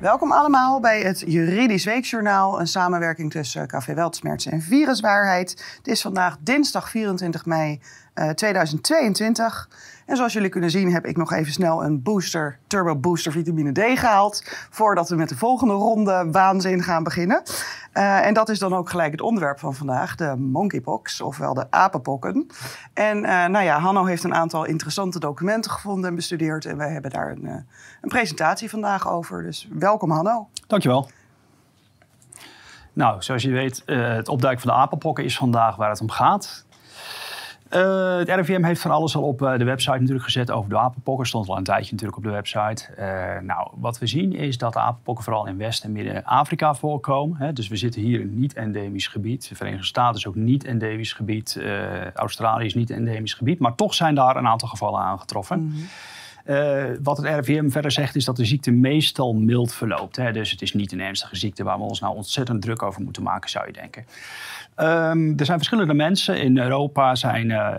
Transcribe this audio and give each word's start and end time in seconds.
Welkom 0.00 0.32
allemaal 0.32 0.80
bij 0.80 1.00
het 1.00 1.22
Juridisch 1.26 1.84
Weekjournaal, 1.84 2.60
een 2.60 2.66
samenwerking 2.66 3.30
tussen 3.30 3.66
Café 3.66 3.94
Weltsmerts 3.94 4.46
en 4.46 4.62
Viruswaarheid. 4.62 5.50
Het 5.76 5.86
is 5.86 6.00
vandaag 6.00 6.36
dinsdag 6.40 6.90
24 6.90 7.46
mei 7.46 7.80
uh, 8.18 8.30
2022. 8.30 9.68
En 10.08 10.16
zoals 10.16 10.32
jullie 10.32 10.48
kunnen 10.48 10.70
zien 10.70 10.92
heb 10.92 11.06
ik 11.06 11.16
nog 11.16 11.32
even 11.32 11.52
snel 11.52 11.84
een 11.84 12.02
booster, 12.02 12.58
turbo 12.66 12.96
booster 12.96 13.32
vitamine 13.32 13.72
D 13.72 13.98
gehaald. 13.98 14.42
Voordat 14.70 15.08
we 15.08 15.16
met 15.16 15.28
de 15.28 15.36
volgende 15.36 15.72
ronde 15.72 16.28
waanzin 16.30 16.82
gaan 16.82 17.02
beginnen. 17.02 17.42
Uh, 17.94 18.26
en 18.26 18.34
dat 18.34 18.48
is 18.48 18.58
dan 18.58 18.74
ook 18.74 18.90
gelijk 18.90 19.10
het 19.10 19.20
onderwerp 19.20 19.58
van 19.58 19.74
vandaag, 19.74 20.14
de 20.14 20.36
monkeypox, 20.36 21.20
ofwel 21.20 21.54
de 21.54 21.66
apenpokken. 21.70 22.46
En 22.94 23.16
uh, 23.16 23.46
nou 23.46 23.64
ja, 23.64 23.78
Hanno 23.78 24.04
heeft 24.04 24.24
een 24.24 24.34
aantal 24.34 24.64
interessante 24.64 25.18
documenten 25.18 25.70
gevonden 25.70 26.08
en 26.10 26.14
bestudeerd. 26.14 26.64
En 26.64 26.76
wij 26.76 26.90
hebben 26.90 27.10
daar 27.10 27.30
een, 27.30 27.44
een 28.00 28.08
presentatie 28.08 28.70
vandaag 28.70 29.08
over. 29.08 29.42
Dus 29.42 29.68
welkom 29.72 30.10
Hanno. 30.10 30.48
Dankjewel. 30.66 31.10
Nou, 32.92 33.22
zoals 33.22 33.42
je 33.42 33.50
weet, 33.50 33.82
het 33.86 34.28
opduiken 34.28 34.62
van 34.62 34.74
de 34.74 34.80
apenpokken 34.80 35.24
is 35.24 35.36
vandaag 35.36 35.76
waar 35.76 35.90
het 35.90 36.00
om 36.00 36.10
gaat. 36.10 36.66
Uh, 37.70 38.16
het 38.16 38.28
RIVM 38.28 38.62
heeft 38.62 38.80
van 38.80 38.90
alles 38.90 39.16
al 39.16 39.22
op 39.22 39.42
uh, 39.42 39.58
de 39.58 39.64
website 39.64 39.98
natuurlijk 39.98 40.24
gezet 40.24 40.50
over 40.50 40.70
de 40.70 40.78
apenpokken. 40.78 41.26
Stond 41.26 41.48
al 41.48 41.56
een 41.56 41.64
tijdje 41.64 41.90
natuurlijk 41.90 42.18
op 42.18 42.24
de 42.24 42.30
website. 42.30 42.88
Uh, 42.98 43.40
nou, 43.42 43.68
wat 43.74 43.98
we 43.98 44.06
zien 44.06 44.32
is 44.32 44.58
dat 44.58 44.72
de 44.72 44.78
apenpokken 44.78 45.24
vooral 45.24 45.46
in 45.46 45.56
West- 45.56 45.84
en 45.84 45.92
Midden-Afrika 45.92 46.74
voorkomen. 46.74 47.36
Hè. 47.38 47.52
Dus 47.52 47.68
we 47.68 47.76
zitten 47.76 48.00
hier 48.00 48.20
in 48.20 48.38
niet-endemisch 48.38 49.06
gebied. 49.06 49.48
De 49.48 49.54
Verenigde 49.54 49.86
Staten 49.86 50.16
is 50.16 50.26
ook 50.26 50.34
niet-endemisch 50.34 51.12
gebied. 51.12 51.60
Australië 52.14 52.64
is 52.64 52.74
niet-endemisch 52.74 53.34
gebied. 53.34 53.58
Maar 53.58 53.74
toch 53.74 53.94
zijn 53.94 54.14
daar 54.14 54.36
een 54.36 54.46
aantal 54.46 54.68
gevallen 54.68 55.00
aangetroffen. 55.00 55.60
Mm 55.60 55.70
-hmm. 55.70 55.86
Uh, 56.48 56.84
wat 57.02 57.16
het 57.16 57.26
RIVM 57.26 57.68
verder 57.68 57.90
zegt 57.90 58.16
is 58.16 58.24
dat 58.24 58.36
de 58.36 58.44
ziekte 58.44 58.70
meestal 58.70 59.34
mild 59.34 59.74
verloopt. 59.74 60.16
Hè? 60.16 60.32
Dus 60.32 60.50
het 60.50 60.62
is 60.62 60.72
niet 60.72 60.92
een 60.92 61.00
ernstige 61.00 61.36
ziekte 61.36 61.64
waar 61.64 61.78
we 61.78 61.84
ons 61.84 62.00
nou 62.00 62.16
ontzettend 62.16 62.62
druk 62.62 62.82
over 62.82 63.02
moeten 63.02 63.22
maken, 63.22 63.50
zou 63.50 63.66
je 63.66 63.72
denken. 63.72 64.06
Um, 64.80 65.38
er 65.38 65.44
zijn 65.44 65.58
verschillende 65.58 65.94
mensen 65.94 66.40
in 66.40 66.58
Europa 66.58 67.14
zijn 67.14 67.50
uh, 67.50 67.74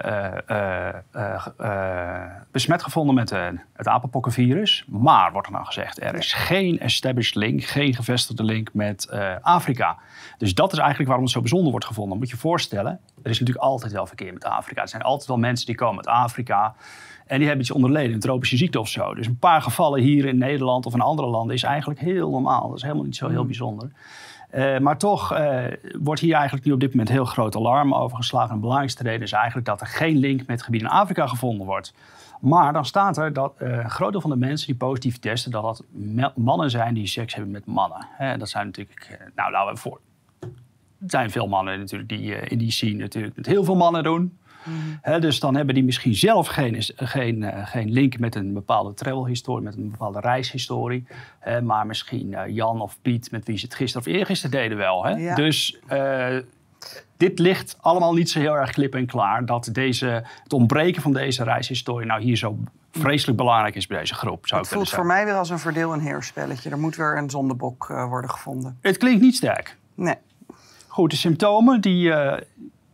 uh, 1.60 2.24
besmet 2.52 2.84
gevonden 2.84 3.16
met 3.16 3.30
het 3.74 3.88
apenpokkenvirus. 3.88 4.86
Maar, 4.88 5.32
wordt 5.32 5.48
er 5.48 5.54
nou 5.54 5.66
gezegd, 5.66 6.02
er 6.02 6.16
is 6.16 6.34
geen 6.34 6.80
established 6.80 7.36
link, 7.36 7.64
geen 7.64 7.94
gevestigde 7.94 8.44
link 8.44 8.70
met 8.74 9.10
Afrika. 9.42 9.98
Dus 10.38 10.54
dat 10.54 10.72
is 10.72 10.78
eigenlijk 10.78 11.08
waarom 11.08 11.26
het 11.26 11.34
zo 11.34 11.40
bijzonder 11.40 11.72
wordt 11.72 11.86
gevonden. 11.86 12.18
Moet 12.18 12.30
je 12.30 12.36
je 12.36 12.42
voorstellen, 12.42 13.00
er 13.24 13.30
is 13.30 13.40
natuurlijk 13.40 13.66
altijd 13.66 13.92
wel 13.92 14.08
verkeer 14.08 14.34
met 14.34 14.46
Afrika. 14.46 14.82
Er 14.82 14.88
zijn 14.88 15.02
altijd 15.02 15.28
wel 15.28 15.38
mensen 15.38 15.66
die 15.66 15.76
komen 15.76 15.98
uit 15.98 16.16
Afrika. 16.24 16.76
En 17.26 17.38
die 17.38 17.48
hebben 17.48 17.66
iets 17.66 17.76
onderleden, 17.76 18.14
een 18.14 18.20
tropische 18.20 18.58
ziekte 18.58 18.80
of 18.80 18.88
zo. 18.88 19.14
Dus 19.14 19.28
een 19.28 19.40
paar 19.40 19.62
gevallen 19.62 20.02
hier 20.02 20.26
in 20.26 20.38
Nederland 20.38 20.86
of 20.86 20.94
in 20.94 21.02
andere 21.02 21.28
landen 21.28 21.56
is 21.56 21.64
eigenlijk 21.64 22.00
heel 22.00 22.30
normaal. 22.30 22.68
Dat 22.68 22.78
is 22.78 22.84
helemaal 22.84 23.04
niet 23.04 23.16
zo 23.16 23.30
heel 23.30 23.46
bijzonder. 23.46 23.92
Uh, 24.54 24.78
maar 24.78 24.98
toch 24.98 25.34
uh, 25.34 25.64
wordt 26.00 26.22
hier 26.22 26.34
eigenlijk 26.34 26.66
nu 26.66 26.72
op 26.72 26.80
dit 26.80 26.90
moment 26.90 27.10
heel 27.10 27.26
groot 27.26 27.56
alarm 27.56 27.94
over 27.94 28.18
geslagen. 28.18 28.50
En 28.50 28.56
de 28.56 28.62
belangrijkste 28.62 29.04
reden 29.04 29.22
is 29.22 29.32
eigenlijk 29.32 29.66
dat 29.66 29.82
er 29.82 29.88
geen 29.88 30.18
link 30.18 30.40
met 30.40 30.48
het 30.48 30.64
gebied 30.64 30.82
in 30.82 30.88
Afrika 30.88 31.28
gevonden 31.28 31.66
wordt. 31.66 31.94
Maar 32.42 32.74
dan 32.74 32.86
staat 32.86 33.18
er 33.18 33.34
dat 33.34 33.54
uh, 33.60 33.78
een 33.78 33.90
groot 33.90 34.12
deel 34.12 34.22
van 34.22 34.30
de 34.30 34.36
mensen 34.36 34.68
die 34.68 34.76
positief 34.76 35.20
testen, 35.20 35.52
dat 35.52 35.64
dat 35.64 35.84
mannen 36.36 36.70
zijn 36.70 36.94
die 36.94 37.08
seks 37.08 37.34
hebben 37.34 37.52
met 37.52 37.66
mannen. 37.66 38.08
Dat 38.38 38.50
zijn 38.50 38.66
natuurlijk, 38.66 39.30
nou 39.36 39.52
laten 39.52 39.74
we 39.74 39.80
voor. 39.80 40.00
Er 40.40 41.10
zijn 41.10 41.32
veel 41.32 41.48
mannen 41.48 41.80
natuurlijk 41.80 42.10
die 42.10 42.36
in 42.36 42.58
die 42.58 42.72
scene 42.72 42.98
natuurlijk 42.98 43.46
heel 43.46 43.64
veel 43.64 43.76
mannen 43.76 44.04
doen. 44.04 44.38
Mm 44.64 45.00
-hmm. 45.02 45.20
dus 45.20 45.40
dan 45.40 45.56
hebben 45.56 45.76
die 45.76 45.84
misschien 45.84 46.16
zelf 46.16 46.48
geen, 46.48 46.84
geen, 46.96 47.42
uh, 47.42 47.68
geen 47.68 47.92
link 47.92 48.20
met 48.20 48.36
een 48.36 48.54
bepaalde 48.54 48.94
travelhistorie, 48.94 49.64
met 49.64 49.76
een 49.76 49.92
bepaalde 49.92 50.20
reishistorie. 50.20 51.08
He, 51.40 51.62
maar 51.62 51.86
misschien 51.86 52.32
uh, 52.32 52.42
Jan 52.48 52.82
of 52.82 52.98
Piet, 53.02 53.32
met 53.32 53.46
wie 53.46 53.58
ze 53.58 53.66
het 53.66 53.76
gisteren 53.76 54.08
of 54.08 54.14
eergisteren 54.14 54.60
deden 54.62 54.78
wel. 54.78 55.06
Hè? 55.06 55.12
Ja. 55.12 55.36
Dus 55.36 55.80
uh, 55.92 56.38
dit 57.18 57.40
ligt 57.40 57.78
allemaal 57.82 58.14
niet 58.14 58.30
zo 58.30 58.40
heel 58.40 58.58
erg 58.58 58.72
klip 58.72 58.96
en 58.96 59.06
klaar. 59.06 59.46
Dat 59.46 59.70
deze, 59.72 60.24
het 60.44 60.54
ontbreken 60.54 61.02
van 61.02 61.14
deze 61.14 61.44
reishistorie 61.44 62.08
nou 62.08 62.22
hier 62.22 62.38
zo 62.38 62.58
vreselijk 62.92 63.38
belangrijk 63.38 63.76
is 63.76 63.88
bij 63.88 64.00
deze 64.00 64.14
groep. 64.14 64.48
Zou 64.48 64.62
het 64.62 64.70
voelt 64.70 64.90
voor 64.90 65.06
mij 65.06 65.26
weer 65.26 65.34
als 65.36 65.50
een 65.50 65.60
verdeel- 65.60 65.94
en 65.94 66.00
heerspelletje. 66.00 66.70
Er 66.70 66.80
moet 66.80 66.96
weer 66.96 67.18
een 67.18 67.30
zondebok 67.30 67.88
worden 67.88 68.30
gevonden. 68.30 68.78
Het 68.82 68.98
klinkt 68.98 69.22
niet 69.22 69.36
sterk. 69.36 69.78
Nee. 69.96 70.16
Goed, 70.88 71.12
de 71.12 71.18
symptomen 71.18 71.82
die 71.82 72.14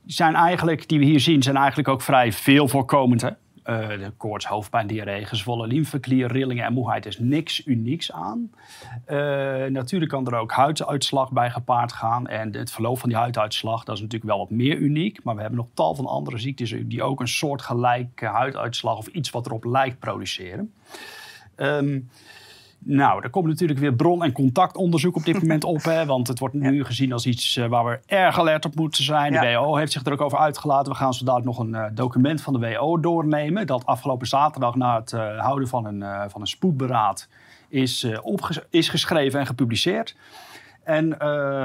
zijn 0.06 0.36
eigenlijk, 0.36 0.88
die 0.88 1.00
we 1.00 1.06
hier 1.06 1.20
zien, 1.20 1.44
zijn 1.44 1.56
eigenlijk 1.58 1.88
ook 1.88 2.02
vrij 2.02 2.32
veel 2.32 2.68
voorkomend. 2.68 3.22
Hè? 3.22 3.30
De 3.64 4.12
koorts, 4.18 4.46
hoofdpijn, 4.46 4.88
diarree, 4.88 5.26
gezwollen 5.26 5.68
lymfeklier, 5.68 6.32
rillingen 6.32 6.66
en 6.66 6.74
moeheid 6.74 7.06
is 7.06 7.20
niks 7.20 7.66
unieks 7.66 8.12
aan. 8.12 8.52
Uh, 9.08 9.18
natuurlijk 9.66 10.12
kan 10.12 10.28
er 10.28 10.36
ook 10.36 10.52
huiduitslag 10.52 11.32
bij 11.32 11.50
gepaard 11.50 11.94
gaan. 11.94 12.28
En 12.28 12.56
het 12.56 12.72
verloop 12.72 13.00
van 13.00 13.10
die 13.10 13.18
huiduitslag, 13.18 13.84
dat 13.84 13.96
is 13.96 14.02
natuurlijk 14.02 14.32
wel 14.32 14.40
wat 14.40 14.50
meer 14.50 14.78
uniek. 14.78 15.24
Maar 15.24 15.36
we 15.36 15.42
hebben 15.42 15.60
nog 15.60 15.70
tal 15.74 15.96
van 15.96 16.06
andere 16.06 16.38
ziektes 16.38 16.76
die 16.86 17.04
ook 17.04 17.20
een 17.20 17.28
soort 17.28 17.62
gelijke 17.62 18.26
huiduitslag 18.26 18.98
of 18.98 19.08
iets 19.08 19.30
wat 19.30 19.46
erop 19.46 19.64
lijkt 19.64 20.00
produceren. 20.00 20.74
Um, 21.56 22.10
nou, 22.88 23.24
er 23.24 23.30
komt 23.30 23.48
natuurlijk 23.48 23.80
weer 23.80 23.94
bron- 23.94 24.24
en 24.24 24.32
contactonderzoek 24.32 25.16
op 25.16 25.26
dit 25.26 25.42
moment 25.42 25.64
op. 25.64 25.84
Hè, 25.84 26.06
want 26.06 26.28
het 26.28 26.40
wordt 26.40 26.56
nu 26.56 26.84
gezien 26.84 27.14
als 27.14 27.26
iets 27.26 27.58
uh, 27.58 27.68
waar 27.68 27.86
we 27.86 28.00
erg 28.06 28.40
alert 28.40 28.66
op 28.66 28.76
moeten 28.76 29.04
zijn. 29.04 29.32
De 29.32 29.40
ja. 29.40 29.60
WHO 29.60 29.76
heeft 29.76 29.92
zich 29.92 30.06
er 30.06 30.12
ook 30.12 30.22
over 30.22 30.38
uitgelaten. 30.38 30.92
We 30.92 30.98
gaan 30.98 31.14
zo 31.14 31.26
dadelijk 31.26 31.58
nog 31.58 31.68
een 31.68 31.74
uh, 31.74 31.86
document 31.94 32.42
van 32.42 32.54
de 32.54 32.60
WHO 32.60 33.00
doornemen. 33.00 33.68
Dat 33.68 33.86
afgelopen 33.86 34.28
zaterdag 34.28 34.76
na 34.76 35.00
het 35.00 35.12
uh, 35.12 35.40
houden 35.40 35.68
van 35.68 35.86
een, 35.86 36.30
van 36.30 36.42
een 36.42 36.48
spoedberaad 36.48 37.30
is, 37.70 38.08
is 38.70 38.90
geschreven 38.90 39.40
en 39.40 39.46
gepubliceerd. 39.46 40.16
En 40.84 41.18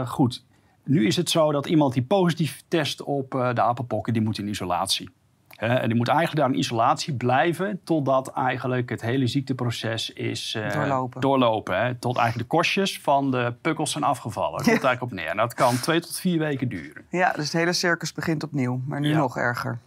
goed, 0.06 0.44
nu 0.84 1.06
is 1.06 1.16
het 1.16 1.30
zo 1.30 1.52
dat 1.52 1.66
iemand 1.66 1.92
die 1.92 2.02
positief 2.02 2.62
test 2.68 3.02
op 3.02 3.30
de 3.30 3.60
apenpokken, 3.60 4.12
die 4.12 4.22
moet 4.22 4.38
in 4.38 4.48
isolatie. 4.48 5.10
En 5.60 5.88
die 5.88 5.96
moet 5.96 6.08
eigenlijk 6.08 6.38
daar 6.38 6.48
in 6.48 6.58
isolatie 6.58 7.14
blijven 7.14 7.80
totdat 7.84 8.32
eigenlijk 8.32 8.88
het 8.88 9.00
hele 9.00 9.26
ziekteproces 9.26 10.12
is 10.12 10.54
uh, 10.54 10.72
doorlopen. 10.72 11.20
doorlopen 11.20 11.80
hè? 11.80 11.94
Tot 11.94 12.16
eigenlijk 12.16 12.50
de 12.50 12.56
kostjes 12.56 13.00
van 13.00 13.30
de 13.30 13.54
pukkels 13.60 13.90
zijn 13.90 14.04
afgevallen. 14.04 14.58
Dat 14.58 14.66
komt 14.72 14.84
eigenlijk 14.84 15.02
op 15.02 15.18
neer. 15.18 15.28
En 15.28 15.36
dat 15.36 15.54
kan 15.54 15.80
twee 15.80 16.00
tot 16.00 16.20
vier 16.20 16.38
weken 16.38 16.68
duren. 16.68 17.04
Ja, 17.10 17.32
dus 17.32 17.44
het 17.44 17.52
hele 17.52 17.72
circus 17.72 18.12
begint 18.12 18.42
opnieuw, 18.42 18.80
maar 18.86 19.00
nu 19.00 19.14
nog 19.14 19.36
erger. 19.36 19.78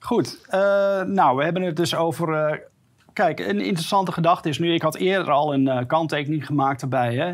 Goed, 0.00 0.38
uh, 0.46 0.60
nou, 1.02 1.36
we 1.36 1.44
hebben 1.44 1.62
het 1.62 1.76
dus 1.76 1.94
over 1.94 2.60
Kijk, 3.12 3.40
een 3.40 3.60
interessante 3.60 4.12
gedachte 4.12 4.48
is 4.48 4.58
nu, 4.58 4.74
ik 4.74 4.82
had 4.82 4.96
eerder 4.96 5.32
al 5.32 5.54
een 5.54 5.66
uh, 5.66 5.78
kanttekening 5.86 6.46
gemaakt 6.46 6.80
daarbij, 6.80 7.14
hè, 7.14 7.30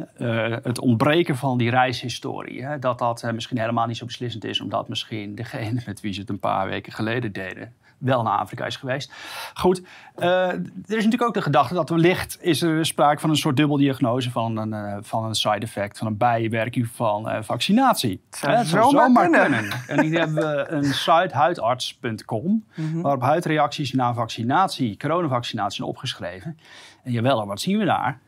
uh, 0.50 0.56
het 0.62 0.78
ontbreken 0.78 1.36
van 1.36 1.58
die 1.58 1.70
reishistorie. 1.70 2.78
Dat 2.78 2.98
dat 2.98 3.22
uh, 3.22 3.30
misschien 3.30 3.58
helemaal 3.58 3.86
niet 3.86 3.96
zo 3.96 4.06
beslissend 4.06 4.44
is, 4.44 4.60
omdat 4.60 4.88
misschien 4.88 5.34
degene 5.34 5.82
met 5.86 6.00
wie 6.00 6.12
ze 6.12 6.20
het 6.20 6.28
een 6.28 6.38
paar 6.38 6.68
weken 6.68 6.92
geleden 6.92 7.32
deden, 7.32 7.74
wel 7.98 8.22
naar 8.22 8.38
Afrika 8.38 8.66
is 8.66 8.76
geweest. 8.76 9.12
Goed, 9.54 9.82
uh, 10.16 10.48
er 10.48 10.62
is 10.86 11.04
natuurlijk 11.04 11.22
ook 11.22 11.34
de 11.34 11.42
gedachte 11.42 11.74
dat 11.74 11.88
wellicht 11.88 12.38
is 12.40 12.62
er 12.62 12.86
sprake 12.86 13.20
van 13.20 13.30
een 13.30 13.36
soort 13.36 13.56
dubbeldiagnose 13.56 14.30
van 14.30 14.56
een, 14.56 14.72
uh, 14.72 14.96
van 15.00 15.24
een 15.24 15.34
side 15.34 15.58
effect, 15.58 15.98
van 15.98 16.06
een 16.06 16.16
bijwerking 16.16 16.88
van 16.88 17.28
uh, 17.28 17.38
vaccinatie. 17.40 18.20
Zou, 18.30 18.52
het 18.52 18.66
zou 18.66 18.90
zomaar, 18.90 19.06
zomaar 19.06 19.30
kunnen. 19.30 19.68
kunnen. 19.68 19.80
En 19.88 20.00
hier 20.00 20.18
hebben 20.18 20.34
we 20.34 20.66
een 20.68 20.84
site 20.84 21.34
huidarts.com, 21.34 22.44
mm 22.44 22.64
-hmm. 22.74 23.02
waarop 23.02 23.22
huidreacties 23.22 23.92
na 23.92 24.14
vaccinatie, 24.14 24.96
coronavaccinatie 24.96 25.76
zijn 25.76 25.88
opgeschreven. 25.88 26.58
En 27.02 27.12
jawel, 27.12 27.46
wat 27.46 27.60
zien 27.60 27.78
we 27.78 27.84
daar? 27.84 28.18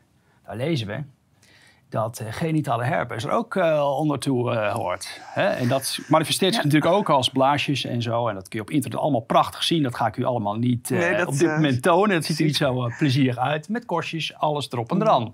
Daar 0.45 0.55
lezen 0.55 0.87
we 0.87 1.03
dat 1.89 2.19
uh, 2.21 2.27
genitale 2.31 2.83
herpes 2.83 3.23
er 3.23 3.31
ook 3.31 3.55
uh, 3.55 3.95
onder 3.97 4.19
toe 4.19 4.53
uh, 4.53 4.73
hoort. 4.73 5.21
Hè? 5.23 5.47
En 5.47 5.67
dat 5.67 5.99
manifesteert 6.07 6.53
zich 6.53 6.63
ja. 6.63 6.69
natuurlijk 6.69 6.97
ook 6.97 7.09
als 7.09 7.29
blaasjes 7.29 7.85
en 7.85 8.01
zo. 8.01 8.27
En 8.27 8.35
dat 8.35 8.47
kun 8.47 8.59
je 8.59 8.65
op 8.65 8.71
internet 8.71 8.99
allemaal 8.99 9.21
prachtig 9.21 9.63
zien. 9.63 9.83
Dat 9.83 9.95
ga 9.95 10.07
ik 10.07 10.17
u 10.17 10.23
allemaal 10.23 10.55
niet 10.55 10.89
nee, 10.89 11.17
dat, 11.17 11.27
op 11.27 11.37
dit 11.37 11.49
moment 11.49 11.81
tonen. 11.81 12.15
Het 12.15 12.25
ziet 12.25 12.39
er 12.39 12.45
niet 12.45 12.55
zo 12.55 12.91
plezierig 12.97 13.37
uit. 13.37 13.69
Met 13.69 13.85
korstjes, 13.85 14.35
alles 14.35 14.71
erop 14.71 14.91
en 14.91 15.01
eraan. 15.01 15.33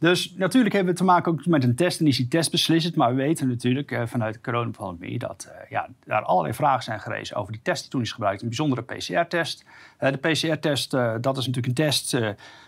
Dus 0.00 0.34
natuurlijk 0.36 0.74
hebben 0.74 0.92
we 0.92 0.98
te 0.98 1.04
maken 1.04 1.32
ook 1.32 1.46
met 1.46 1.64
een 1.64 1.74
test 1.74 2.00
en 2.00 2.06
is 2.06 2.16
die 2.16 2.28
test 2.28 2.50
beslissend. 2.50 2.96
Maar 2.96 3.08
we 3.14 3.22
weten 3.22 3.48
natuurlijk 3.48 4.00
vanuit 4.04 4.34
de 4.34 4.40
coronapandemie 4.40 5.18
dat 5.18 5.52
ja, 5.68 5.88
daar 6.04 6.22
allerlei 6.22 6.54
vragen 6.54 6.82
zijn 6.82 7.00
gerezen 7.00 7.36
over 7.36 7.52
die 7.52 7.62
test 7.62 7.80
die 7.80 7.90
toen 7.90 8.00
is 8.00 8.12
gebruikt. 8.12 8.42
Een 8.42 8.48
bijzondere 8.48 8.82
PCR-test. 8.82 9.64
De 9.98 10.16
PCR-test, 10.16 10.90
dat 11.20 11.36
is 11.36 11.46
natuurlijk 11.46 11.66
een 11.66 11.84
test 11.84 12.16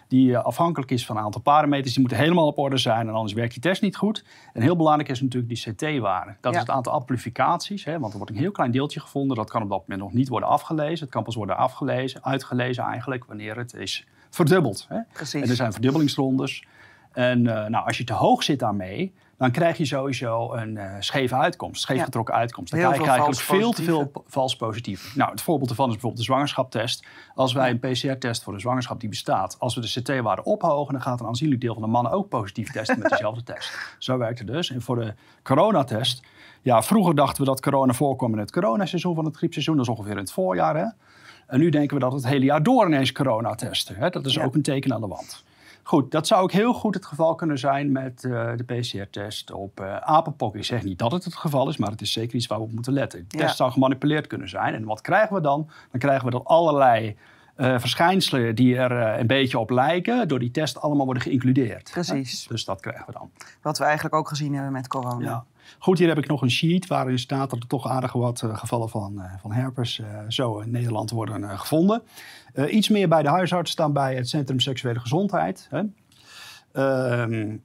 die 0.09 0.39
afhankelijk 0.39 0.91
is 0.91 1.07
van 1.07 1.17
een 1.17 1.23
aantal 1.23 1.41
parameters. 1.41 1.93
Die 1.93 2.01
moeten 2.01 2.19
helemaal 2.19 2.47
op 2.47 2.59
orde 2.59 2.77
zijn 2.77 3.09
en 3.09 3.15
anders 3.15 3.33
werkt 3.33 3.53
die 3.53 3.63
test 3.63 3.83
niet 3.83 3.97
goed. 3.97 4.25
En 4.53 4.63
heel 4.63 4.77
belangrijk 4.77 5.11
is 5.11 5.21
natuurlijk 5.21 5.55
die 5.55 5.75
CT-waarde. 5.75 6.37
Dat 6.41 6.53
ja. 6.53 6.59
is 6.61 6.67
het 6.67 6.75
aantal 6.75 6.93
amplificaties. 6.93 7.85
Hè, 7.85 7.99
want 7.99 8.13
er 8.13 8.19
wordt 8.19 8.33
een 8.33 8.39
heel 8.39 8.51
klein 8.51 8.71
deeltje 8.71 9.01
gevonden. 9.01 9.37
Dat 9.37 9.51
kan 9.51 9.63
op 9.63 9.69
dat 9.69 9.81
moment 9.81 10.01
nog 10.01 10.13
niet 10.13 10.29
worden 10.29 10.49
afgelezen. 10.49 11.01
Het 11.05 11.15
kan 11.15 11.23
pas 11.23 11.35
worden 11.35 11.57
afgelezen, 11.57 12.25
uitgelezen 12.25 12.85
eigenlijk, 12.85 13.25
wanneer 13.25 13.57
het 13.57 13.75
is 13.75 14.07
verdubbeld. 14.31 14.87
Hè. 14.89 14.99
Precies. 15.13 15.43
En 15.43 15.49
er 15.49 15.57
zijn 15.57 15.73
verdubbelingsrondes. 15.73 16.65
En 17.13 17.39
uh, 17.39 17.67
nou, 17.67 17.87
als 17.87 17.99
je 17.99 18.05
te 18.05 18.13
hoog 18.13 18.43
zit 18.43 18.59
daarmee, 18.59 19.15
dan 19.39 19.51
krijg 19.51 19.77
je 19.77 19.85
sowieso 19.85 20.53
een 20.53 20.71
uh, 20.77 20.95
scheve 20.99 21.35
uitkomst, 21.35 21.83
scheef 21.83 22.03
getrokken 22.03 22.35
uitkomst. 22.35 22.71
Dan 22.71 22.81
Heel 22.81 22.89
krijg 22.89 23.05
je 23.05 23.11
eigenlijk 23.11 23.41
veel 23.41 23.73
te 23.73 23.83
veel 23.83 24.13
vals 24.27 24.57
positief. 24.57 25.17
Nou, 25.17 25.31
het 25.31 25.41
voorbeeld 25.41 25.71
ervan 25.71 25.87
is 25.87 25.93
bijvoorbeeld 25.93 26.21
de 26.23 26.33
zwangerschapstest. 26.33 27.07
Als 27.35 27.53
wij 27.53 27.71
een 27.71 27.79
PCR-test 27.79 28.43
voor 28.43 28.53
een 28.55 28.61
zwangerschap 28.61 29.01
die 29.01 29.09
bestaat, 29.09 29.57
als 29.59 29.75
we 29.75 29.81
de 29.81 30.01
CT-waarde 30.01 30.45
ophogen, 30.45 30.93
dan 30.93 31.03
gaat 31.03 31.21
een 31.21 31.27
aanzienlijk 31.27 31.61
deel 31.61 31.73
van 31.73 31.83
de 31.83 31.89
mannen 31.89 32.13
ook 32.13 32.29
positief 32.29 32.71
testen 32.71 32.99
met 32.99 33.11
dezelfde 33.11 33.43
test. 33.53 33.95
Zo 33.99 34.19
werkt 34.19 34.39
het 34.39 34.49
dus. 34.49 34.71
En 34.71 34.83
voor 34.83 34.97
de 34.97 35.15
coronatest, 35.43 36.23
ja, 36.63 36.83
vroeger 36.83 37.15
dachten 37.15 37.43
we 37.43 37.49
dat 37.49 37.61
corona 37.61 37.93
voorkwam 37.93 38.33
in 38.33 38.39
het 38.39 38.53
coronaseizoen 38.53 39.15
van 39.15 39.25
het 39.25 39.37
griepseizoen, 39.37 39.77
dat 39.77 39.85
is 39.85 39.91
ongeveer 39.91 40.13
in 40.13 40.19
het 40.19 40.33
voorjaar. 40.33 40.77
Hè? 40.77 40.87
En 41.47 41.59
nu 41.59 41.69
denken 41.69 41.97
we 41.97 42.03
dat 42.03 42.13
het 42.13 42.27
hele 42.27 42.45
jaar 42.45 42.63
door 42.63 42.87
ineens 42.87 43.13
corona 43.13 43.55
testen. 43.55 43.97
Hè? 43.97 44.11
Dat 44.11 44.27
is 44.27 44.35
Ja. 44.35 44.45
ook 44.45 44.55
een 44.55 44.63
teken 44.63 44.93
aan 44.95 45.01
de 45.01 45.07
wand. 45.07 45.45
Goed, 45.89 46.11
dat 46.11 46.27
zou 46.27 46.43
ook 46.43 46.53
heel 46.53 46.73
goed 46.73 46.95
het 46.95 47.07
geval 47.07 47.35
kunnen 47.35 47.59
zijn 47.59 47.93
met 47.93 48.25
eh, 48.25 48.51
de 48.57 48.65
PCR-test 48.65 49.53
op 49.53 49.81
apenpok. 50.01 50.57
Ik 50.57 50.65
zeg 50.65 50.83
niet 50.83 50.99
dat 50.99 51.13
het 51.13 51.25
het 51.25 51.35
geval 51.35 51.69
is, 51.69 51.77
maar 51.77 51.91
het 51.91 52.01
is 52.01 52.13
zeker 52.13 52.37
iets 52.37 52.47
waar 52.47 52.59
we 52.59 52.65
op 52.65 52.73
moeten 52.73 52.93
letten. 52.93 53.25
De 53.29 53.39
Ja. 53.39 53.45
test 53.45 53.57
zou 53.57 53.71
gemanipuleerd 53.73 54.27
kunnen 54.27 54.49
zijn. 54.49 54.75
En 54.75 54.85
wat 54.85 55.01
krijgen 55.01 55.35
we 55.35 55.41
dan? 55.41 55.71
Dan 55.91 56.01
krijgen 56.01 56.25
we 56.25 56.31
dat 56.31 56.45
allerlei 56.45 57.17
eh, 57.55 57.79
verschijnselen 57.79 58.55
die 58.55 58.77
er 58.77 59.19
een 59.21 59.27
beetje 59.27 59.59
op 59.59 59.71
lijken, 59.71 60.29
door 60.29 60.39
die 60.39 60.51
test 60.51 60.81
allemaal 60.81 61.05
worden 61.05 61.23
geïncludeerd. 61.23 61.91
Precies. 61.93 62.47
Dus 62.47 62.65
dat 62.65 62.81
krijgen 62.81 63.07
we 63.07 63.13
dan. 63.13 63.31
Wat 63.63 63.79
we 63.79 63.85
eigenlijk 63.85 64.15
ook 64.15 64.29
gezien 64.29 64.55
hebben 64.55 64.73
met 64.73 64.89
corona. 64.89 65.25
Ja. 65.25 65.45
Goed, 65.79 65.99
hier 65.99 66.09
heb 66.09 66.19
ik 66.19 66.27
nog 66.27 66.43
een 66.43 66.51
sheet 66.51 66.87
waarin 66.87 67.19
staat 67.19 67.51
dat 67.51 67.59
er 67.59 67.67
toch 67.67 67.89
aardig 67.89 68.13
wat 68.13 68.43
eh, 68.43 68.57
gevallen 68.57 68.89
van, 68.89 69.23
eh, 69.23 69.33
van 69.41 69.53
herpes 69.53 69.99
eh, 69.99 70.07
zo 70.29 70.59
in 70.59 70.71
Nederland 70.71 71.11
worden 71.11 71.59
gevonden. 71.59 72.03
Iets 72.71 72.89
meer 72.89 73.09
bij 73.09 73.23
de 73.23 73.29
huisarts 73.29 73.75
dan 73.75 73.93
bij 73.93 74.15
het 74.15 74.29
Centrum 74.29 74.61
Seksuele 74.61 75.01
Gezondheid. 75.01 75.69
Hè. 75.71 75.83
Ehm, 76.73 77.57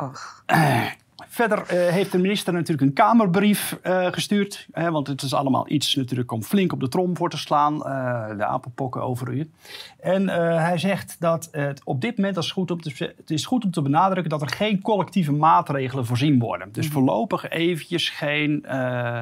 Och, 0.00 0.44
Verder 1.32 1.66
eh, 1.66 1.88
heeft 1.88 2.12
de 2.12 2.18
minister 2.18 2.52
natuurlijk 2.52 2.80
een 2.80 2.92
Kamerbrief 2.92 3.78
eh, 3.82 4.06
gestuurd. 4.06 4.66
Hè, 4.72 4.90
want 4.90 5.06
het 5.06 5.22
is 5.22 5.34
allemaal 5.34 5.70
iets 5.70 5.94
natuurlijk 5.94 6.32
om 6.32 6.42
flink 6.42 6.72
op 6.72 6.80
de 6.80 6.88
trom 6.88 7.16
voor 7.16 7.30
te 7.30 7.38
slaan. 7.38 7.84
eh, 7.84 8.36
de 8.36 8.44
apenpokken 8.44 9.02
over 9.02 9.32
u. 9.32 9.50
En 10.00 10.28
hij 10.58 10.78
zegt 10.78 11.16
dat 11.18 11.48
het 11.50 11.80
op 11.84 12.00
dit 12.00 12.16
moment 12.16 12.36
is 12.36 12.50
goed 12.50 12.70
om 12.70 12.80
te, 12.80 13.12
het 13.16 13.30
is 13.30 13.46
goed 13.46 13.64
om 13.64 13.70
te 13.70 13.82
benadrukken 13.82 14.30
dat 14.30 14.42
er 14.42 14.48
geen 14.48 14.82
collectieve 14.82 15.32
maatregelen 15.32 16.06
voorzien 16.06 16.38
worden. 16.38 16.72
Dus 16.72 16.86
voorlopig 16.86 17.48
eventjes 17.48 18.08
geen 18.08 18.60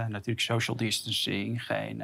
natuurlijk 0.08 0.40
social 0.40 0.76
distancing, 0.76 1.64
geen 1.64 2.02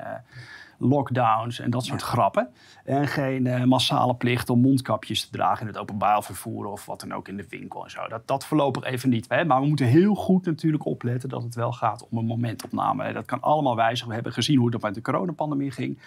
lockdowns 0.84 1.60
en 1.60 1.70
dat 1.70 1.84
soort 1.84 2.02
grappen. 2.02 2.48
En 2.84 3.08
geen 3.08 3.46
eh, 3.46 3.64
massale 3.64 4.14
plicht 4.14 4.50
om 4.50 4.60
mondkapjes 4.60 5.24
te 5.24 5.30
dragen 5.30 5.60
in 5.60 5.66
het 5.66 5.76
openbaar 5.76 6.22
vervoer 6.22 6.66
of 6.66 6.86
wat 6.86 7.00
dan 7.00 7.12
ook 7.12 7.28
in 7.28 7.36
de 7.36 7.46
winkel 7.48 7.84
en 7.84 7.90
zo. 7.90 8.08
Dat, 8.08 8.26
dat 8.26 8.44
voorlopig 8.44 8.84
even 8.84 9.08
niet. 9.08 9.28
Hè? 9.28 9.44
Maar 9.44 9.60
we 9.60 9.66
moeten 9.66 9.86
heel 9.86 10.14
goed 10.14 10.46
natuurlijk 10.46 10.84
opletten 10.84 11.28
dat 11.28 11.42
het 11.42 11.54
wel 11.54 11.72
gaat 11.72 12.08
om 12.10 12.18
een 12.18 12.26
momentopname. 12.26 13.04
Hè. 13.04 13.12
Dat 13.12 13.26
kan 13.26 13.40
allemaal 13.40 13.76
wijzigen. 13.76 14.08
We 14.08 14.14
hebben 14.14 14.32
gezien 14.32 14.58
hoe 14.58 14.70
dat 14.70 14.82
met 14.82 14.94
de 14.94 15.02
coronapandemie 15.02 15.70
ging. 15.70 15.98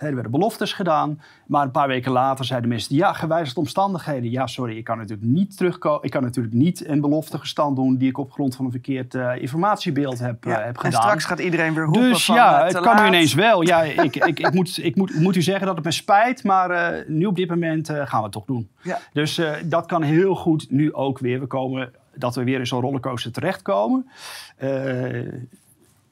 Er 0.00 0.14
werden 0.14 0.30
beloftes 0.30 0.72
gedaan, 0.72 1.20
maar 1.46 1.62
een 1.62 1.70
paar 1.70 1.88
weken 1.88 2.12
later 2.12 2.44
zeiden 2.44 2.68
mensen: 2.68 2.96
ja, 2.96 3.12
gewijzigde 3.12 3.60
omstandigheden. 3.60 4.30
Ja, 4.30 4.46
sorry, 4.46 4.76
ik 4.76 4.84
kan 4.84 4.98
natuurlijk 4.98 5.28
niet 5.28 5.56
terugkomen. 5.56 6.02
Ik 6.02 6.10
kan 6.10 6.22
natuurlijk 6.22 6.54
niet 6.54 6.88
een 6.88 7.00
belofte 7.00 7.38
gestand 7.38 7.76
doen 7.76 7.96
die 7.96 8.08
ik 8.08 8.18
op 8.18 8.32
grond 8.32 8.56
van 8.56 8.64
een 8.64 8.70
verkeerd 8.70 9.14
eh, 9.14 9.32
informatiebeeld 9.40 10.18
heb, 10.18 10.46
eh, 10.46 10.52
ja. 10.52 10.58
heb 10.58 10.74
En 10.74 10.80
gedaan. 10.80 11.02
straks 11.02 11.24
gaat 11.24 11.38
iedereen 11.38 11.74
weer 11.74 11.84
roepen 11.84 12.02
Dus 12.02 12.24
van, 12.24 12.34
ja, 12.34 12.60
eh, 12.60 12.66
het 12.66 12.80
kan 12.80 12.96
nu 12.96 13.06
ineens 13.06 13.34
wel. 13.34 13.62
Ja, 13.62 13.82
ik, 14.06 14.16
ik, 14.16 14.40
ik, 14.40 14.52
moet, 14.52 14.84
ik 14.84 14.96
moet, 14.96 15.20
moet 15.20 15.36
u 15.36 15.42
zeggen 15.42 15.66
dat 15.66 15.76
het 15.76 15.84
me 15.84 15.90
spijt, 15.90 16.44
maar 16.44 16.70
eh, 16.70 17.08
nu 17.08 17.26
op 17.26 17.36
dit 17.36 17.48
moment 17.48 17.88
eh, 17.88 18.06
gaan 18.06 18.18
we 18.18 18.24
het 18.24 18.32
toch 18.32 18.44
doen. 18.44 18.68
Ja. 18.82 18.98
Dus 19.12 19.38
eh, 19.38 19.52
dat 19.64 19.86
kan 19.86 20.02
heel 20.02 20.34
goed 20.34 20.70
nu 20.70 20.92
ook 20.94 21.18
weer. 21.18 21.40
We 21.40 21.46
komen, 21.46 21.92
dat 22.14 22.34
we 22.34 22.44
weer 22.44 22.58
in 22.58 22.66
zo'n 22.66 22.80
rollercoaster 22.80 23.32
terechtkomen. 23.32 24.10
Eh 24.56 24.68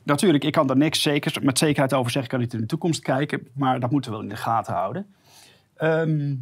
natuurlijk, 0.08 0.44
ik 0.44 0.52
kan 0.52 0.66
daar 0.66 0.76
niks 0.76 1.02
zeker, 1.02 1.42
met 1.42 1.58
zekerheid 1.58 1.94
over 1.94 2.10
zeggen. 2.10 2.22
Ik 2.22 2.38
kan 2.38 2.40
niet 2.40 2.54
in 2.54 2.60
de 2.60 2.66
toekomst 2.66 3.00
kijken, 3.00 3.48
maar 3.52 3.80
dat 3.80 3.90
moeten 3.90 4.10
we 4.10 4.16
wel 4.16 4.26
in 4.26 4.32
de 4.32 4.40
gaten 4.40 4.74
houden. 4.74 5.14
Ehm, 5.76 6.34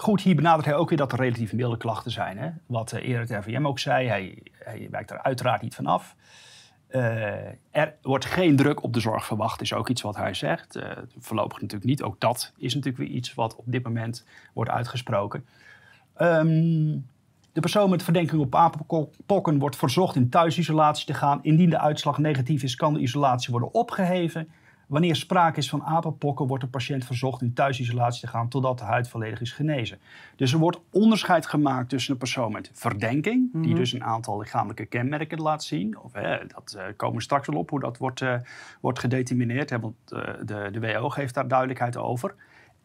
Goed, 0.00 0.20
hier 0.20 0.34
benadert 0.34 0.64
hij 0.64 0.74
ook 0.74 0.88
weer 0.88 0.98
dat 0.98 1.12
er 1.12 1.18
relatief 1.18 1.52
milde 1.52 1.76
klachten 1.76 2.10
zijn. 2.10 2.38
Hè? 2.38 2.50
Wat 2.66 2.92
eh, 2.92 3.08
eerder 3.08 3.20
het 3.36 3.46
RVM 3.46 3.66
ook 3.66 3.78
zei, 3.78 4.08
hij, 4.08 4.42
hij 4.52 4.88
wijkt 4.90 5.10
er 5.10 5.22
uiteraard 5.22 5.62
niet 5.62 5.74
van 5.74 5.86
af. 5.86 6.16
Eh, 6.86 7.46
er 7.70 7.94
wordt 8.02 8.24
geen 8.24 8.56
druk 8.56 8.82
op 8.82 8.92
de 8.92 9.00
zorg 9.00 9.26
verwacht, 9.26 9.60
is 9.60 9.72
ook 9.72 9.88
iets 9.88 10.02
wat 10.02 10.16
hij 10.16 10.34
zegt. 10.34 10.76
Eh, 10.76 10.90
voorlopig 11.18 11.60
natuurlijk 11.60 11.90
niet. 11.90 12.02
Ook 12.02 12.20
dat 12.20 12.52
is 12.56 12.74
natuurlijk 12.74 13.04
weer 13.04 13.16
iets 13.16 13.34
wat 13.34 13.56
op 13.56 13.64
dit 13.66 13.82
moment 13.82 14.24
wordt 14.52 14.70
uitgesproken. 14.70 15.46
Ehm, 16.14 16.96
de 17.58 17.64
persoon 17.64 17.90
met 17.90 18.02
verdenking 18.02 18.40
op 18.40 18.54
apenpokken 18.54 19.58
wordt 19.58 19.76
verzocht 19.76 20.16
in 20.16 20.28
thuisisolatie 20.28 21.06
te 21.06 21.14
gaan. 21.14 21.38
Indien 21.42 21.70
de 21.70 21.78
uitslag 21.78 22.18
negatief 22.18 22.62
is, 22.62 22.76
kan 22.76 22.94
de 22.94 23.00
isolatie 23.00 23.50
worden 23.50 23.74
opgeheven. 23.74 24.48
Wanneer 24.86 25.16
sprake 25.16 25.58
is 25.58 25.68
van 25.68 25.82
apenpokken, 25.82 26.46
wordt 26.46 26.64
de 26.64 26.70
patiënt 26.70 27.04
verzocht 27.04 27.42
in 27.42 27.52
thuisisolatie 27.52 28.20
te 28.20 28.26
gaan 28.26 28.48
totdat 28.48 28.78
de 28.78 28.84
huid 28.84 29.08
volledig 29.08 29.40
is 29.40 29.52
genezen. 29.52 29.98
Dus 30.36 30.52
er 30.52 30.58
wordt 30.58 30.80
onderscheid 30.92 31.46
gemaakt 31.46 31.88
tussen 31.88 32.12
een 32.12 32.18
persoon 32.18 32.52
met 32.52 32.70
verdenking, 32.72 33.50
die 33.52 33.74
dus 33.74 33.92
een 33.92 34.04
aantal 34.04 34.38
lichamelijke 34.38 34.86
kenmerken 34.86 35.40
laat 35.40 35.64
zien. 35.64 35.98
Of, 35.98 36.12
hè, 36.12 36.38
dat 36.46 36.74
eh, 36.78 36.84
komen 36.96 37.16
we 37.16 37.22
straks 37.22 37.46
wel 37.46 37.58
op 37.58 37.70
hoe 37.70 37.80
dat 37.80 37.96
wordt, 37.96 38.20
eh, 38.20 38.34
wordt 38.80 38.98
gedetermineerd, 38.98 39.70
hè, 39.70 39.80
want 39.80 39.94
eh, 40.08 40.20
de, 40.44 40.68
de 40.72 40.80
WHO 40.80 41.08
geeft 41.08 41.34
daar 41.34 41.48
duidelijkheid 41.48 41.96
over. 41.96 42.34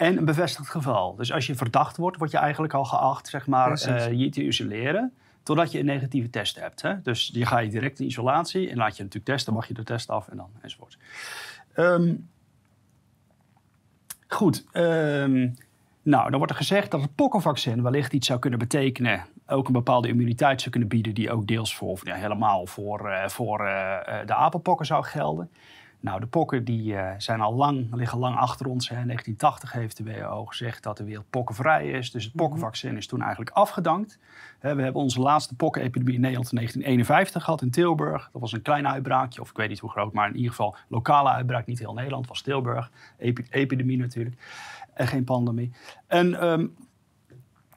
En 0.03 0.17
een 0.17 0.25
bevestigd 0.25 0.69
geval. 0.69 1.15
Dus 1.15 1.31
als 1.31 1.47
je 1.47 1.55
verdacht 1.55 1.97
wordt, 1.97 2.17
word 2.17 2.31
je 2.31 2.37
eigenlijk 2.37 2.73
al 2.73 2.85
geacht 2.85 3.27
zeg 3.27 3.47
maar, 3.47 3.71
eh, 3.81 4.11
je 4.11 4.29
te 4.29 4.43
isoleren. 4.43 5.13
Totdat 5.43 5.71
je 5.71 5.79
een 5.79 5.85
negatieve 5.85 6.29
test 6.29 6.59
hebt. 6.59 6.81
Hè? 6.81 7.01
Dus 7.01 7.29
je 7.33 7.45
ga 7.45 7.59
je 7.59 7.69
direct 7.69 7.99
in 7.99 8.05
isolatie 8.05 8.69
en 8.69 8.77
laat 8.77 8.97
je 8.97 9.03
natuurlijk 9.03 9.31
testen, 9.31 9.53
mag 9.53 9.67
je 9.67 9.73
de 9.73 9.83
test 9.83 10.09
af 10.09 10.27
en 10.27 10.37
dan 10.37 10.49
enzovoort. 10.61 10.97
Ehm, 11.73 12.15
goed. 14.27 14.65
ehm, 14.71 15.49
nou, 16.01 16.29
dan 16.29 16.37
wordt 16.37 16.51
er 16.51 16.57
gezegd 16.57 16.91
dat 16.91 17.01
het 17.01 17.15
pokkenvaccin 17.15 17.83
wellicht 17.83 18.13
iets 18.13 18.27
zou 18.27 18.39
kunnen 18.39 18.59
betekenen. 18.59 19.25
Ook 19.47 19.67
een 19.67 19.73
bepaalde 19.73 20.07
immuniteit 20.07 20.59
zou 20.59 20.71
kunnen 20.71 20.89
bieden, 20.89 21.13
die 21.13 21.31
ook 21.31 21.47
deels 21.47 21.75
voor, 21.75 21.89
of 21.89 22.05
ja, 22.05 22.15
helemaal 22.15 22.65
voor, 22.65 23.09
eh, 23.09 23.27
voor 23.27 23.65
eh, 23.65 24.17
de 24.25 24.33
apenpokken 24.33 24.85
zou 24.85 25.03
gelden. 25.03 25.49
Nou, 26.03 26.19
de 26.19 26.25
pokken 26.25 26.63
die, 26.63 26.95
eh, 26.95 27.13
zijn 27.17 27.41
al 27.41 27.53
lang, 27.53 27.87
liggen 27.95 28.19
lang 28.19 28.35
achter 28.35 28.67
ons. 28.67 28.89
Hè. 28.89 28.99
In 28.99 29.07
1980 29.07 29.71
heeft 29.71 29.97
de 29.97 30.03
WHO 30.03 30.45
gezegd 30.45 30.83
dat 30.83 30.97
de 30.97 31.03
wereld 31.03 31.29
pokkenvrij 31.29 31.89
is. 31.89 32.11
Dus 32.11 32.23
het 32.23 32.33
pokkenvaccin 32.35 32.97
is 32.97 33.07
toen 33.07 33.21
eigenlijk 33.21 33.51
afgedankt. 33.55 34.19
Hè, 34.59 34.75
we 34.75 34.81
hebben 34.81 35.01
onze 35.01 35.19
laatste 35.19 35.55
pokkenepidemie 35.55 36.13
in 36.13 36.21
Nederland 36.21 36.51
in 36.51 36.55
1951 36.55 37.43
gehad 37.43 37.61
in 37.61 37.71
Tilburg. 37.71 38.29
Dat 38.31 38.41
was 38.41 38.51
een 38.51 38.61
klein 38.61 38.87
uitbraakje, 38.87 39.41
of 39.41 39.49
ik 39.49 39.57
weet 39.57 39.69
niet 39.69 39.79
hoe 39.79 39.89
groot, 39.89 40.13
maar 40.13 40.27
in 40.29 40.35
ieder 40.35 40.49
geval 40.49 40.75
lokale 40.87 41.29
uitbraak. 41.29 41.65
Niet 41.65 41.79
heel 41.79 41.93
Nederland, 41.93 42.27
was 42.27 42.41
Tilburg. 42.41 42.91
Epi- 43.17 43.47
epidemie 43.49 43.97
natuurlijk. 43.97 44.35
En 44.93 45.07
geen 45.07 45.23
pandemie. 45.23 45.71
En, 46.07 46.39
ehm, 46.39 46.67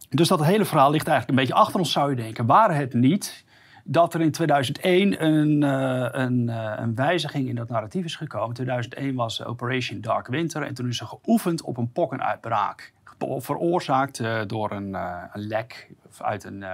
dus 0.09 0.28
dat 0.28 0.45
hele 0.45 0.64
verhaal 0.64 0.90
ligt 0.90 1.09
eigenlijk 1.09 1.38
een 1.38 1.47
beetje 1.47 1.61
achter 1.62 1.78
ons, 1.80 1.92
zou 1.92 2.11
je 2.11 2.16
denken. 2.16 2.47
Waren 2.47 2.76
het 2.76 2.95
niet 2.95 3.45
dat 3.88 4.14
er 4.14 4.21
in 4.21 4.31
2001 4.31 5.25
een, 5.25 5.62
eh, 5.62 6.23
een, 6.23 6.49
eh, 6.49 6.73
een 6.76 6.95
wijziging 6.95 7.49
in 7.49 7.55
dat 7.55 7.69
narratief 7.69 8.05
is 8.05 8.16
gekomen. 8.16 8.55
2001 8.55 9.14
was 9.14 9.45
Operation 9.45 10.00
Dark 10.00 10.26
Winter 10.26 10.62
en 10.62 10.75
toen 10.75 10.88
is 10.88 11.00
er 11.00 11.07
geoefend 11.07 11.62
op 11.62 11.76
een 11.76 11.93
pokkenuitbraak. 11.93 12.93
Veroorzaakt 13.19 14.21
eh, 14.21 14.40
door 14.47 14.71
een, 14.71 14.95
een 15.33 15.47
lek 15.47 15.90
uit 16.19 16.45
een, 16.45 16.64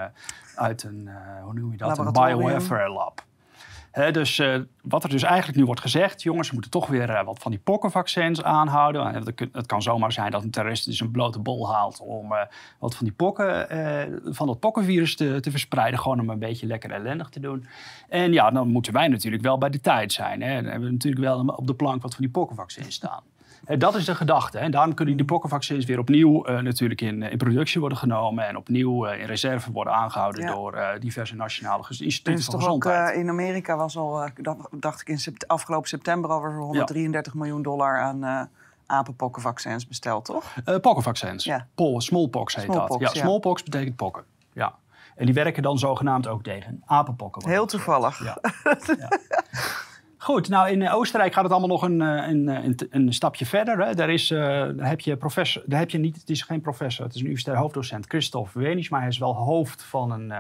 uit 0.55 0.83
een 0.83 1.09
hoe 1.43 1.55
noem 1.55 1.71
je 1.71 1.77
dat, 1.77 1.99
een 1.99 2.13
biowarfare 2.13 2.89
lab. 2.89 3.25
Hè, 3.93 4.11
dus 4.11 4.39
eh, 4.39 4.61
wat 4.83 5.05
er 5.05 5.11
dus 5.11 5.23
eigenlijk 5.23 5.59
nu 5.59 5.65
wordt 5.65 5.81
gezegd, 5.81 6.23
jongens, 6.23 6.49
we 6.49 6.53
moeten 6.53 6.71
toch 6.71 6.87
weer 6.87 7.11
eh, 7.11 7.25
wat 7.25 7.39
van 7.39 7.51
die 7.51 7.61
pokkenvaccins 7.61 8.43
aanhouden. 8.43 9.15
En 9.15 9.25
Het, 9.53 9.67
kan 9.67 9.83
zomaar 9.83 10.13
zijn 10.13 10.31
dat 10.31 10.43
een 10.43 10.51
terrorist 10.51 10.85
dus 10.85 11.01
een 11.01 11.11
blote 11.11 11.39
bol 11.39 11.73
haalt 11.73 12.01
om 12.01 12.33
eh, 12.33 12.41
wat 12.79 12.95
van 12.95 13.05
die 13.07 13.15
pokken, 13.15 13.67
van 14.35 14.47
dat 14.47 14.61
pokkenvirus 14.61 15.17
te, 15.17 15.41
te 15.41 15.51
verspreiden, 15.51 16.01
gewoon 16.01 16.21
om 16.21 16.31
een 16.31 16.39
beetje 16.39 16.67
lekker 16.67 16.91
ellendig 16.91 17.29
te 17.29 17.41
doen. 17.41 17.67
En 18.09 18.33
ja, 18.33 18.51
dan 18.51 18.69
moeten 18.69 18.93
wij 18.93 19.09
natuurlijk 19.09 19.43
wel 19.43 19.59
bij 19.59 19.71
de 19.71 19.81
tijd 19.81 20.13
zijn. 20.13 20.43
Hè. 20.43 20.55
Dan 20.55 20.71
hebben 20.71 20.89
we 20.89 20.93
natuurlijk 20.93 21.23
wel 21.23 21.39
op 21.41 21.67
de 21.67 21.75
plank 21.75 22.03
wat 22.03 22.15
van 22.15 22.25
die 22.25 22.33
pokkenvaccins 22.33 22.95
staan. 22.95 23.23
Eh, 23.65 23.79
dat 23.79 23.95
is 23.95 24.05
de 24.05 24.15
gedachte. 24.15 24.59
En 24.59 24.71
daarom 24.71 24.95
kunnen 24.95 25.17
die 25.17 25.27
pokkenvaccins 25.27 25.85
weer 25.85 25.99
opnieuw 25.99 26.45
eh, 26.45 26.59
natuurlijk 26.59 27.01
in, 27.01 27.23
in 27.23 27.37
productie 27.37 27.81
worden 27.81 27.99
genomen 27.99 28.47
en 28.49 28.57
opnieuw 28.57 29.07
eh, 29.07 29.21
in 29.21 29.27
reserve 29.27 29.73
worden 29.73 29.93
aangehouden 29.93 30.43
Ja. 30.43 30.53
door 30.53 30.73
eh, 30.75 31.01
diverse 31.01 31.35
nationale 31.35 31.85
instituten 31.89 32.33
is 32.33 32.45
van 32.45 32.55
ook 32.55 32.61
gezondheid. 32.61 33.11
eh, 33.15 33.19
in 33.21 33.29
Amerika 33.29 33.77
was 33.77 33.97
al, 33.97 34.23
eh, 34.23 34.31
dacht 34.71 35.01
ik 35.01 35.09
in 35.09 35.19
sept- 35.19 35.49
afgelopen 35.49 35.89
september 35.89 36.31
al 36.31 36.43
weer 36.43 36.57
133 36.57 37.35
miljoen 37.35 37.63
dollar 37.63 38.01
aan 38.01 38.25
eh 38.25 38.41
apenpokkenvaccins 38.87 39.87
besteld, 39.89 40.25
toch? 40.25 40.45
Eh, 40.65 40.77
pokkenvaccins. 40.77 41.45
Ja. 41.45 41.67
Pol, 41.75 42.01
smallpox 42.01 42.55
heet 42.55 42.65
Smallpox, 42.65 43.05
dat. 43.05 43.15
Ja, 43.15 43.21
smallpox 43.21 43.63
betekent 43.63 43.97
pokken. 43.97 44.25
Ja. 44.53 44.75
En 45.17 45.25
die 45.27 45.35
werken 45.35 45.63
dan 45.63 45.79
zogenaamd 45.79 46.27
ook 46.27 46.43
tegen 46.43 46.83
apenpokken. 46.87 47.49
Heel 47.49 47.67
toevallig. 47.67 48.25
Ja. 48.25 48.37
Goed, 50.23 50.49
nou 50.49 50.71
in 50.71 50.83
eh, 50.83 50.95
Oostenrijk 50.95 51.33
gaat 51.33 51.43
het 51.43 51.53
allemaal 51.53 51.69
nog 51.69 51.83
een, 51.83 52.01
eh, 52.01 52.29
een, 52.29 52.49
eh, 52.49 52.87
een, 52.91 53.13
stapje 53.13 53.47
verder. 53.47 53.87
Hè. 53.87 53.95
Daar, 53.95 54.11
is, 54.11 54.29
daar 54.29 54.89
heb 54.89 55.01
je 55.01 55.17
professor, 55.17 55.63
daar 55.67 55.79
heb 55.79 55.91
je 55.91 55.99
niet, 55.99 56.17
het 56.17 56.31
is 56.31 56.43
geen 56.43 56.61
professor, 56.61 57.05
het 57.05 57.15
is 57.15 57.21
een 57.21 57.27
universitair 57.27 57.59
hoofddocent, 57.59 58.07
Christoph 58.07 58.53
Wenis, 58.53 58.89
maar 58.89 59.01
hij 59.01 59.09
is 59.09 59.19
wel 59.19 59.35
hoofd 59.35 59.83
van 59.83 60.11
een, 60.11 60.33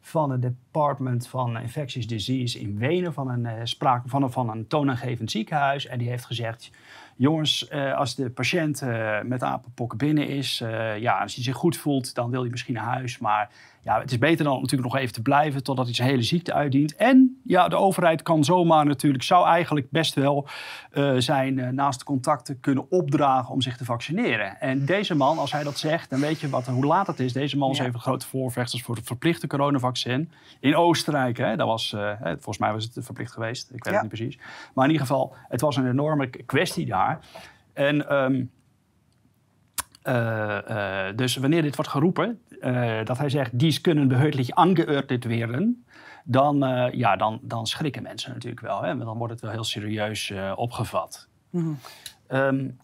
van 0.00 0.30
het 0.30 0.42
Department 0.42 1.28
van 1.28 1.58
Infectious 1.58 2.06
Disease 2.06 2.60
in 2.60 2.78
Wenen, 2.78 3.12
van 3.12 3.28
een, 3.28 3.68
sprake 3.68 4.08
van 4.08 4.32
van 4.32 4.50
een 4.50 4.66
toonaangevend 4.66 5.30
ziekenhuis. 5.30 5.86
En 5.86 5.98
die 5.98 6.08
heeft 6.08 6.24
gezegd, 6.24 6.70
jongens, 7.16 7.70
als 7.72 8.14
de 8.14 8.30
patiënt 8.30 8.82
met 9.24 9.42
apenpokken 9.42 9.98
binnen 9.98 10.28
is, 10.28 10.58
ja, 10.98 11.18
als 11.18 11.34
hij 11.34 11.44
zich 11.44 11.56
goed 11.56 11.76
voelt, 11.76 12.14
dan 12.14 12.30
wil 12.30 12.40
hij 12.40 12.50
misschien 12.50 12.74
naar 12.74 12.84
huis. 12.84 13.18
Maar 13.18 13.50
ja, 13.82 14.00
het 14.00 14.10
is 14.10 14.18
beter 14.18 14.44
dan 14.44 14.60
natuurlijk 14.60 14.92
nog 14.92 15.00
even 15.00 15.12
te 15.12 15.22
blijven 15.22 15.62
totdat 15.62 15.84
hij 15.84 15.94
zijn 15.94 16.08
hele 16.08 16.22
ziekte 16.22 16.52
uitdient. 16.52 16.96
En 16.96 17.40
ja, 17.44 17.68
de 17.68 17.76
overheid 17.76 18.22
kan 18.22 18.44
zomaar 18.44 18.86
natuurlijk, 18.86 19.22
zou 19.22 19.46
eigenlijk 19.46 19.90
best 19.90 20.14
wel 20.14 20.48
uh, 20.92 21.14
zijn 21.18 21.58
uh, 21.58 21.68
naaste 21.68 22.04
contacten 22.04 22.60
kunnen 22.60 22.90
opdragen 22.90 23.54
om 23.54 23.60
zich 23.60 23.76
te 23.76 23.84
vaccineren. 23.84 24.60
En 24.60 24.84
deze 24.84 25.14
man, 25.14 25.38
als 25.38 25.52
hij 25.52 25.62
dat 25.62 25.78
zegt, 25.78 26.10
dan 26.10 26.20
weet 26.20 26.40
je 26.40 26.48
wat, 26.48 26.66
hoe 26.66 26.86
laat 26.86 27.06
het 27.06 27.20
is. 27.20 27.32
Deze 27.32 27.58
man 27.58 27.70
is 27.70 27.78
ja. 27.78 27.84
even 27.84 28.00
grote 28.00 28.26
voorvechters 28.26 28.82
voor 28.82 28.96
het 28.96 29.06
verplichte 29.06 29.46
coronavaccin. 29.46 30.30
In 30.60 30.76
Oostenrijk, 30.76 31.36
hè, 31.36 31.56
dat 31.56 31.66
was, 31.66 31.92
uh, 31.92 32.12
volgens 32.22 32.58
mij 32.58 32.72
was 32.72 32.84
het 32.84 33.04
verplicht 33.04 33.32
geweest, 33.32 33.70
ik 33.70 33.84
weet 33.84 33.94
ja. 33.94 34.00
het 34.00 34.10
niet 34.10 34.20
precies. 34.20 34.38
Maar 34.74 34.84
in 34.84 34.90
ieder 34.90 35.06
geval, 35.06 35.34
het 35.48 35.60
was 35.60 35.76
een 35.76 35.88
enorme 35.88 36.26
kwestie 36.26 36.86
daar. 36.86 37.18
En... 37.72 38.14
Um, 38.14 38.50
uh, 40.04 40.58
uh, 40.70 41.06
dus 41.16 41.36
wanneer 41.36 41.62
dit 41.62 41.76
wordt 41.76 41.90
geroepen, 41.90 42.40
uh, 42.60 43.04
dat 43.04 43.18
hij 43.18 43.28
zegt, 43.28 43.58
dies 43.58 43.80
kunnen 43.80 44.08
behördlich 44.08 44.50
angeordnet 44.50 45.24
werden, 45.24 45.84
dan, 46.24 46.58
ja, 46.92 47.16
dan, 47.16 47.38
dan 47.42 47.66
schrikken 47.66 48.02
mensen 48.02 48.32
natuurlijk 48.32 48.60
wel. 48.60 48.82
Hè? 48.82 48.98
Dan 48.98 49.18
wordt 49.18 49.32
het 49.32 49.42
wel 49.42 49.50
heel 49.50 49.64
serieus 49.64 50.32
opgevat. 50.54 51.28
Mm 51.50 51.60
-hmm. 51.60 51.78
um, 52.38 52.78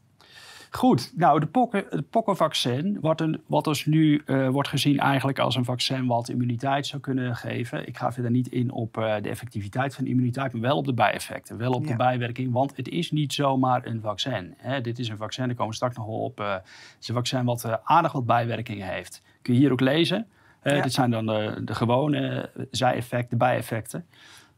Goed, 0.70 1.12
nou, 1.16 1.40
de 1.40 1.46
pokken, 1.46 1.84
het 1.90 2.10
pokkenvaccin, 2.10 2.98
wat, 3.00 3.20
een, 3.20 3.42
wat 3.46 3.64
dus 3.64 3.86
nu 3.86 4.22
uh, 4.26 4.48
wordt 4.48 4.68
gezien 4.68 4.98
eigenlijk 4.98 5.38
als 5.38 5.56
een 5.56 5.64
vaccin 5.64 6.06
wat 6.06 6.28
immuniteit 6.28 6.86
zou 6.86 7.02
kunnen 7.02 7.36
geven. 7.36 7.86
Ik 7.86 7.98
ga 7.98 8.12
verder 8.12 8.30
niet 8.30 8.48
in 8.48 8.70
op 8.70 8.96
uh, 8.96 9.14
de 9.22 9.28
effectiviteit 9.28 9.94
van 9.94 10.04
de 10.04 10.10
immuniteit, 10.10 10.52
maar 10.52 10.62
wel 10.62 10.76
op 10.76 10.84
de 10.84 10.94
bijeffecten, 10.94 11.56
wel 11.56 11.72
op 11.72 11.82
ja. 11.82 11.88
de 11.88 11.96
bijwerking. 11.96 12.52
Want 12.52 12.76
het 12.76 12.88
is 12.88 13.10
niet 13.10 13.32
zomaar 13.32 13.86
een 13.86 14.00
vaccin. 14.00 14.54
Hè. 14.56 14.80
Dit 14.80 14.98
is 14.98 15.08
een 15.08 15.16
vaccin, 15.16 15.46
daar 15.46 15.54
komen 15.54 15.70
we 15.70 15.76
straks 15.76 15.96
nog 15.96 16.06
wel 16.06 16.20
op. 16.20 16.40
Uh, 16.40 16.52
het 16.52 16.96
is 17.00 17.08
een 17.08 17.14
vaccin 17.14 17.44
wat 17.44 17.80
aardig 17.82 18.12
wat 18.12 18.26
bijwerkingen 18.26 18.88
heeft. 18.88 19.22
Kun 19.42 19.54
je 19.54 19.60
hier 19.60 19.72
ook 19.72 19.80
lezen. 19.80 20.26
Ja. 20.62 20.82
Dit 20.82 20.92
zijn 20.92 21.10
dan 21.10 21.26
de, 21.26 21.60
de 21.64 21.74
gewone 21.74 22.50
zijeffecten, 22.70 23.30
de 23.30 23.36
bijeffecten. 23.36 24.06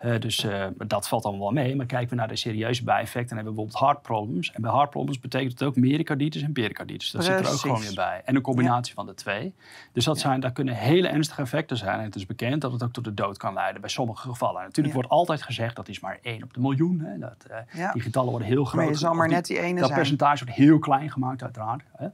Uh, 0.05 0.21
dus 0.21 0.45
uh, 0.45 0.67
dat 0.87 1.09
valt 1.09 1.25
allemaal 1.25 1.53
wel 1.53 1.65
mee. 1.65 1.77
Maar 1.77 1.87
kijken 1.87 2.09
we 2.09 2.15
naar 2.15 2.29
de 2.29 2.37
serieuze 2.37 2.85
bijeffecten, 2.85 3.37
dan 3.37 3.45
hebben 3.45 3.55
we 3.65 3.71
bijvoorbeeld 3.71 4.03
problems. 4.03 4.53
En 4.53 4.63
bij 4.63 4.87
problems 4.87 5.21
betekent 5.21 5.53
het 5.53 5.63
ook 5.63 5.77
mericarditis 5.77 6.43
en 6.43 6.53
pericarditis. 6.53 7.11
Dat 7.11 7.25
Precies. 7.25 7.39
zit 7.39 7.47
er 7.47 7.53
ook 7.53 7.61
gewoon 7.61 7.81
weer 7.81 7.95
bij. 7.95 8.23
En 8.25 8.37
een 8.37 8.43
combinatie 8.43 8.89
ja. 8.89 8.95
van 8.95 9.07
de 9.07 9.15
twee. 9.15 9.55
Dus 9.93 10.05
dat, 10.05 10.19
zijn, 10.19 10.41
dat 10.41 10.53
kunnen 10.53 10.75
hele 10.75 11.09
ernstige 11.09 11.41
effecten 11.41 11.77
zijn. 11.77 11.99
En 11.99 12.05
het 12.05 12.15
is 12.15 12.27
bekend 12.27 12.61
dat 12.61 12.73
het 12.73 12.83
ook 12.83 12.93
tot 12.93 13.05
de 13.05 13.15
dood 13.15 13.37
kan 13.37 13.55
leiden 13.55 13.81
bij 13.81 13.91
sommige 13.91 14.29
gevallen. 14.29 14.61
En 14.61 14.67
natuurlijk 14.67 14.95
wordt 14.95 15.11
altijd 15.11 15.43
gezegd 15.43 15.77
dat 15.77 15.89
is 15.89 16.01
maar 16.01 16.19
één 16.23 16.43
op 16.43 16.55
de 16.55 16.61
miljoen. 16.61 17.01
Hè. 17.01 17.19
Dat, 17.19 17.47
uh, 17.77 17.93
die 17.93 18.03
getallen 18.03 18.31
worden 18.31 18.49
heel 18.49 18.65
groot. 18.65 18.81
Maar 18.83 18.93
je 18.93 18.99
zal 18.99 19.15
maar 19.15 19.29
net 19.29 19.47
die 19.47 19.59
ene 19.59 19.75
dat 19.75 19.85
zijn. 19.85 19.99
percentage 19.99 20.45
wordt 20.45 20.61
heel 20.61 20.79
klein 20.79 21.11
gemaakt 21.11 21.43
uiteraard. 21.43 21.83
Hè. 21.97 22.09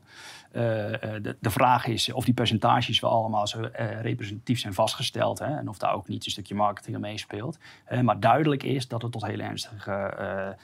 Uh, 0.57 0.61
de, 0.61 1.37
de, 1.41 1.51
vraag 1.51 1.87
is 1.87 2.13
of 2.13 2.25
die 2.25 2.35
percentages 2.35 3.01
wel 3.01 3.11
allemaal 3.11 3.47
zo 3.47 3.61
uh, 3.61 4.01
representatief 4.01 4.59
zijn 4.59 4.75
vastgesteld. 4.75 5.39
Hè, 5.39 5.57
en 5.57 5.69
of 5.69 5.79
daar 5.79 5.95
ook 5.95 6.09
niet 6.09 6.25
een 6.25 6.31
stukje 6.31 6.55
marketing 6.55 6.95
aan 6.95 7.03
meespeelt. 7.03 7.59
Maar 8.03 8.21
duidelijk 8.21 8.63
is 8.63 8.89
dat 8.89 9.03
het 9.03 9.13
tot 9.13 9.27
hele 9.27 9.43
ernstige 9.43 10.57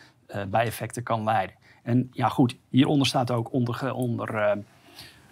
bijeffecten 0.48 1.02
kan 1.02 1.24
leiden. 1.24 1.56
En 1.82 2.10
ja, 2.12 2.28
goed, 2.28 2.56
hieronder 2.68 3.06
staat 3.06 3.30
ook 3.30 3.52
onder, 3.52 3.92
onder, 3.92 4.58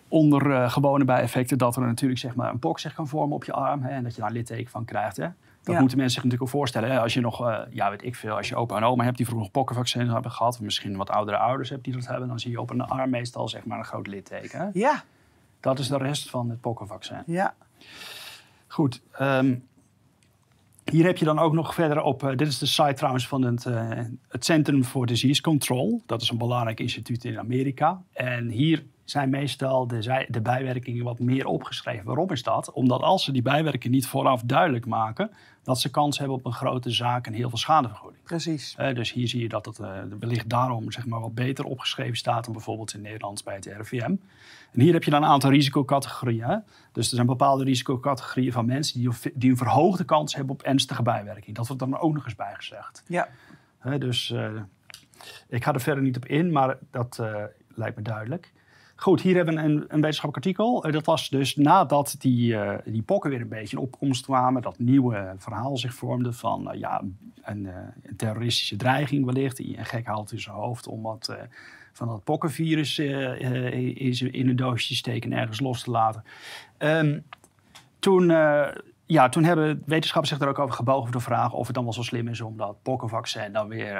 onder 0.08 0.70
gewone 0.70 1.04
bijeffecten 1.04 1.58
dat 1.58 1.76
er 1.76 1.82
natuurlijk 1.82 2.20
zeg 2.20 2.34
maar, 2.34 2.50
een 2.50 2.58
pok 2.58 2.78
zich 2.78 2.94
kan 2.94 3.08
vormen 3.08 3.36
op 3.36 3.44
je 3.44 3.52
arm. 3.52 3.82
Hè, 3.82 3.90
en 3.90 4.02
dat 4.02 4.14
je 4.14 4.20
daar 4.20 4.32
litteken 4.32 4.70
van 4.70 4.84
krijgt. 4.84 5.16
Hè. 5.16 5.28
Dat 5.68 5.76
ja. 5.76 5.82
moeten 5.82 5.98
mensen 5.98 6.20
zich 6.20 6.30
natuurlijk 6.30 6.42
ook 6.42 6.58
voorstellen. 6.60 6.90
Hè? 6.90 7.00
Als 7.00 7.14
je 7.14 7.20
nog, 7.20 7.48
uh, 7.48 7.58
ja, 7.70 7.90
weet 7.90 8.04
ik 8.04 8.14
veel, 8.14 8.36
als 8.36 8.48
je 8.48 8.56
opa 8.56 8.76
en 8.76 8.82
oma 8.82 9.04
hebt 9.04 9.16
die 9.16 9.26
vroeger 9.26 9.50
pokkenvaccin 9.50 10.08
hebben 10.08 10.30
gehad, 10.30 10.54
of 10.54 10.60
misschien 10.60 10.96
wat 10.96 11.10
oudere 11.10 11.36
ouders 11.36 11.70
hebt 11.70 11.84
die 11.84 11.92
dat 11.92 12.06
hebben, 12.06 12.28
dan 12.28 12.40
zie 12.40 12.50
je 12.50 12.60
op 12.60 12.70
een 12.70 12.80
arm 12.80 13.10
meestal 13.10 13.48
zeg 13.48 13.64
maar 13.64 13.78
een 13.78 13.84
groot 13.84 14.06
litteken. 14.06 14.60
Hè? 14.60 14.68
Ja. 14.72 15.02
Dat 15.60 15.78
is 15.78 15.88
de 15.88 15.96
rest 15.96 16.30
van 16.30 16.50
het 16.50 16.60
pokkenvaccin. 16.60 17.22
Ja. 17.26 17.54
Goed. 18.66 19.02
Um, 19.20 19.66
hier 20.84 21.04
heb 21.04 21.16
je 21.16 21.24
dan 21.24 21.38
ook 21.38 21.52
nog 21.52 21.74
verder 21.74 22.02
op, 22.02 22.22
uh, 22.22 22.36
dit 22.36 22.48
is 22.48 22.58
de 22.58 22.66
site 22.66 22.94
trouwens 22.94 23.28
van 23.28 23.42
het, 23.42 23.64
uh, 23.64 23.90
het 24.28 24.44
Centrum 24.44 24.84
for 24.84 25.06
Disease 25.06 25.42
Control. 25.42 26.02
Dat 26.06 26.22
is 26.22 26.30
een 26.30 26.38
belangrijk 26.38 26.80
instituut 26.80 27.24
in 27.24 27.38
Amerika. 27.38 28.02
En 28.12 28.48
hier 28.48 28.84
zijn 29.10 29.30
meestal 29.30 29.86
de, 29.86 30.26
de, 30.28 30.40
bijwerkingen 30.40 31.04
wat 31.04 31.18
meer 31.18 31.46
opgeschreven. 31.46 32.04
Waarom 32.04 32.30
is 32.30 32.42
dat? 32.42 32.72
Omdat 32.72 33.02
als 33.02 33.24
ze 33.24 33.32
die 33.32 33.42
bijwerkingen 33.42 33.96
niet 33.96 34.06
vooraf 34.06 34.42
duidelijk 34.42 34.86
maken, 34.86 35.30
dat 35.62 35.80
ze 35.80 35.90
kans 35.90 36.18
hebben 36.18 36.36
op 36.36 36.44
een 36.44 36.52
grote 36.52 36.90
zaak 36.90 37.26
en 37.26 37.32
heel 37.32 37.48
veel 37.48 37.58
schadevergoeding. 37.58 38.22
Precies. 38.22 38.76
Uh, 38.80 38.94
dus 38.94 39.12
hier 39.12 39.28
zie 39.28 39.42
je 39.42 39.48
dat 39.48 39.66
het 39.66 39.78
uh, 39.78 39.90
wellicht 40.20 40.48
daarom 40.48 40.92
zeg 40.92 41.06
maar, 41.06 41.20
wat 41.20 41.34
beter 41.34 41.64
opgeschreven 41.64 42.16
staat 42.16 42.44
dan 42.44 42.52
bijvoorbeeld 42.52 42.94
in 42.94 43.00
Nederland 43.00 43.44
bij 43.44 43.54
het 43.54 43.64
RIVM. 43.64 44.14
En 44.72 44.80
hier 44.80 44.92
heb 44.92 45.04
je 45.04 45.10
dan 45.10 45.22
een 45.22 45.28
aantal 45.28 45.50
risicocategorieën. 45.50 46.44
Hè? 46.44 46.56
Dus 46.92 47.08
er 47.08 47.14
zijn 47.14 47.26
bepaalde 47.26 47.64
risicocategorieën 47.64 48.52
van 48.52 48.66
mensen 48.66 49.00
die, 49.00 49.10
die 49.34 49.50
een 49.50 49.56
verhoogde 49.56 50.04
kans 50.04 50.34
hebben 50.34 50.54
op 50.54 50.62
ernstige 50.62 51.02
bijwerking. 51.02 51.56
Dat 51.56 51.66
wordt 51.66 51.82
dan 51.82 51.98
ook 51.98 52.14
nog 52.14 52.24
eens 52.24 52.34
bijgezegd. 52.34 53.02
Ja. 53.06 53.28
Uh, 53.86 53.98
dus 53.98 54.34
ik 55.48 55.64
ga 55.64 55.72
er 55.72 55.80
verder 55.80 56.02
niet 56.02 56.16
op 56.16 56.26
in, 56.26 56.52
maar 56.52 56.78
dat 56.90 57.22
lijkt 57.74 57.96
me 57.96 58.02
duidelijk. 58.02 58.52
Goed, 59.00 59.20
hier 59.20 59.36
hebben 59.36 59.54
we 59.54 59.60
een, 59.60 59.84
een 59.88 60.00
wetenschappelijk 60.00 60.46
artikel. 60.46 60.86
Uh, 60.86 60.92
dat 60.92 61.04
was 61.04 61.28
dus 61.28 61.56
nadat 61.56 62.14
die, 62.18 62.52
uh, 62.52 62.74
die 62.84 63.02
pokken 63.02 63.30
weer 63.30 63.40
een 63.40 63.48
beetje 63.48 63.76
in 63.76 63.82
opkomst 63.82 64.24
kwamen. 64.24 64.62
Dat 64.62 64.78
nieuwe 64.78 65.34
verhaal 65.36 65.76
zich 65.76 65.94
vormde 65.94 66.32
van 66.32 66.72
uh, 66.72 66.80
ja, 66.80 67.02
een, 67.42 67.68
een, 68.02 68.16
terroristische 68.16 68.76
dreiging 68.76 69.24
wellicht. 69.24 69.58
Een 69.58 69.84
gek 69.84 70.06
haalt 70.06 70.32
in 70.32 70.40
zijn 70.40 70.56
hoofd 70.56 70.86
om 70.86 71.02
wat 71.02 71.36
van 71.92 72.08
dat 72.08 72.24
pokkenvirus 72.24 72.98
in 72.98 74.48
een 74.48 74.56
doosje 74.56 74.88
te 74.88 74.96
steken 74.96 75.32
en 75.32 75.38
ergens 75.38 75.60
los 75.60 75.82
te 75.82 75.90
laten. 75.90 76.24
Um, 76.78 77.24
toen 77.98 78.28
ja, 79.06 79.28
toen 79.28 79.44
hebben 79.44 79.82
wetenschappers 79.86 80.32
zich 80.32 80.42
er 80.42 80.48
ook 80.48 80.58
over 80.58 80.74
gebogen 80.74 81.02
voor 81.02 81.12
de 81.12 81.20
vraag 81.20 81.52
of 81.52 81.66
het 81.66 81.74
dan 81.74 81.84
wel 81.84 81.92
zo 81.92 82.02
slim 82.02 82.28
is 82.28 82.40
om 82.40 82.56
dat 82.56 82.82
pokkenvaccin 82.82 83.52
dan 83.52 83.68
weer 83.68 83.96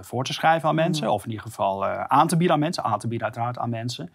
voor 0.00 0.24
te 0.24 0.32
schrijven 0.32 0.68
aan 0.68 0.74
mensen. 0.74 1.12
Of 1.12 1.24
in 1.24 1.30
ieder 1.30 1.46
geval 1.46 1.86
aan 1.86 2.28
te 2.28 2.36
bieden 2.36 2.54
aan 2.54 2.62
mensen. 2.62 2.84
Aan 2.84 2.98
te 2.98 3.08
bieden 3.08 3.26
uiteraard 3.26 3.58
aan 3.58 3.70
mensen. 3.70 4.10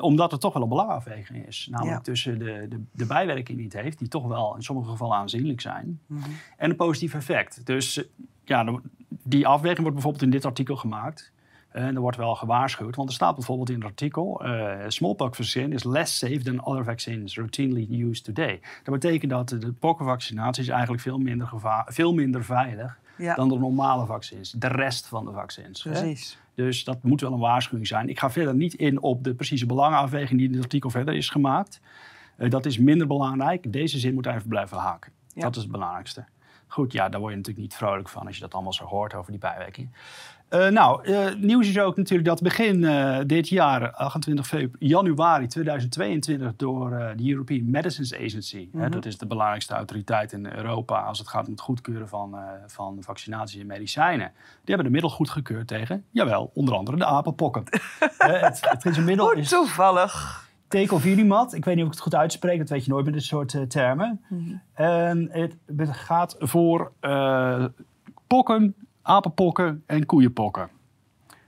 omdat 0.00 0.30
het 0.30 0.40
toch 0.40 0.52
wel 0.52 0.62
een 0.62 0.68
belangafweging 0.68 1.46
is. 1.46 1.68
Namelijk 1.70 1.96
ja. 1.96 2.02
tussen 2.02 2.38
de, 2.38 2.66
de, 2.68 2.80
de, 2.92 3.06
bijwerking 3.06 3.56
die 3.58 3.66
het 3.66 3.80
heeft, 3.82 3.98
die 3.98 4.08
toch 4.08 4.26
wel 4.26 4.56
in 4.56 4.62
sommige 4.62 4.90
gevallen 4.90 5.16
aanzienlijk 5.16 5.60
zijn. 5.60 6.00
Mm 6.06 6.22
-hmm. 6.22 6.32
En 6.56 6.70
een 6.70 6.76
positief 6.76 7.14
effect. 7.14 7.66
Dus 7.66 8.04
ja, 8.44 8.80
die 9.22 9.46
afweging 9.46 9.80
wordt 9.80 9.94
bijvoorbeeld 9.94 10.24
in 10.24 10.30
dit 10.30 10.44
artikel 10.44 10.76
gemaakt. 10.76 11.32
En 11.70 11.94
er 11.94 12.00
wordt 12.00 12.16
wel 12.16 12.34
gewaarschuwd, 12.34 12.96
want 12.96 13.08
er 13.08 13.14
staat 13.14 13.34
bijvoorbeeld 13.34 13.68
in 13.68 13.74
het 13.74 13.84
artikel: 13.84 14.46
uh, 14.46 14.78
smallpox 14.88 15.36
vaccine 15.36 15.74
is 15.74 15.84
less 15.84 16.18
safe 16.18 16.42
than 16.42 16.64
other 16.64 16.84
vaccines 16.84 17.36
routinely 17.36 18.02
used 18.02 18.24
today. 18.24 18.60
Dat 18.82 18.94
betekent 18.94 19.30
dat 19.30 19.48
de 19.48 19.72
pokkenvaccinatie 19.72 20.62
is 20.62 20.68
eigenlijk 20.68 21.02
veel 21.02 21.18
minder, 21.18 21.46
gevaar, 21.46 21.86
veel 21.92 22.14
minder 22.14 22.44
veilig 22.44 22.98
ja. 23.20 23.34
dan 23.34 23.48
de 23.48 23.58
normale 23.58 24.06
vaccins, 24.06 24.50
de 24.50 24.68
rest 24.68 25.06
van 25.06 25.24
de 25.24 25.32
vaccins. 25.32 25.82
Precies. 25.82 26.38
Hè? 26.54 26.64
Dus 26.64 26.84
dat 26.84 27.02
moet 27.02 27.20
wel 27.20 27.32
een 27.32 27.38
waarschuwing 27.38 27.86
zijn. 27.86 28.08
Ik 28.08 28.18
ga 28.18 28.30
verder 28.30 28.54
niet 28.54 28.74
in 28.74 29.00
op 29.02 29.24
de 29.24 29.34
precieze 29.34 29.66
belangenafweging 29.66 30.38
die 30.38 30.48
in 30.48 30.54
het 30.54 30.62
artikel 30.62 30.90
verder 30.90 31.14
is 31.14 31.28
gemaakt. 31.28 31.80
Uh, 32.38 32.50
dat 32.50 32.66
is 32.66 32.78
minder 32.78 33.06
belangrijk. 33.06 33.72
Deze 33.72 33.98
zin 33.98 34.14
moet 34.14 34.26
even 34.26 34.48
blijven 34.48 34.78
haken. 34.78 35.12
Ja. 35.34 35.42
Dat 35.42 35.56
is 35.56 35.62
het 35.62 35.70
belangrijkste. 35.70 36.24
Goed, 36.66 36.92
ja, 36.92 37.08
daar 37.08 37.20
word 37.20 37.32
je 37.32 37.38
natuurlijk 37.38 37.66
niet 37.66 37.76
vrolijk 37.76 38.08
van 38.08 38.26
als 38.26 38.34
je 38.34 38.40
dat 38.40 38.54
allemaal 38.54 38.72
zo 38.72 38.84
hoort 38.84 39.14
over 39.14 39.30
die 39.30 39.40
bijwerking. 39.40 39.90
Uh, 40.50 40.68
nou, 40.68 41.08
uh, 41.08 41.34
nieuws 41.38 41.68
is 41.68 41.78
ook 41.78 41.96
natuurlijk 41.96 42.28
dat 42.28 42.42
begin 42.42 42.82
uh, 42.82 43.18
dit 43.26 43.48
jaar, 43.48 43.90
28 43.90 44.68
januari 44.78 45.46
2022, 45.46 46.56
door 46.56 46.90
de 47.16 47.30
European 47.30 47.70
Medicines 47.70 48.14
Agency, 48.14 48.56
mm 48.56 48.68
-hmm. 48.72 48.80
hè, 48.80 48.88
dat 48.88 49.04
is 49.04 49.18
de 49.18 49.26
belangrijkste 49.26 49.74
autoriteit 49.74 50.32
in 50.32 50.46
Europa 50.46 51.00
als 51.00 51.18
het 51.18 51.28
gaat 51.28 51.46
om 51.46 51.52
het 51.52 51.60
goedkeuren 51.60 52.08
van, 52.08 52.36
van 52.66 52.96
vaccinaties 53.00 53.60
en 53.60 53.66
medicijnen, 53.66 54.32
die 54.34 54.74
hebben 54.74 54.84
de 54.84 54.92
middel 54.92 55.10
goedgekeurd 55.10 55.66
tegen, 55.66 56.04
jawel, 56.10 56.50
onder 56.54 56.74
andere 56.74 56.96
de 56.96 57.04
apenpokken. 57.04 57.64
het, 58.18 58.60
het 58.60 58.84
is 58.84 58.96
een 58.96 59.04
middel 59.04 59.32
Hoe 59.32 59.42
toevallig. 59.42 60.48
Tecovirimat, 60.68 61.54
ik 61.54 61.64
weet 61.64 61.74
niet 61.74 61.84
of 61.84 61.90
ik 61.90 61.96
het 61.96 62.04
goed 62.04 62.14
uitspreek, 62.14 62.58
dat 62.58 62.68
weet 62.68 62.84
je 62.84 62.90
nooit 62.90 63.04
met 63.04 63.14
dit 63.14 63.22
soort 63.22 63.70
termen. 63.70 64.24
Mm 64.28 64.38
-hmm. 64.38 64.62
En 64.74 65.28
het 65.32 65.56
gaat 65.90 66.36
voor 66.38 66.92
pokken 68.26 68.74
apenpokken 69.02 69.82
en 69.86 70.06
koeienpokken. 70.06 70.70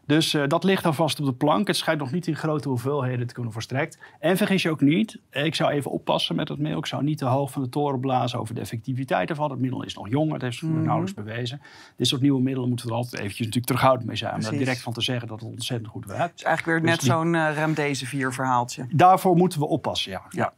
Dus 0.06 0.34
uh, 0.34 0.46
dat 0.46 0.64
ligt 0.64 0.86
alvast 0.86 1.20
op 1.20 1.26
de 1.26 1.32
plank. 1.32 1.66
Het 1.66 1.76
schijnt 1.76 2.00
nog 2.00 2.12
niet 2.12 2.26
in 2.26 2.36
grote 2.36 2.68
hoeveelheden 2.68 3.26
te 3.26 3.34
kunnen 3.34 3.52
verstrekt. 3.52 3.98
En 4.18 4.36
vergis 4.36 4.62
je 4.62 4.70
ook 4.70 4.80
niet, 4.80 5.18
ik 5.30 5.54
zou 5.54 5.70
even 5.70 5.90
oppassen 5.90 6.36
met 6.36 6.48
het 6.48 6.58
middel. 6.58 6.78
Ik 6.78 6.86
zou 6.86 7.02
niet 7.02 7.18
te 7.18 7.24
hoog 7.24 7.50
van 7.50 7.62
de 7.62 7.68
toren 7.68 8.00
blazen 8.00 8.38
over 8.38 8.54
de 8.54 8.60
effectiviteit 8.60 9.30
ervan. 9.30 9.50
Het 9.50 9.60
middel 9.60 9.82
is 9.82 9.94
nog 9.94 10.08
jong, 10.08 10.32
het 10.32 10.42
heeft 10.42 10.62
mm 10.62 10.72
-hmm. 10.72 10.82
nauwelijks 10.82 11.14
bewezen. 11.14 11.60
Dit 11.96 12.06
soort 12.06 12.20
nieuwe 12.22 12.40
middelen 12.40 12.68
moeten 12.68 12.86
we 12.86 12.92
er 12.92 12.98
altijd 12.98 13.14
eventjes 13.20 13.46
natuurlijk 13.46 13.66
terughoudend 13.66 14.06
mee 14.06 14.16
zijn. 14.16 14.34
Om 14.34 14.40
daar 14.40 14.50
direct 14.50 14.80
van 14.80 14.92
te 14.92 15.00
zeggen 15.00 15.28
dat 15.28 15.40
het 15.40 15.48
ontzettend 15.48 15.90
goed 15.90 16.06
werkt. 16.06 16.22
Het 16.22 16.38
is 16.38 16.44
eigenlijk 16.44 16.78
weer 16.78 16.90
dus 16.90 16.90
net 16.90 17.00
die... 17.00 17.10
zo'n 17.10 17.34
uh, 17.34 17.54
remdesivir 17.54 18.32
verhaaltje. 18.32 18.86
Daarvoor 18.90 19.36
moeten 19.36 19.58
we 19.58 19.66
oppassen, 19.66 20.12
ja. 20.12 20.22
ja. 20.28 20.52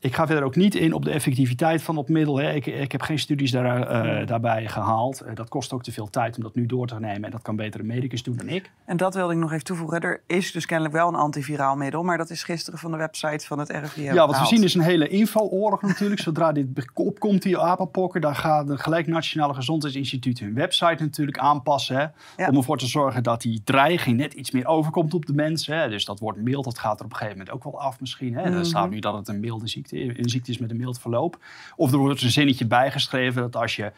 Ik 0.00 0.14
ga 0.14 0.26
verder 0.26 0.44
ook 0.44 0.56
niet 0.56 0.74
in 0.74 0.92
op 0.92 1.04
de 1.04 1.10
effectiviteit 1.10 1.82
van 1.82 1.94
dat 1.94 2.08
middel. 2.08 2.36
Hè. 2.36 2.52
Ik, 2.52 2.66
ik 2.66 2.92
heb 2.92 3.02
geen 3.02 3.18
studies 3.18 3.50
daar, 3.50 3.82
eh, 3.82 4.26
daarbij 4.26 4.68
gehaald. 4.68 5.20
Eh, 5.20 5.34
dat 5.34 5.48
kost 5.48 5.72
ook 5.72 5.82
te 5.82 5.92
veel 5.92 6.10
tijd 6.10 6.36
om 6.36 6.42
dat 6.42 6.54
nu 6.54 6.66
door 6.66 6.86
te 6.86 7.00
nemen. 7.00 7.24
En 7.24 7.30
dat 7.30 7.42
kan 7.42 7.56
beter 7.56 7.80
een 7.80 7.86
medicus 7.86 8.22
doen 8.22 8.36
dan 8.36 8.48
ik. 8.48 8.70
En 8.84 8.96
dat 8.96 9.14
wilde 9.14 9.32
ik 9.32 9.38
nog 9.38 9.52
even 9.52 9.64
toevoegen. 9.64 10.00
Er 10.00 10.22
is 10.26 10.52
dus 10.52 10.66
kennelijk 10.66 10.94
wel 10.94 11.08
een 11.08 11.14
antiviraal 11.14 11.76
middel. 11.76 12.02
Maar 12.02 12.18
dat 12.18 12.30
is 12.30 12.42
gisteren 12.42 12.78
van 12.78 12.90
de 12.90 12.96
website 12.96 13.46
van 13.46 13.58
het 13.58 13.68
RIVM 13.68 14.00
Ja, 14.00 14.26
wat 14.26 14.38
we 14.38 14.46
zien 14.46 14.62
is 14.62 14.74
een 14.74 14.80
hele 14.80 15.08
info-oorlog 15.08 15.82
natuurlijk. 15.82 16.20
Zodra 16.20 16.52
dit 16.52 16.66
opkomt, 16.94 17.42
die 17.42 17.58
apenpokken... 17.58 18.20
dan 18.20 18.36
gaat 18.36 18.68
het 18.68 18.80
gelijk 18.80 19.06
Nationale 19.06 19.54
Gezondheidsinstituut 19.54 20.38
hun 20.38 20.54
website 20.54 21.02
natuurlijk 21.02 21.38
aanpassen. 21.38 22.12
Hè, 22.36 22.48
Om 22.48 22.56
ervoor 22.56 22.78
te 22.78 22.86
zorgen 22.86 23.22
dat 23.22 23.40
die 23.40 23.60
dreiging 23.64 24.16
net 24.16 24.32
iets 24.32 24.50
meer 24.50 24.66
overkomt 24.66 25.14
op 25.14 25.26
de 25.26 25.32
mensen. 25.34 25.78
Hè. 25.78 25.88
Dus 25.88 26.04
dat 26.04 26.20
wordt 26.20 26.38
mild, 26.38 26.64
dat 26.64 26.78
gaat 26.78 26.98
er 26.98 27.04
op 27.04 27.10
een 27.10 27.16
gegeven 27.16 27.38
moment 27.38 27.56
ook 27.56 27.64
wel 27.64 27.80
af 27.80 28.00
misschien. 28.00 28.34
Hè. 28.34 28.42
Er 28.42 28.66
staat 28.66 28.84
mhm. 28.84 28.94
nu 28.94 28.98
dat 29.00 29.14
het 29.14 29.28
een 29.28 29.40
milde 29.40 29.68
ziekte 29.68 29.87
een 29.92 30.28
ziekte 30.28 30.50
is 30.50 30.58
met 30.58 30.70
een 30.70 30.76
mild 30.76 31.00
verloop. 31.00 31.38
Of 31.76 31.92
er 31.92 31.98
wordt 31.98 32.22
een 32.22 32.30
zinnetje 32.30 32.66
bijgeschreven 32.66 33.42
dat 33.42 33.56
als 33.56 33.76
je 33.76 33.92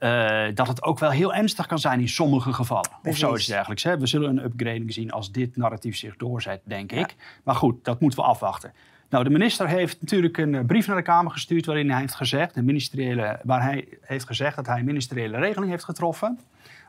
uh, 0.00 0.54
dat 0.54 0.68
het 0.68 0.82
ook 0.82 0.98
wel 0.98 1.10
heel 1.10 1.34
ernstig 1.34 1.66
kan 1.66 1.78
zijn 1.78 2.00
in 2.00 2.08
sommige 2.08 2.52
gevallen. 2.52 2.90
Of 3.02 3.16
zoiets 3.16 3.46
dergelijks. 3.46 3.82
Hè. 3.82 3.98
We 3.98 4.06
zullen 4.06 4.30
een 4.30 4.44
upgrading 4.44 4.92
zien 4.92 5.10
als 5.10 5.32
dit 5.32 5.56
narratief 5.56 5.96
zich 5.96 6.16
doorzet, 6.16 6.60
denk 6.64 6.92
ik. 6.92 7.14
Maar 7.42 7.54
goed, 7.54 7.84
dat 7.84 8.00
moeten 8.00 8.18
we 8.18 8.24
afwachten. 8.24 8.72
Nou, 9.10 9.24
de 9.24 9.30
minister 9.30 9.68
heeft 9.68 10.00
natuurlijk 10.00 10.38
een 10.38 10.54
eh, 10.54 10.64
brief 10.64 10.86
naar 10.86 10.96
de 10.96 11.02
Kamer 11.02 11.32
gestuurd 11.32 11.66
waarin 11.66 11.90
hij 11.90 12.00
heeft 12.00 12.14
gezegd, 12.14 12.54
de 12.54 12.62
ministeriële, 12.62 13.40
waar 13.42 13.62
hij 13.62 13.88
heeft 14.00 14.26
gezegd 14.26 14.56
dat 14.56 14.66
hij 14.66 14.78
een 14.78 14.84
ministeriële 14.84 15.38
regeling 15.38 15.70
heeft 15.70 15.84
getroffen. 15.84 16.38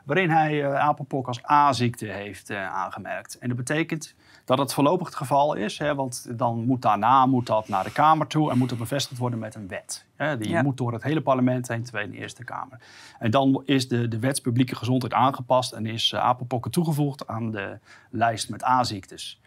Waarin 0.04 0.30
hij 0.30 0.54
uh, 0.54 0.74
apenpok 0.74 1.26
als 1.26 1.50
A-ziekte 1.50 2.06
heeft 2.06 2.50
aangemerkt. 2.50 3.38
En 3.38 3.48
dat 3.48 3.56
betekent 3.56 4.14
dat 4.48 4.58
het 4.58 4.74
voorlopig 4.74 5.06
het 5.06 5.16
geval 5.16 5.54
is. 5.54 5.78
Hè, 5.78 5.94
want 5.94 6.38
dan 6.38 6.64
moet 6.64 6.82
daarna 6.82 7.26
moet 7.26 7.46
dat 7.46 7.68
naar 7.68 7.84
de 7.84 7.92
Kamer 7.92 8.26
toe 8.26 8.50
en 8.50 8.58
moet 8.58 8.68
dat 8.68 8.78
bevestigd 8.78 9.20
worden 9.20 9.38
met 9.38 9.54
een 9.54 9.68
wet. 9.68 10.04
Hè, 10.16 10.38
die 10.38 10.62
moet 10.62 10.76
door 10.76 10.92
het 10.92 11.02
hele 11.02 11.20
parlement 11.20 11.68
heen, 11.68 11.82
Tweede 11.82 12.12
en 12.12 12.18
Eerste 12.18 12.44
Kamer. 12.44 12.80
En 13.18 13.30
dan 13.30 13.62
is 13.64 13.88
de, 13.88 14.08
de 14.08 14.18
wet 14.18 14.42
publieke 14.42 14.74
gezondheid 14.74 15.12
aangepast 15.12 15.72
en 15.72 15.86
is 15.86 16.12
uh, 16.12 16.20
apenpokken 16.20 16.70
toegevoegd 16.70 17.26
aan 17.26 17.50
de 17.50 17.78
lijst 18.10 18.50
met 18.50 18.64
A-ziektes. 18.64 19.40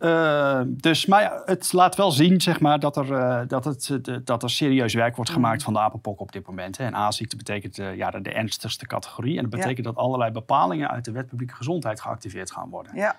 Uh, 0.00 0.60
dus 0.66 1.06
maar 1.06 1.42
het 1.44 1.72
laat 1.72 1.96
wel 1.96 2.10
zien 2.10 2.40
zeg 2.40 2.60
maar, 2.60 2.80
dat, 2.80 2.96
er, 2.96 3.10
uh, 3.10 3.40
dat, 3.46 3.64
het, 3.64 4.00
dat 4.24 4.42
er 4.42 4.50
serieus 4.50 4.94
werk 4.94 5.16
wordt 5.16 5.30
gemaakt 5.30 5.58
mm. 5.58 5.64
van 5.64 5.72
de 5.72 5.78
apenpok 5.78 6.20
op 6.20 6.32
dit 6.32 6.46
moment. 6.46 6.78
Hè. 6.78 6.84
En 6.84 6.94
A-ziekte 6.94 7.36
betekent 7.36 7.78
uh, 7.78 7.96
ja, 7.96 8.10
de, 8.10 8.22
de, 8.22 8.32
ernstigste 8.32 8.86
categorie. 8.86 9.36
En 9.36 9.42
dat 9.42 9.50
betekent 9.50 9.86
dat 9.86 9.96
allerlei 9.96 10.30
bepalingen 10.30 10.90
uit 10.90 11.04
de 11.04 11.12
wet 11.12 11.26
publieke 11.26 11.54
gezondheid 11.54 12.00
geactiveerd 12.00 12.52
gaan 12.52 12.68
worden. 12.68 12.96
Ja. 12.96 13.16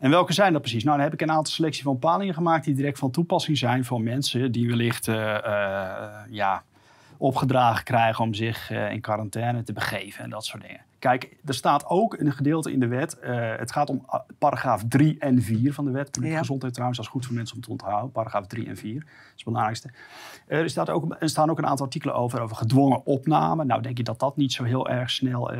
En 0.00 0.10
welke 0.10 0.32
zijn 0.32 0.52
dat 0.52 0.62
precies? 0.62 0.84
Nou, 0.84 0.96
dan 0.96 1.04
heb 1.04 1.14
ik 1.14 1.20
een 1.20 1.30
aantal 1.30 1.52
selectie 1.52 1.82
van 1.82 1.92
bepalingen 1.92 2.34
gemaakt 2.34 2.64
die 2.64 2.74
direct 2.74 2.98
van 2.98 3.10
toepassing 3.10 3.58
zijn 3.58 3.84
voor 3.84 4.00
mensen 4.00 4.52
die 4.52 4.68
wellicht 4.68 5.06
uh, 5.06 5.16
uh, 5.16 6.04
ja, 6.28 6.62
opgedragen 7.16 7.84
krijgen 7.84 8.24
om 8.24 8.34
zich 8.34 8.70
uh, 8.70 8.92
in 8.92 9.00
quarantaine 9.00 9.62
te 9.62 9.72
begeven 9.72 10.24
en 10.24 10.30
dat 10.30 10.44
soort 10.44 10.62
dingen. 10.62 10.80
Kijk, 10.98 11.36
er 11.44 11.54
staat 11.54 11.86
ook 11.86 12.18
een 12.18 12.32
gedeelte 12.32 12.72
in 12.72 12.80
de 12.80 12.86
wet. 12.86 13.16
het 13.56 13.72
gaat 13.72 13.90
om 13.90 14.06
paragraaf 14.38 14.84
3 14.88 15.16
en 15.18 15.42
4 15.42 15.74
van 15.74 15.84
de 15.84 15.90
wet. 15.90 16.10
Publieke 16.10 16.34
ja. 16.34 16.40
gezondheid 16.40 16.72
trouwens, 16.72 16.98
dat 16.98 17.08
is 17.08 17.12
goed 17.14 17.26
voor 17.26 17.34
mensen 17.34 17.56
om 17.56 17.62
te 17.62 17.70
onthouden. 17.70 18.12
Paragraaf 18.12 18.46
3 18.46 18.66
en 18.66 18.76
4, 18.76 18.94
dat 18.94 19.02
is 19.02 19.32
het 19.34 19.44
belangrijkste. 19.44 19.90
er, 20.46 20.70
staat 20.70 20.90
ook, 20.90 21.16
er 21.18 21.28
staan 21.28 21.50
ook 21.50 21.58
een 21.58 21.66
aantal 21.66 21.86
artikelen 21.86 22.14
over, 22.14 22.40
over 22.40 22.56
gedwongen 22.56 23.06
opname. 23.06 23.64
Nou, 23.64 23.82
denk 23.82 23.96
je 23.96 24.02
dat 24.04 24.18
dat 24.18 24.36
niet 24.36 24.52
zo 24.52 24.64
heel 24.64 24.88
erg 24.88 25.10
snel 25.10 25.50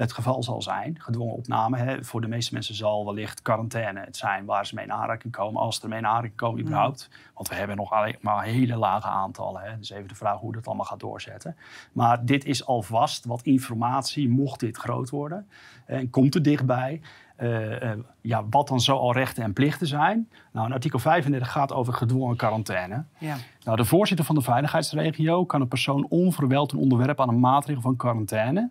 het 0.00 0.12
geval 0.12 0.42
zal 0.42 0.62
zijn. 0.62 1.00
Gedwongen 1.00 1.34
opname. 1.34 1.76
Hè. 1.76 2.04
Voor 2.04 2.20
de 2.20 2.28
meeste 2.28 2.52
mensen 2.52 2.74
zal 2.74 3.04
wellicht 3.04 3.42
quarantaine 3.42 4.00
het 4.00 4.16
zijn 4.16 4.44
waar 4.44 4.66
ze 4.66 4.74
mee 4.74 4.84
in 4.84 4.92
aanraking 4.92 5.32
komen. 5.32 5.60
Als 5.60 5.76
ze 5.76 5.82
er 5.82 5.88
mee 5.88 5.98
in 5.98 6.06
aanraking 6.06 6.36
komen 6.36 6.60
überhaupt. 6.60 7.08
Want 7.34 7.48
we 7.48 7.54
hebben 7.54 7.76
nog 7.76 7.92
alleen 7.92 8.16
maar 8.20 8.44
hele 8.44 8.76
lage 8.76 9.06
aantallen. 9.06 9.62
Hè. 9.62 9.78
Dus 9.78 9.90
even 9.90 10.08
de 10.08 10.14
vraag 10.14 10.38
hoe 10.38 10.52
dat 10.52 10.66
allemaal 10.66 10.84
gaat 10.84 11.00
doorzetten. 11.00 11.56
Maar 11.92 12.24
dit 12.24 12.44
is 12.44 12.66
alvast 12.66 13.24
wat 13.24 13.42
informatie, 13.42 14.28
mocht 14.28 14.60
dit 14.60 14.76
groot 14.76 15.10
worden. 15.10 15.48
En 15.86 16.10
komt 16.10 16.34
er 16.34 16.42
dichtbij. 16.42 17.00
Uh, 17.38 17.82
uh, 17.82 17.90
ja, 18.20 18.44
wat 18.50 18.68
dan 18.68 18.80
zo 18.80 18.96
al 18.96 19.12
rechten 19.12 19.42
en 19.42 19.52
plichten 19.52 19.86
zijn. 19.86 20.28
Nou, 20.52 20.66
in 20.66 20.72
artikel 20.72 20.98
35 20.98 21.52
gaat 21.52 21.72
over 21.72 21.92
gedwongen 21.92 22.36
quarantaine. 22.36 23.04
Ja. 23.18 23.36
Nou, 23.64 23.76
de 23.76 23.84
voorzitter 23.84 24.26
van 24.26 24.34
de 24.34 24.40
veiligheidsregio 24.40 25.44
kan 25.44 25.60
een 25.60 25.68
persoon 25.68 26.06
onverweld 26.08 26.72
een 26.72 26.78
onderwerp 26.78 27.20
aan 27.20 27.28
een 27.28 27.40
maatregel 27.40 27.82
van 27.82 27.96
quarantaine 27.96 28.70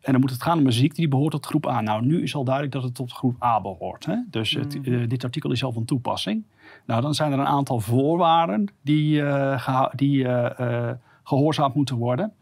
en 0.00 0.12
dan 0.12 0.20
moet 0.20 0.30
het 0.30 0.42
gaan 0.42 0.58
om 0.58 0.66
een 0.66 0.72
ziekte 0.72 1.00
die 1.00 1.08
behoort 1.08 1.30
tot 1.30 1.46
groep 1.46 1.66
A. 1.66 1.80
Nou, 1.80 2.06
nu 2.06 2.22
is 2.22 2.34
al 2.34 2.44
duidelijk 2.44 2.74
dat 2.74 2.82
het 2.82 2.94
tot 2.94 3.12
groep 3.12 3.42
A 3.42 3.60
behoort. 3.60 4.06
Hè? 4.06 4.16
Dus 4.30 4.50
het, 4.50 4.74
mm. 4.74 4.94
eh, 4.94 5.08
dit 5.08 5.24
artikel 5.24 5.52
is 5.52 5.64
al 5.64 5.72
van 5.72 5.84
toepassing. 5.84 6.44
Nou, 6.86 7.02
dan 7.02 7.14
zijn 7.14 7.32
er 7.32 7.38
een 7.38 7.46
aantal 7.46 7.80
voorwaarden 7.80 8.72
die, 8.82 9.20
uh, 9.20 9.86
die 9.94 10.24
uh, 10.24 10.90
gehoorzaamd 11.22 11.74
moeten 11.74 11.96
worden. 11.96 12.32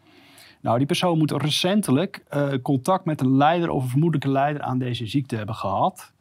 Nou, 0.60 0.78
die 0.78 0.86
persoon 0.86 1.18
moet 1.18 1.30
recentelijk 1.30 2.24
contact 2.62 3.04
met 3.04 3.20
een 3.20 3.36
leider 3.36 3.70
of 3.70 3.82
een 3.82 3.88
vermoedelijke 3.88 4.30
leider 4.30 4.62
aan 4.62 4.78
deze 4.78 5.06
ziekte 5.06 5.36
hebben 5.36 5.54
gehad. 5.54 6.12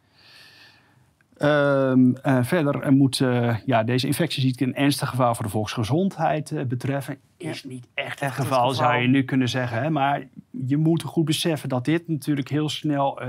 Uh, 1.37 1.93
verder 2.41 2.93
moet 2.93 3.19
uh, 3.19 3.55
ja, 3.65 3.83
deze 3.83 4.07
infectieziekte 4.07 4.63
een 4.63 4.75
ernstig 4.75 5.09
gevaar 5.09 5.35
voor 5.35 5.45
de 5.45 5.51
volksgezondheid 5.51 6.51
uh, 6.51 6.63
betreffen. 6.63 7.17
Is 7.37 7.63
niet 7.63 7.87
echt 7.93 8.19
het 8.19 8.31
geval, 8.31 8.43
geval, 8.43 8.71
zou 8.71 8.95
je 8.95 9.07
nu 9.07 9.23
kunnen 9.23 9.49
zeggen. 9.49 9.81
Hè? 9.81 9.89
Maar 9.89 10.23
je 10.51 10.77
moet 10.77 11.03
goed 11.03 11.25
beseffen 11.25 11.69
dat 11.69 11.85
dit 11.85 12.07
natuurlijk 12.07 12.49
heel 12.49 12.69
snel 12.69 13.19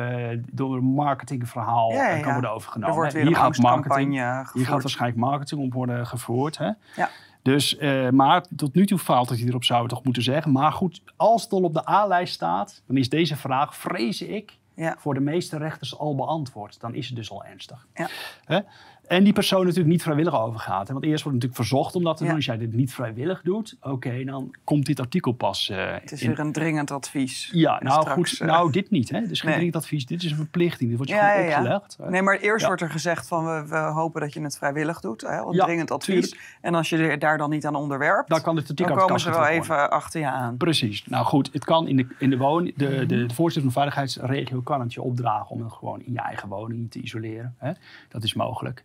door 0.52 0.76
een 0.76 0.84
marketingverhaal 0.84 1.92
ja, 1.92 2.20
kan 2.20 2.32
worden 2.32 2.50
overgenomen. 2.50 2.94
Er 2.94 3.00
wordt 3.00 3.12
weer 3.12 3.26
hier 3.26 3.36
gaat 3.36 3.58
marketing, 3.58 4.12
Hier 4.52 4.66
gaat 4.66 4.82
waarschijnlijk 4.82 5.20
marketing 5.20 5.60
op 5.60 5.72
worden 5.72 6.06
gevoerd. 6.06 6.58
Hè? 6.58 6.70
Ja. 6.96 7.10
Dus, 7.42 7.78
maar 8.10 8.44
tot 8.56 8.74
nu 8.74 8.86
toe 8.86 8.98
faalt 8.98 9.28
dat 9.28 9.38
hij 9.38 9.46
erop 9.46 9.64
zou 9.64 9.88
toch 9.88 10.04
moeten 10.04 10.22
zeggen. 10.22 10.52
Maar 10.52 10.72
goed, 10.72 11.02
als 11.16 11.42
het 11.42 11.52
al 11.52 11.62
op 11.62 11.74
de 11.74 11.88
A-lijst 11.88 12.34
staat, 12.34 12.82
dan 12.86 12.96
is 12.96 13.08
deze 13.08 13.36
vraag, 13.36 13.76
vrees 13.76 14.22
ik, 14.22 14.58
ja. 14.76 14.94
voor 14.98 15.14
de 15.14 15.20
meeste 15.20 15.56
rechters 15.56 15.98
al 15.98 16.14
beantwoord. 16.14 16.80
Dan 16.80 16.94
is 16.94 17.06
het 17.06 17.16
dus 17.16 17.30
al 17.30 17.44
ernstig. 17.44 17.86
Ja. 17.94 18.62
En 19.08 19.24
die 19.24 19.32
persoon 19.32 19.60
natuurlijk 19.60 19.88
niet 19.88 20.02
vrijwillig 20.02 20.40
overgaat. 20.40 20.88
Want 20.88 21.04
eerst 21.04 21.22
wordt 21.22 21.38
natuurlijk 21.38 21.68
verzocht 21.68 21.94
om 21.94 22.04
dat 22.04 22.16
te 22.16 22.24
doen. 22.24 22.34
Als 22.34 22.44
jij 22.44 22.58
dit 22.58 22.72
niet 22.72 22.94
vrijwillig 22.94 23.42
doet, 23.42 23.76
oké, 23.80 24.24
dan 24.24 24.54
komt 24.64 24.86
dit 24.86 25.00
artikel 25.00 25.32
pas. 25.32 25.68
Uh, 25.70 25.92
het 26.00 26.12
is 26.12 26.22
weer 26.22 26.38
een 26.38 26.52
dringend 26.52 26.90
advies. 26.90 27.50
Ja, 27.52 27.80
nou 27.82 28.08
goed, 28.08 28.38
uh, 28.40 28.48
nou 28.48 28.72
dit 28.72 28.90
niet. 28.90 29.10
Hè. 29.10 29.20
Dit 29.20 29.30
is 29.30 29.40
geen 29.40 29.52
dringend 29.52 29.76
advies, 29.76 30.06
dit 30.06 30.22
is 30.22 30.30
een 30.30 30.36
verplichting. 30.36 30.88
Dit 30.88 30.98
wordt 30.98 31.12
je 31.12 31.18
gewoon 31.18 31.46
opgelegd. 31.46 31.96
Nee, 32.10 32.22
maar 32.22 32.38
eerst 32.38 32.66
wordt 32.66 32.82
er 32.82 32.90
gezegd 32.90 33.28
van 33.28 33.44
we, 33.44 33.66
we, 33.68 33.76
hopen 33.76 34.20
dat 34.20 34.32
je 34.32 34.42
het 34.42 34.56
vrijwillig 34.56 35.00
doet. 35.00 35.20
Hè, 35.20 35.42
dringend 35.50 35.90
advies. 35.90 36.30
Tuurlijk. 36.30 36.58
En 36.60 36.74
als 36.74 36.88
je 36.88 37.18
daar 37.18 37.38
dan 37.38 37.50
niet 37.50 37.66
aan 37.66 37.74
onderwerpt, 37.74 38.28
dan, 38.28 38.42
kan 38.42 38.54
dit 38.54 38.68
artikel 38.68 38.94
dan 38.94 39.04
komen 39.04 39.20
ze 39.20 39.30
wel 39.30 39.46
even 39.46 39.90
achter 39.90 40.20
je 40.20 40.30
aan. 40.30 40.56
Precies. 40.56 41.06
Nou 41.06 41.24
goed, 41.24 41.50
het 41.52 41.64
kan 41.64 41.88
in 41.88 41.96
de, 41.96 42.06
in 42.18 42.30
de 42.30 42.36
woning. 42.36 42.76
De, 42.76 43.06
de, 43.06 43.26
de, 43.26 43.34
voorzitter 43.34 43.72
van 43.72 43.82
de 43.82 43.90
veiligheidsregio 43.92 44.60
kan 44.60 44.80
het 44.80 44.92
je 44.92 45.02
opdragen 45.02 45.50
om 45.50 45.62
het 45.62 45.72
gewoon 45.72 46.00
in 46.00 46.12
je 46.12 46.20
eigen 46.20 46.48
woning 46.48 46.90
te 46.90 46.98
isoleren. 46.98 47.54
Hè. 47.58 47.72
Dat 48.08 48.22
is 48.22 48.34
mogelijk. 48.34 48.84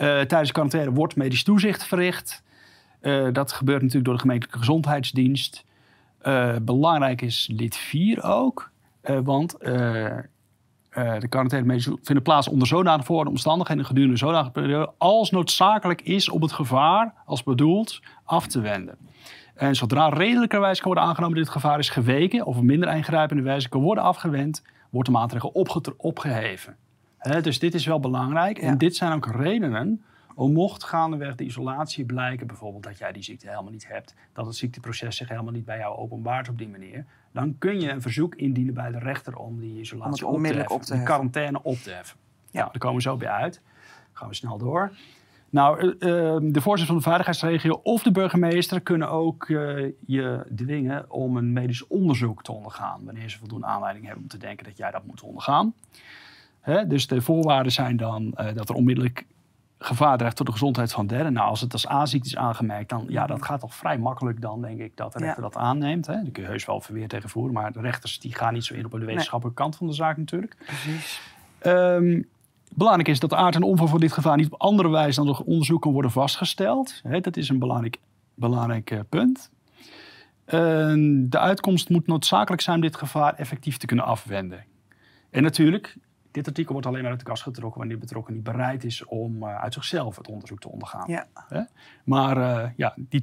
Uh, 0.00 0.06
tijdens 0.06 0.46
de 0.46 0.52
quarantaine 0.52 0.92
wordt 0.92 1.16
medisch 1.16 1.42
toezicht 1.42 1.84
verricht. 1.84 2.42
Uh, 3.02 3.28
dat 3.32 3.52
gebeurt 3.52 3.78
natuurlijk 3.78 4.04
door 4.04 4.14
de 4.14 4.20
gemeentelijke 4.20 4.58
gezondheidsdienst. 4.58 5.64
Uh, 6.22 6.56
belangrijk 6.62 7.22
is 7.22 7.48
lid 7.52 7.76
4 7.76 8.22
ook. 8.22 8.70
want 9.24 9.56
de 9.60 11.28
quarantaine 11.28 11.80
vinden 11.80 12.22
plaats 12.22 12.48
onder 12.48 12.68
zodanige 12.68 13.04
voor 13.04 13.26
omstandigheden 13.26 13.84
gedurende 13.84 14.16
zodanige 14.16 14.50
periode 14.50 14.92
als 14.98 15.30
noodzakelijk 15.30 16.02
is 16.02 16.28
om 16.28 16.42
het 16.42 16.52
gevaar, 16.52 17.14
als 17.24 17.42
bedoeld, 17.42 18.00
af 18.24 18.46
te 18.46 18.60
wenden. 18.60 18.96
En 19.54 19.74
zodra 19.74 20.08
redelijkerwijs 20.08 20.78
kan 20.78 20.86
worden 20.86 21.08
aangenomen 21.08 21.36
dat 21.36 21.44
dit 21.44 21.54
gevaar 21.54 21.78
is 21.78 21.88
geweken 21.88 22.46
of 22.46 22.56
op 22.56 22.62
minder 22.62 22.94
ingrijpende 22.94 23.42
wijze 23.42 23.68
kan 23.68 23.80
worden 23.80 24.04
afgewend, 24.04 24.62
wordt 24.90 25.08
de 25.08 25.14
maatregel 25.14 25.50
opgeheven 25.96 26.76
dus 27.20 27.58
dit 27.58 27.74
is 27.74 27.86
wel 27.86 28.00
belangrijk. 28.00 28.58
En 28.58 28.78
dit 28.78 28.96
zijn 28.96 29.12
ook 29.12 29.26
redenen 29.26 30.02
om 30.34 30.52
mocht 30.52 30.84
gaandeweg 30.84 31.34
de 31.34 31.44
isolatie 31.44 32.04
blijken, 32.04 32.46
bijvoorbeeld 32.46 32.82
dat 32.82 32.98
jij 32.98 33.12
die 33.12 33.22
ziekte 33.22 33.48
helemaal 33.48 33.72
niet 33.72 33.88
hebt, 33.88 34.14
dat 34.32 34.46
het 34.46 34.56
ziekteproces 34.56 35.16
zich 35.16 35.28
helemaal 35.28 35.52
niet 35.52 35.64
bij 35.64 35.78
jou 35.78 35.96
openbaart 35.96 36.48
op 36.48 36.58
die 36.58 36.68
manier, 36.68 37.04
dan 37.32 37.58
kun 37.58 37.80
je 37.80 37.90
een 37.90 38.02
verzoek 38.02 38.34
indienen 38.34 38.74
bij 38.74 38.90
de 38.90 38.98
rechter 38.98 39.36
om 39.36 39.60
die 39.60 39.80
isolatie 39.80 40.26
om 40.26 40.34
onmiddellijk 40.34 40.70
op 40.70 40.82
te 40.82 40.86
heffen, 40.86 41.06
de 41.06 41.12
quarantaine 41.12 41.62
op 41.62 41.76
te 41.76 41.90
heffen. 41.90 42.18
Ja, 42.50 42.64
daar 42.64 42.78
komen 42.78 42.96
we 42.96 43.02
zo 43.02 43.16
bij 43.16 43.28
uit. 43.28 43.60
gaan 44.12 44.28
we 44.28 44.34
snel 44.34 44.58
door. 44.58 44.92
Nou, 45.50 45.84
uh, 45.84 45.92
de 46.42 46.60
voorzitter 46.60 46.86
van 46.86 46.96
de 46.96 47.02
veiligheidsregio 47.02 47.80
of 47.82 48.02
de 48.02 48.10
burgemeester 48.10 48.80
kunnen 48.80 49.10
ook 49.10 49.48
uh, 49.48 49.92
je 50.06 50.46
dwingen 50.54 51.10
om 51.10 51.36
een 51.36 51.52
medisch 51.52 51.86
onderzoek 51.86 52.42
te 52.42 52.52
ondergaan. 52.52 53.04
Wanneer 53.04 53.30
ze 53.30 53.38
voldoende 53.38 53.66
aanleiding 53.66 54.04
hebben 54.04 54.22
om 54.22 54.28
te 54.28 54.38
denken 54.38 54.64
dat 54.64 54.76
jij 54.76 54.90
dat 54.90 55.06
moet 55.06 55.22
ondergaan. 55.22 55.74
Hè? 56.70 56.86
Dus 56.86 57.06
de 57.06 57.22
voorwaarden 57.22 57.72
zijn 57.72 57.96
dan 57.96 58.34
uh, 58.40 58.46
dat 58.54 58.68
er 58.68 58.74
onmiddellijk 58.74 59.26
gevaar 59.78 60.16
dreigt 60.18 60.36
voor 60.36 60.46
de 60.46 60.52
gezondheid 60.52 60.92
van 60.92 61.06
derden. 61.06 61.32
Nou, 61.32 61.48
als 61.48 61.60
het 61.60 61.72
als 61.72 61.88
A-ziekte 61.88 62.28
is 62.28 62.36
aangemerkt, 62.36 62.88
dan 62.88 63.04
ja, 63.08 63.26
dat 63.26 63.42
gaat 63.42 63.60
toch 63.60 63.74
vrij 63.74 63.98
makkelijk 63.98 64.40
dan, 64.40 64.60
denk 64.60 64.80
ik, 64.80 64.96
dat 64.96 65.12
de 65.12 65.18
rechter 65.18 65.42
dat 65.42 65.56
aanneemt. 65.56 66.06
Hè? 66.06 66.12
Daar 66.12 66.30
kun 66.32 66.42
je 66.42 66.48
heus 66.48 66.64
wel 66.66 66.80
verweer 66.80 67.08
tegen 67.08 67.28
voeren, 67.28 67.52
maar 67.52 67.72
de 67.72 67.80
rechters 67.80 68.20
die 68.20 68.34
gaan 68.34 68.52
niet 68.52 68.64
zo 68.64 68.74
in 68.74 68.84
op 68.84 68.90
de 68.90 68.98
wetenschappelijke 68.98 69.62
kant 69.62 69.76
van 69.76 69.86
de 69.86 69.92
zaak 69.92 70.16
natuurlijk. 70.16 70.56
Precies. 70.64 71.20
Um, 71.62 72.28
belangrijk 72.74 73.08
is 73.08 73.20
dat 73.20 73.30
de 73.30 73.36
aard 73.36 73.54
en 73.54 73.62
omvang 73.62 73.88
van 73.90 74.00
dit 74.00 74.12
gevaar 74.12 74.36
niet 74.36 74.52
op 74.52 74.60
andere 74.60 74.88
wijze 74.88 75.16
dan 75.16 75.26
door 75.26 75.42
onderzoek 75.46 75.82
kan 75.82 75.92
worden 75.92 76.10
vastgesteld. 76.10 77.00
Hè, 77.02 77.20
dat 77.20 77.36
is 77.36 77.48
een 77.48 77.58
belangrijk, 77.58 77.98
belangrijk 78.34 78.90
eh, 78.90 79.00
punt. 79.08 79.50
En 80.44 81.26
de 81.30 81.38
uitkomst 81.38 81.88
moet 81.88 82.06
noodzakelijk 82.06 82.62
zijn 82.62 82.76
om 82.76 82.82
dit 82.82 82.96
gevaar 82.96 83.34
effectief 83.34 83.76
te 83.76 83.86
kunnen 83.86 84.04
afwenden. 84.04 84.64
En 85.30 85.42
natuurlijk, 85.42 85.96
dit 86.30 86.46
artikel 86.46 86.72
wordt 86.72 86.86
alleen 86.86 87.02
maar 87.02 87.10
uit 87.10 87.20
de 87.20 87.26
kast 87.26 87.42
getrokken 87.42 87.78
wanneer 87.78 87.96
de 87.96 88.02
betrokken 88.02 88.34
niet 88.34 88.42
bereid 88.42 88.84
is 88.84 89.04
om 89.04 89.42
eh, 89.42 89.60
uit 89.60 89.74
zichzelf 89.74 90.16
het 90.16 90.28
onderzoek 90.28 90.60
te 90.60 90.68
ondergaan. 90.68 91.04
Ja. 91.06 91.26
Hè? 91.48 91.60
Maar 92.04 92.36
eh, 92.36 92.70
ja, 92.76 92.94
die 92.96 93.20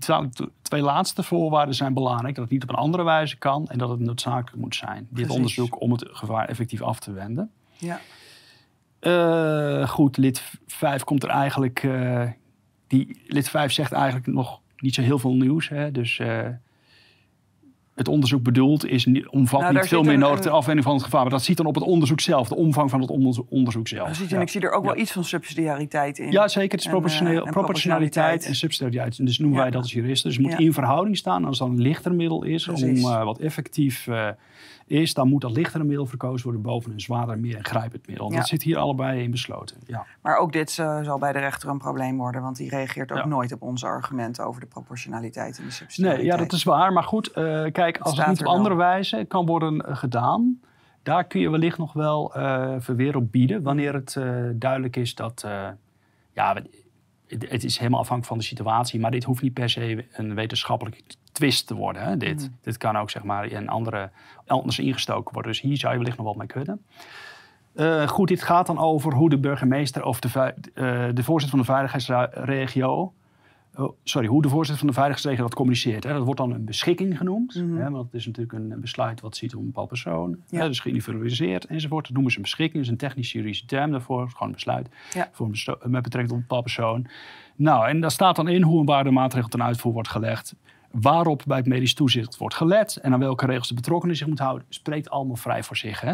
twee 0.62 0.82
laatste 0.82 1.24
voorwaarden 1.24 1.76
zijn 1.76 1.94
belangrijk. 1.94 2.36
Dat 2.36 2.44
het 2.44 2.54
niet 2.54 2.64
op 2.64 2.70
een 2.70 2.76
andere 2.76 3.04
wijze 3.04 3.38
kan 3.38 3.68
en 3.68 3.78
dat 3.78 3.90
het 3.90 4.00
noodzakelijk 4.00 4.62
moet 4.62 4.76
zijn. 4.76 4.98
Dit 4.98 5.10
Precies. 5.14 5.36
onderzoek 5.36 5.82
om 5.82 5.92
het 5.92 6.06
gevaar 6.12 6.50
effectief 6.50 6.82
af 6.82 7.00
te 7.00 7.12
wenden. 7.12 7.52
Ja. 7.78 8.00
Eh, 9.00 9.88
goed, 9.88 10.18
lid 10.18 10.52
5 10.68 11.04
komt 11.04 11.24
er 11.24 11.30
eigenlijk. 11.30 11.88
die, 12.88 13.22
lid 13.28 13.50
5 13.50 13.72
zegt 13.72 13.92
eigenlijk 13.92 14.28
nog 14.28 14.62
niet 14.78 14.94
zo 14.94 15.02
heel 15.02 15.20
veel 15.20 15.36
nieuws. 15.36 15.70
Hè? 15.70 15.92
Dus 15.92 16.22
het 17.98 18.08
onderzoek 18.08 18.44
bedoeld 18.44 18.86
is 18.86 19.08
omvat 19.30 19.60
Nou, 19.62 19.74
niet 19.74 19.88
veel 19.88 20.04
meer 20.04 20.14
een- 20.14 20.20
nodig 20.20 20.40
ter 20.40 20.52
afwending 20.52 20.86
van 20.86 20.96
het 20.96 21.04
gevaar. 21.04 21.22
Maar 21.22 21.30
dat 21.32 21.44
ziet 21.44 21.58
dan 21.58 21.66
op 21.66 21.76
het 21.76 21.84
onderzoek 21.84 22.20
zelf, 22.20 22.48
de 22.48 22.56
omvang 22.56 22.90
van 22.90 23.02
het 23.02 23.10
onderzo- 23.10 23.46
onderzoek 23.50 23.88
zelf. 23.88 24.06
Precies, 24.06 24.30
Ja. 24.30 24.36
en 24.36 24.42
ik 24.42 24.50
zie 24.50 24.62
er 24.62 24.72
ook 24.72 24.84
wel 24.86 24.98
iets 24.98 25.12
van 25.12 25.24
subsidiariteit 25.24 26.18
in. 26.20 26.32
Ja, 26.32 26.48
zeker. 26.48 26.72
Het 26.72 26.80
is 26.80 26.86
En, 26.86 26.92
proportioneel, 26.92 27.42
eh, 27.42 27.48
en 27.48 27.54
proportionaliteit 27.54 28.46
en 28.46 28.56
subsidiariteit. 28.56 29.20
En 29.20 29.26
dus 29.26 29.38
noemen 29.40 29.58
Ja. 29.58 29.64
wij 29.64 29.72
dat 29.72 29.82
als 29.82 29.92
juristen. 29.94 30.30
Dus 30.30 30.38
het 30.40 30.48
moet 30.50 30.60
in 30.60 30.74
verhouding 30.74 31.18
staan. 31.18 31.46
Als 31.46 31.58
dat 31.58 31.68
een 31.68 31.82
lichter 31.82 32.14
middel 32.14 32.44
is, 32.44 32.66
Precies. 32.66 33.04
om 33.04 33.12
eh, 33.12 33.24
wat 33.24 33.40
effectief 33.40 34.08
eh, 34.08 34.28
is, 34.88 35.14
dan 35.14 35.28
moet 35.30 35.42
dat 35.42 35.52
lichtere 35.52 35.84
middel 35.84 36.06
verkozen 36.06 36.44
worden 36.44 36.62
boven 36.62 36.92
een 36.92 37.02
zwaarder, 37.02 37.40
meer 37.40 37.58
ingrijpend 37.58 38.08
middel. 38.08 38.32
Ja. 38.32 38.38
Dat 38.38 38.48
zit 38.48 38.64
hier 38.64 38.78
allebei 38.78 39.22
in 39.24 39.32
besloten. 39.32 39.78
Ja. 39.86 40.06
Maar 40.22 40.38
ook 40.38 40.52
dit 40.52 40.78
eh, 40.80 41.02
zal 41.02 41.18
bij 41.20 41.32
de 41.34 41.40
rechter 41.40 41.70
een 41.70 41.78
probleem 41.78 42.18
worden, 42.18 42.42
want 42.42 42.56
die 42.58 42.70
reageert 42.70 43.12
ook 43.12 43.18
Ja. 43.18 43.26
nooit 43.26 43.52
op 43.52 43.62
onze 43.62 43.86
argumenten 43.86 44.46
over 44.46 44.62
de 44.62 44.68
proportionaliteit 44.68 45.50
en 45.52 45.56
de 45.56 45.62
Nee, 45.62 45.72
subsidiariteit. 45.72 46.26
ja, 46.28 46.38
dat 46.38 46.52
is 46.52 46.64
waar. 46.64 46.94
Maar 46.94 47.04
goed, 47.04 47.32
eh, 47.32 47.64
kijk, 47.72 47.98
als 47.98 48.18
het 48.18 48.28
niet 48.28 48.40
op 48.40 48.46
er 48.46 48.52
andere 48.52 48.76
wijze 48.76 49.26
kan 49.28 49.46
worden 49.46 49.82
eh, 49.82 49.96
gedaan, 49.96 50.60
daar 51.04 51.24
kun 51.24 51.40
je 51.40 51.50
wellicht 51.50 51.78
nog 51.78 51.94
wel 51.94 52.34
eh 52.36 52.76
verweer 52.80 53.16
op 53.16 53.32
bieden. 53.32 53.62
Wanneer 53.62 53.94
het 53.94 54.18
duidelijk 54.60 54.96
is 54.96 55.16
dat, 55.16 55.48
ja, 56.32 56.56
het, 57.28 57.64
is 57.64 57.78
helemaal 57.78 58.00
afhankelijk 58.00 58.28
van 58.28 58.38
de 58.38 58.44
situatie, 58.44 59.00
maar 59.00 59.12
dit 59.12 59.24
hoeft 59.24 59.42
niet 59.42 59.54
per 59.54 59.70
se 59.70 60.06
een 60.12 60.36
wetenschappelijke 60.36 61.02
twist 61.32 61.68
te 61.68 61.76
worden. 61.76 62.02
Hè, 62.02 62.18
dit. 62.18 62.42
Mhm. 62.42 62.50
dit 62.62 62.78
kan 62.78 62.98
ook 62.98 63.10
zeg 63.10 63.24
maar 63.24 63.46
in 63.46 63.70
andere, 63.70 64.10
anders 64.48 64.80
ingestoken 64.80 65.34
worden. 65.34 65.52
Dus 65.52 65.62
hier 65.62 65.78
zou 65.78 65.92
je 65.94 66.00
wellicht 66.00 66.18
nog 66.18 66.26
wat 66.26 66.36
mee 66.36 66.48
kunnen. 66.48 66.82
Eh, 67.74 68.08
goed, 68.08 68.28
dit 68.28 68.44
gaat 68.44 68.68
dan 68.68 68.78
over 68.78 69.14
hoe 69.14 69.30
de 69.30 69.38
burgemeester 69.38 70.04
of 70.04 70.20
de, 70.20 70.54
eh, 70.74 71.06
de 71.14 71.24
voorzitter 71.24 71.50
van 71.50 71.60
de 71.60 71.66
veiligheidsregio 71.66 73.14
sorry, 74.04 74.28
hoe 74.28 74.42
de 74.42 74.50
voorzitter 74.50 74.78
van 74.78 74.88
de 74.88 74.94
veiligheidsregio 74.94 75.44
dat 75.44 75.56
communiceert. 75.56 76.04
Hè. 76.04 76.14
Dat 76.14 76.24
wordt 76.24 76.40
dan 76.40 76.52
een 76.52 76.66
beschikking 76.66 77.18
genoemd. 77.18 77.56
Mhm. 77.56 77.76
hè, 77.76 77.90
want 77.90 78.06
het 78.06 78.14
is 78.14 78.26
natuurlijk 78.26 78.54
een 78.54 78.82
besluit 78.82 79.22
wat 79.22 79.36
ziet 79.36 79.54
op 79.56 79.60
een 79.60 79.66
bepaald 79.66 79.88
persoon. 79.88 80.38
Ja. 80.50 80.60
Hè, 80.60 80.68
dus 80.68 80.80
geïndividualiseerd 80.80 81.66
enzovoort. 81.66 82.04
Dat 82.04 82.14
noemen 82.14 82.32
ze 82.32 82.38
een 82.38 82.44
beschikking. 82.44 82.74
Dat 82.74 82.84
is 82.84 82.90
een 82.90 83.08
technisch-juridische 83.08 83.66
term 83.66 83.92
daarvoor. 83.92 84.30
Gewoon 84.30 84.48
een 84.48 84.54
besluit 84.54 84.90
Ja. 85.14 85.30
voor 85.32 85.46
een 85.46 85.92
met 85.92 86.02
betrekking 86.02 86.28
tot 86.28 86.36
een 86.36 86.42
bepaald 86.42 86.64
persoon. 86.64 87.08
Nou, 87.56 87.88
en 87.88 88.00
daar 88.00 88.12
staat 88.12 88.36
dan 88.36 88.48
in 88.48 88.62
hoe 88.62 88.80
en 88.80 88.86
waar 88.86 89.04
de 89.04 89.12
maatregel 89.12 89.50
ten 89.50 89.64
uitvoer 89.64 89.94
wordt 89.94 90.10
gelegd. 90.10 90.56
Waarop 90.92 91.44
bij 91.48 91.58
het 91.58 91.66
medisch 91.68 91.94
toezicht 91.94 92.38
wordt 92.38 92.56
gelet. 92.56 92.96
En 92.96 93.14
aan 93.14 93.20
welke 93.20 93.46
regels 93.46 93.68
de 93.68 93.74
betrokkenen 93.74 94.16
zich 94.16 94.28
moet 94.28 94.40
houden. 94.40 94.66
Spreekt 94.70 95.10
allemaal 95.10 95.36
vrij 95.36 95.64
voor 95.64 95.78
zich. 95.78 96.02
Hè. 96.02 96.14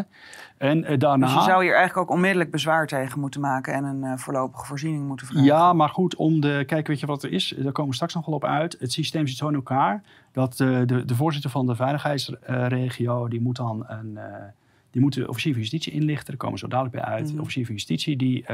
En 0.58 0.84
eh, 0.84 0.98
daarna... 0.98 1.26
Dus 1.26 1.34
je 1.34 1.42
zou 1.42 1.62
hier 1.62 1.74
eigenlijk 1.76 2.10
ook 2.10 2.16
onmiddellijk 2.16 2.50
bezwaar 2.50 2.86
tegen 2.86 3.20
moeten 3.20 3.40
maken 3.40 3.74
en 3.74 3.84
een 3.84 4.04
eh, 4.04 4.16
voorlopige 4.16 4.66
voorziening 4.66 5.06
moeten 5.06 5.26
vragen. 5.26 5.44
Ja, 5.44 5.72
maar 5.72 5.88
goed, 5.88 6.14
om 6.16 6.40
de. 6.40 6.62
Kijk, 6.66 6.86
weet 6.86 7.00
je 7.00 7.06
wat 7.06 7.22
er 7.22 7.32
is? 7.32 7.54
Daar 7.58 7.72
komen 7.72 7.90
we 7.90 7.94
straks 7.94 8.14
nog 8.14 8.26
wel 8.26 8.34
op 8.34 8.44
uit. 8.44 8.76
Het 8.78 8.92
systeem 8.92 9.26
zit 9.26 9.36
zo 9.36 9.48
in 9.48 9.54
elkaar 9.54 10.02
dat 10.32 10.60
eh, 10.60 10.80
de, 10.86 11.04
de 11.04 11.14
voorzitter 11.14 11.50
van 11.50 11.66
de 11.66 11.74
veiligheidsregio. 11.76 13.28
die 13.28 13.40
moet 13.40 13.56
dan 13.56 13.84
een. 13.88 14.16
eh, 14.16 14.24
die 14.90 15.02
moet 15.02 15.14
de 15.14 15.28
officier 15.28 15.52
van 15.52 15.60
justitie 15.60 15.92
inlichten. 15.92 16.26
Daar 16.26 16.36
komen 16.36 16.54
we 16.54 16.60
zo 16.60 16.68
dadelijk 16.68 16.94
bij 16.94 17.04
uit. 17.04 17.26
Mhm. 17.26 17.34
De 17.34 17.40
officier 17.40 17.64
van 17.64 17.74
justitie 17.74 18.16
die, 18.16 18.44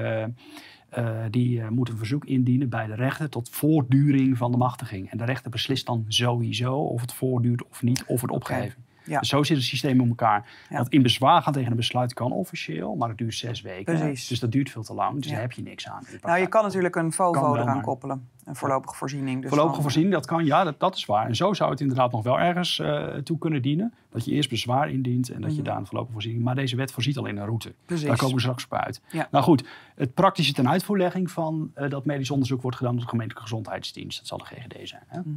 eh, 0.91 1.25
die 1.31 1.61
eh, 1.61 1.69
moet 1.69 1.89
een 1.89 1.97
verzoek 1.97 2.25
indienen 2.25 2.69
bij 2.69 2.87
de 2.87 2.95
rechter 2.95 3.29
tot 3.29 3.49
voortduring 3.49 4.37
van 4.37 4.51
de 4.51 4.57
machtiging. 4.57 5.11
En 5.11 5.19
de 5.19 5.25
rechter 5.25 5.51
beslist 5.51 5.87
dan 5.87 6.05
sowieso 6.09 6.75
of 6.75 7.01
het 7.01 7.13
voortduurt 7.13 7.69
of 7.69 7.83
niet, 7.83 8.05
of 8.07 8.21
het 8.21 8.31
opgeheven. 8.31 8.85
Ja. 9.05 9.19
Dus 9.19 9.29
zo 9.29 9.43
zit 9.43 9.57
het 9.57 9.67
systeem 9.67 10.01
in 10.01 10.09
elkaar. 10.09 10.47
Ja. 10.71 10.77
Want 10.77 10.89
in 10.89 11.03
bezwaar 11.03 11.43
gaan 11.43 11.53
tegen 11.53 11.71
een 11.71 11.77
besluit 11.77 12.15
kan 12.15 12.33
officieel, 12.33 12.95
maar 12.95 13.09
het 13.09 13.19
duurt 13.19 13.35
zes 13.35 13.61
weken. 13.61 13.99
Precies. 13.99 14.27
Dus 14.29 14.41
dat 14.41 14.53
duurt 14.53 14.71
veel 14.71 14.83
te 14.83 14.95
lang. 14.95 15.23
Dus 15.23 15.31
daar 15.31 15.41
heb 15.41 15.53
je 15.53 15.63
niks 15.63 15.89
aan. 15.89 16.03
Nou, 16.23 16.39
je 16.41 16.47
kan 16.47 16.63
natuurlijk 16.63 16.97
een 16.97 17.13
FOVO 17.13 17.55
eraan 17.55 17.67
maar- 17.67 17.81
koppelen. 17.85 18.29
Een 18.45 18.57
voorlopige 18.57 18.95
voorziening. 18.95 19.41
Dus 19.41 19.49
Voorlopige 19.49 19.75
dan- 19.75 19.83
voorziening, 19.83 20.15
dat 20.15 20.27
kan, 20.27 20.45
ja, 20.45 20.65
dat, 20.65 20.81
dat 20.81 20.97
is 20.97 21.05
waar. 21.07 21.27
En 21.27 21.37
zo 21.37 21.53
zou 21.53 21.71
het 21.71 21.81
inderdaad 21.81 22.13
nog 22.13 22.23
wel 22.23 22.39
ergens 22.41 22.79
eh, 22.79 23.07
toe 23.07 23.39
kunnen 23.39 23.63
dienen. 23.63 23.95
Dat 24.11 24.25
je 24.25 24.31
eerst 24.33 24.49
bezwaar 24.51 24.91
indient 24.91 25.29
en 25.31 25.41
dat 25.41 25.51
je 25.51 25.57
Mhm. 25.57 25.65
daar 25.67 25.77
een 25.77 25.87
voorlopige 25.87 26.13
voorziening... 26.13 26.45
Maar 26.45 26.55
deze 26.55 26.77
wet 26.77 26.93
voorziet 26.93 27.17
al 27.19 27.27
in 27.27 27.37
een 27.37 27.45
route. 27.45 27.75
Precies. 27.85 28.07
Daar 28.07 28.17
komen 28.17 28.35
we 28.35 28.41
straks 28.41 28.65
op 28.65 28.75
uit. 28.75 29.01
Nou 29.31 29.45
goed, 29.45 29.65
het 29.95 30.15
praktische 30.15 30.53
ten 30.53 30.69
uitvoerlegging 30.69 31.31
van 31.31 31.71
eh, 31.75 31.89
dat 31.91 32.05
medisch 32.05 32.31
onderzoek 32.31 32.63
wordt 32.63 32.77
gedaan 32.77 32.93
door 32.93 33.03
de 33.03 33.09
gemeentelijke 33.09 33.49
gezondheidsdienst. 33.49 34.19
Dat 34.19 34.27
zal 34.27 34.39
de 34.39 34.45
GGD 34.45 34.89
zijn. 34.89 35.03
Hè? 35.07 35.19
Mhm. 35.21 35.31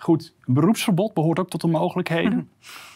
Goed, 0.00 0.34
een 0.46 0.54
beroepsverbod 0.54 1.14
behoort 1.14 1.38
ook 1.38 1.50
tot 1.50 1.60
de 1.60 1.66
mogelijkheden. 1.66 2.32
Mhm. 2.32 2.44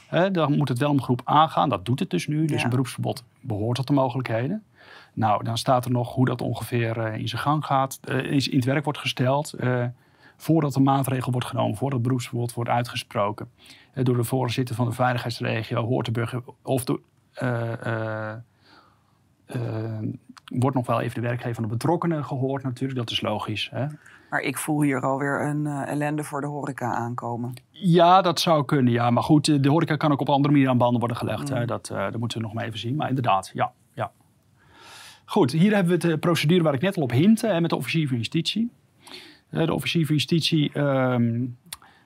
Hè, 0.07 0.31
dan 0.31 0.57
moet 0.57 0.69
het 0.69 0.79
wel 0.79 0.91
om 0.91 1.03
groep 1.03 1.29
A 1.31 1.47
gaan. 1.47 1.69
Dat 1.69 1.85
doet 1.85 2.01
het 2.01 2.11
dus 2.11 2.27
nu. 2.27 2.45
Dus 2.47 2.59
Ja. 2.59 2.65
een 2.65 2.71
beroepsverbod 2.71 3.25
behoort 3.41 3.77
tot 3.77 3.87
de 3.87 3.93
mogelijkheden. 3.93 4.63
Nou, 5.13 5.45
dan 5.45 5.59
staat 5.59 5.85
er 5.85 5.91
nog 5.91 6.15
hoe 6.15 6.25
dat 6.27 6.41
ongeveer 6.43 6.99
eh, 6.99 7.19
in 7.19 7.29
zijn 7.29 7.43
gang 7.43 7.65
gaat, 7.65 7.99
eh, 8.05 8.31
in, 8.31 8.57
het 8.57 8.65
werk 8.65 8.85
wordt 8.85 8.99
gesteld. 8.99 9.53
eh, 9.53 9.85
voordat 10.37 10.73
de 10.73 10.81
maatregel 10.81 11.33
wordt 11.33 11.47
genomen, 11.47 11.77
voordat 11.77 11.99
het 11.99 12.07
beroepsverbod 12.07 12.55
wordt 12.55 12.71
uitgesproken. 12.71 13.51
Door 13.95 14.17
de 14.17 14.25
voorzitter 14.25 14.75
van 14.75 14.87
de 14.87 14.93
veiligheidsregio 14.93 15.85
hoort 15.87 16.07
de 16.07 16.13
burger 16.13 16.43
of 16.63 16.85
de, 16.85 17.01
wordt 20.45 20.77
nog 20.77 20.87
wel 20.87 21.01
even 21.01 21.15
de 21.15 21.27
werkgever 21.27 21.55
van 21.55 21.63
de 21.63 21.69
betrokkenen 21.71 22.25
gehoord 22.25 22.63
natuurlijk. 22.63 22.99
Dat 22.99 23.11
is 23.11 23.21
logisch. 23.21 23.69
Hè? 23.71 23.87
Maar 24.35 24.43
ik 24.43 24.59
voel 24.59 24.83
hier 24.83 25.01
alweer 25.01 25.43
een 25.43 25.67
eh, 25.67 25.89
ellende 25.89 26.25
voor 26.25 26.41
de 26.41 26.47
horeca 26.47 26.95
aankomen. 26.95 27.53
Ja, 27.71 28.23
dat 28.23 28.41
zou 28.41 28.65
kunnen. 28.65 28.93
Ja, 28.93 29.11
maar 29.11 29.23
goed, 29.23 29.49
eh, 29.49 29.57
de 29.61 29.69
horeca 29.69 29.97
kan 29.97 30.13
ook 30.13 30.21
op 30.21 30.29
andere 30.29 30.53
manier 30.53 30.69
aan 30.69 30.79
banden 30.79 30.99
worden 30.99 31.17
gelegd. 31.17 31.51
Mm. 31.51 31.57
Hè. 31.57 31.65
Dat, 31.67 31.91
eh, 31.91 32.03
dat 32.03 32.19
moeten 32.19 32.39
we 32.39 32.45
nog 32.45 32.55
maar 32.55 32.65
even 32.65 32.79
zien. 32.79 32.97
Maar 32.97 33.09
inderdaad, 33.09 33.51
ja. 33.55 33.73
ja. 33.93 34.11
Goed, 35.25 35.53
hier 35.53 35.75
hebben 35.75 35.99
we 35.99 36.09
de 36.09 36.19
procedure 36.19 36.63
waar 36.63 36.75
ik 36.75 36.81
net 36.81 36.97
al 36.97 37.03
op 37.03 37.11
hintte 37.11 37.47
hè, 37.47 37.61
met 37.61 37.71
de 37.71 37.77
officier 37.77 38.09
van 38.09 38.17
justitie. 38.17 38.71
Eh, 39.51 39.67
de 39.67 39.75
officier 39.75 40.07
van 40.07 40.15
justitie, 40.15 40.73
ehm, 40.73 41.43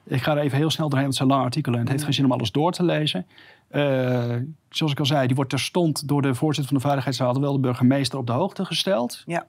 ik 0.05 0.23
ga 0.23 0.33
er 0.37 0.43
even 0.43 0.59
heel 0.59 0.71
snel 0.71 0.89
doorheen, 0.89 1.09
want 1.09 1.19
het 1.19 1.27
zijn 1.27 1.29
lange 1.29 1.45
artikelen 1.45 1.79
en 1.79 1.85
het 1.85 1.93
heeft 1.93 2.05
geen 2.05 2.15
zin 2.15 2.25
om 2.25 2.33
alles 2.33 2.53
door 2.53 2.73
te 2.73 2.85
lezen. 2.85 3.27
Eh, 3.69 4.37
zoals 4.69 4.93
ik 4.93 4.99
al 4.99 5.07
zei, 5.07 5.27
die 5.27 5.37
wordt 5.37 5.51
terstond 5.51 6.09
door 6.09 6.23
de 6.23 6.35
voorzitter 6.35 6.73
van 6.73 6.77
de 6.77 6.87
Veiligheidsraad, 6.87 7.39
wel 7.39 7.53
de 7.53 7.59
burgemeester, 7.59 8.19
op 8.19 8.27
de 8.27 8.33
hoogte 8.33 8.65
gesteld. 8.65 9.23
Ja. 9.27 9.47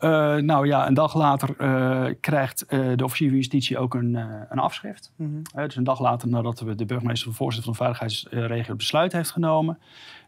Eh, 0.00 0.36
nou 0.36 0.66
ja, 0.66 0.86
een 0.86 0.94
dag 0.94 1.14
later 1.14 1.54
eh, 1.58 2.14
krijgt 2.20 2.66
eh, 2.66 2.90
de 2.96 3.04
officier 3.04 3.28
van 3.28 3.36
justitie 3.36 3.78
ook 3.78 3.94
een, 3.94 4.14
een 4.48 4.58
afschrift. 4.58 5.12
Mhm. 5.16 5.30
Eh, 5.54 5.64
dus 5.64 5.76
een 5.76 5.84
dag 5.84 6.00
later 6.00 6.28
nadat 6.28 6.60
we 6.60 6.74
de 6.74 6.84
burgemeester 6.84 7.28
of 7.28 7.36
voorzitter 7.36 7.74
van 7.74 7.86
de 7.86 7.94
veiligheidsregio 7.94 8.68
het 8.68 8.76
besluit 8.76 9.12
heeft 9.12 9.30
genomen. 9.30 9.78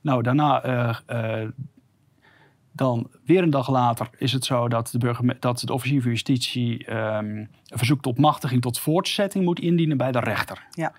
Nou, 0.02 0.22
daarna, 0.22 0.62
dan 2.72 3.10
weer 3.24 3.42
een 3.42 3.50
dag 3.50 3.70
later 3.70 4.10
is 4.18 4.32
het 4.32 4.44
zo 4.44 4.68
dat 4.68 4.88
de, 4.92 4.98
burgerme- 4.98 5.36
dat 5.40 5.60
de 5.60 5.72
officier 5.72 6.02
van 6.02 6.10
justitie 6.10 6.86
ehm, 6.86 7.36
een 7.36 7.48
verzoek 7.78 8.02
tot 8.02 8.18
machtiging 8.18 8.62
tot 8.62 8.78
voortzetting 8.78 9.44
moet 9.44 9.60
indienen 9.60 9.96
bij 9.96 10.12
de 10.12 10.20
rechter. 10.20 10.66
Ja. 10.70 10.92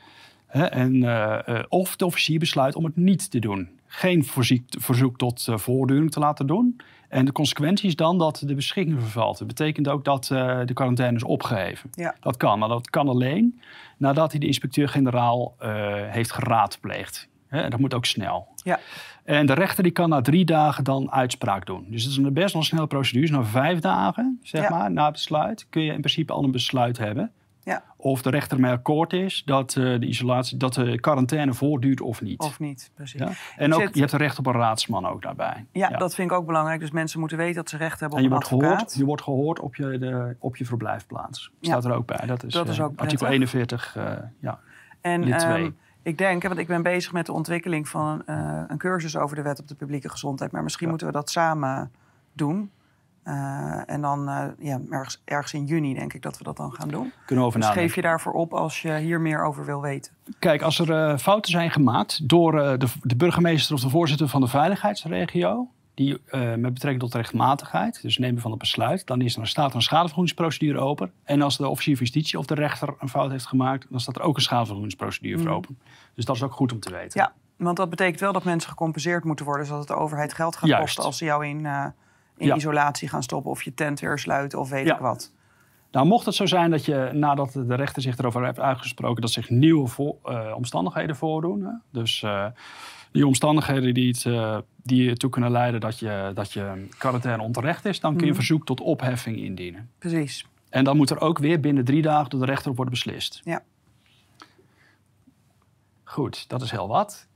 Hè, 0.54 0.64
en, 0.64 1.04
eh, 1.04 1.48
eh, 1.48 1.64
of 1.70 1.96
de 1.96 2.06
officier 2.06 2.40
besluit 2.40 2.76
om 2.76 2.84
het 2.86 2.96
niet 2.96 3.32
te 3.32 3.40
doen. 3.40 3.70
Geen 3.86 4.26
voorziek- 4.26 4.74
verzoek 4.80 5.18
tot 5.18 5.48
voortduring 5.54 6.12
te 6.12 6.20
laten 6.20 6.48
doen. 6.48 6.82
En 7.10 7.26
de 7.26 7.32
consequentie 7.32 7.88
is 7.88 7.96
dan 7.96 8.18
dat 8.18 8.44
de 8.46 8.56
beschikking 8.56 9.00
vervalt. 9.02 9.38
Dat 9.38 9.48
betekent 9.48 9.88
ook 9.88 10.04
dat 10.06 10.26
de 10.66 10.72
quarantaine 10.74 11.16
is 11.18 11.24
opgeheven. 11.24 11.90
Ja. 11.92 12.16
Dat 12.20 12.38
kan, 12.38 12.60
maar 12.60 12.70
dat 12.70 12.90
kan 12.90 13.08
alleen 13.08 13.60
nadat 13.98 14.32
hij 14.32 14.40
de 14.40 14.46
inspecteur-generaal 14.46 15.56
heeft 16.10 16.32
geraadpleegd. 16.32 17.30
Hè, 17.48 17.62
en 17.62 17.70
dat 17.70 17.80
moet 17.80 17.94
ook 17.94 18.06
snel. 18.06 18.48
Ja. 18.56 18.80
En 19.24 19.46
de 19.46 19.54
rechter 19.54 19.84
die 19.84 19.92
kan 19.92 20.10
na 20.10 20.22
drie 20.22 20.46
dagen 20.46 20.84
dan 20.84 21.12
uitspraak 21.12 21.66
doen. 21.66 21.86
Dus 21.90 22.04
het 22.04 22.12
is 22.12 22.18
een 22.18 22.34
best 22.34 22.54
wel 22.54 22.62
een 22.62 22.68
snelle 22.68 22.88
procedure. 22.88 23.28
Dus 23.28 23.36
na 23.36 23.44
vijf 23.44 23.80
dagen, 23.80 24.40
zeg 24.44 24.62
Ja. 24.62 24.70
maar, 24.70 24.92
na 24.92 25.04
het 25.04 25.14
besluit, 25.14 25.68
kun 25.70 25.82
je 25.82 25.92
in 25.94 26.00
principe 26.00 26.34
al 26.34 26.44
een 26.44 26.52
besluit 26.52 26.98
hebben. 26.98 27.32
Ja. 27.64 27.84
Of 27.98 28.22
de 28.22 28.30
rechter 28.30 28.60
mee 28.60 28.72
akkoord 28.72 29.14
is 29.14 29.44
dat, 29.46 29.76
eh, 29.76 29.84
de 29.84 30.06
isolatie, 30.06 30.58
dat 30.58 30.74
de 30.74 31.00
quarantaine 31.00 31.54
voortduurt 31.54 32.02
of 32.02 32.22
niet. 32.22 32.40
Of 32.42 32.60
niet, 32.60 32.92
precies. 32.94 33.20
ja? 33.20 33.30
En 33.58 33.74
ook, 33.74 33.82
Zit- 33.82 33.94
je 33.94 34.00
hebt 34.00 34.12
recht 34.14 34.40
op 34.40 34.46
een 34.46 34.54
raadsman 34.54 35.06
ook 35.06 35.22
daarbij. 35.22 35.66
Ja, 35.72 35.90
dat 35.90 36.16
vind 36.16 36.32
ik 36.32 36.38
ook 36.38 36.46
belangrijk. 36.46 36.80
Dus 36.80 36.92
mensen 36.92 37.20
moeten 37.20 37.38
weten 37.38 37.56
dat 37.56 37.70
ze 37.70 37.78
recht 37.78 38.00
hebben 38.00 38.20
En 38.20 38.26
op 38.26 38.30
je 38.32 38.36
een 38.36 38.42
wordt, 38.50 38.64
advocaat. 38.64 38.78
gehoord, 38.80 38.98
je 38.98 39.06
wordt 39.06 39.22
gehoord 39.22 39.60
op 39.60 39.76
je, 39.76 39.98
de, 39.98 40.36
op 40.40 40.56
je 40.58 40.66
verblijfplaats. 40.66 41.52
Staat 41.62 41.86
er 41.86 41.94
ook 41.94 42.06
bij. 42.06 42.26
Dat 42.26 42.44
is, 42.44 42.54
Dat 42.54 42.68
is 42.68 42.78
eh, 42.78 42.84
ook 42.86 43.00
artikel 43.00 43.28
prettig. 43.28 43.54
41. 43.54 43.96
eh, 43.96 44.14
ja. 44.40 44.60
En 45.02 45.24
lid 45.24 45.40
twee. 45.40 45.64
ehm, 45.64 45.72
Ik 46.04 46.18
denk, 46.18 46.44
want 46.44 46.58
ik 46.58 46.68
ben 46.68 46.82
bezig 46.84 47.12
met 47.12 47.26
de 47.26 47.32
ontwikkeling 47.32 47.88
van 47.90 48.22
uh, 48.30 48.62
een 48.68 48.78
cursus 48.78 49.18
over 49.18 49.36
de 49.36 49.42
wet 49.42 49.60
op 49.60 49.68
de 49.68 49.76
publieke 49.76 50.10
gezondheid. 50.10 50.52
Maar 50.52 50.64
misschien 50.64 50.90
moeten 50.90 51.08
we 51.08 51.14
dat 51.14 51.30
samen 51.30 51.92
doen. 52.34 52.72
Uh, 53.26 53.90
en 53.90 54.02
dan 54.02 54.30
uh, 54.30 54.46
ja, 54.60 54.80
ergens, 54.90 55.22
ergens, 55.26 55.54
in 55.54 55.66
juni 55.66 55.94
denk 55.94 56.14
ik 56.14 56.22
dat 56.22 56.38
we 56.38 56.44
dat 56.44 56.58
dan 56.58 56.74
gaan 56.74 56.88
doen. 56.88 57.12
Kunnen 57.26 57.44
we 57.44 57.50
over 57.50 57.60
dus 57.60 57.70
geef 57.70 57.96
je 57.96 58.02
daarvoor 58.02 58.34
op 58.34 58.54
als 58.54 58.82
je 58.82 58.98
hier 58.98 59.22
meer 59.22 59.44
over 59.44 59.66
wil 59.66 59.82
weten. 59.82 60.12
Kijk, 60.40 60.62
als 60.62 60.80
er 60.80 61.20
fouten 61.20 61.52
zijn 61.52 61.72
gemaakt 61.72 62.30
door 62.30 62.52
de, 62.52 62.88
de, 63.02 63.16
burgemeester 63.16 63.76
of 63.76 63.82
de 63.82 63.90
voorzitter 63.90 64.28
van 64.28 64.42
de 64.42 64.48
veiligheidsregio 64.48 65.68
die 65.94 66.22
met 66.32 66.74
betrekking 66.74 67.00
tot 67.00 67.14
rechtmatigheid, 67.14 68.02
dus 68.02 68.18
nemen 68.18 68.42
van 68.42 68.52
het 68.52 68.60
besluit, 68.60 69.08
dan 69.08 69.22
is 69.22 69.38
er, 69.38 69.48
staat 69.48 69.70
er 69.70 69.76
een 69.76 69.82
schadevergoedingsprocedure 69.82 70.80
open. 70.80 71.12
En 71.24 71.42
als 71.42 71.58
de 71.58 71.68
officier 71.68 71.96
van 71.96 72.06
justitie 72.06 72.40
of 72.40 72.46
de 72.46 72.56
rechter 72.56 72.96
een 73.00 73.10
fout 73.10 73.32
heeft 73.32 73.46
gemaakt, 73.46 73.86
dan 73.90 74.00
staat 74.00 74.16
er 74.16 74.22
ook 74.22 74.36
een 74.36 74.42
schadevergoedingsprocedure 74.42 75.38
voor 75.38 75.48
mm. 75.48 75.56
open. 75.56 75.78
Dus 76.14 76.26
dat 76.26 76.36
is 76.36 76.44
ook 76.44 76.54
goed 76.54 76.72
om 76.72 76.80
te 76.80 76.92
weten. 76.92 77.20
Ja, 77.22 77.34
want 77.58 77.78
dat 77.78 77.90
betekent 77.90 78.20
wel 78.20 78.34
dat 78.34 78.44
mensen 78.44 78.70
gecompenseerd 78.70 79.24
moeten 79.24 79.46
worden, 79.46 79.66
zodat 79.66 79.88
de 79.88 79.96
overheid 79.96 80.34
geld 80.34 80.56
gaat 80.56 80.80
kosten 80.80 81.04
als 81.04 81.18
ze 81.18 81.26
jou 81.26 81.46
in, 81.46 81.68
in 82.38 82.56
isolatie 82.56 83.08
gaan 83.08 83.24
stoppen 83.24 83.52
of 83.52 83.64
je 83.64 83.74
tent 83.74 84.00
weer 84.00 84.20
sluiten 84.20 84.60
of 84.60 84.70
weet 84.70 84.88
ik 84.88 84.98
wat. 84.98 85.32
Nou, 85.92 86.06
mocht 86.08 86.26
het 86.26 86.36
zo 86.36 86.46
zijn 86.46 86.72
dat 86.72 86.86
je 86.86 87.10
nadat 87.14 87.52
de 87.52 87.76
rechter 87.76 88.02
zich 88.02 88.18
erover 88.18 88.46
heeft 88.46 88.60
uitgesproken, 88.60 89.22
dat 89.22 89.32
zich 89.32 89.50
nieuwe 89.50 89.88
vo 89.88 90.20
uh, 90.26 90.54
omstandigheden 90.56 91.16
voordoen. 91.16 91.64
Hè? 91.64 91.72
Dus 91.92 92.26
die 93.14 93.28
omstandigheden 93.28 93.94
die, 93.94 94.08
het, 94.08 94.24
uh, 94.24 94.58
die 94.84 95.10
ertoe 95.10 95.30
kunnen 95.30 95.52
leiden 95.52 95.80
dat 95.80 96.00
je, 96.00 96.32
dat 96.34 96.54
je 96.54 96.88
quarantaine 96.98 97.44
onterecht 97.44 97.86
is, 97.86 98.00
dan 98.00 98.12
kun 98.12 98.20
je 98.20 98.26
een 98.26 98.30
mhm. 98.32 98.40
verzoek 98.40 98.66
tot 98.66 98.82
opheffing 98.82 99.38
indienen. 99.38 99.90
Precies. 100.00 100.46
En 100.70 100.84
dan 100.84 100.98
moet 100.98 101.10
er 101.10 101.20
ook 101.20 101.38
weer 101.38 101.60
binnen 101.60 101.86
drie 101.86 102.02
dagen 102.02 102.30
door 102.30 102.40
de 102.40 102.46
rechter 102.46 102.70
op 102.70 102.76
worden 102.76 102.94
beslist. 102.94 103.42
Ja. 103.44 103.64
Goed, 106.04 106.50
dat 106.50 106.62
is 106.62 106.72
heel 106.72 106.88
wat. 106.88 107.28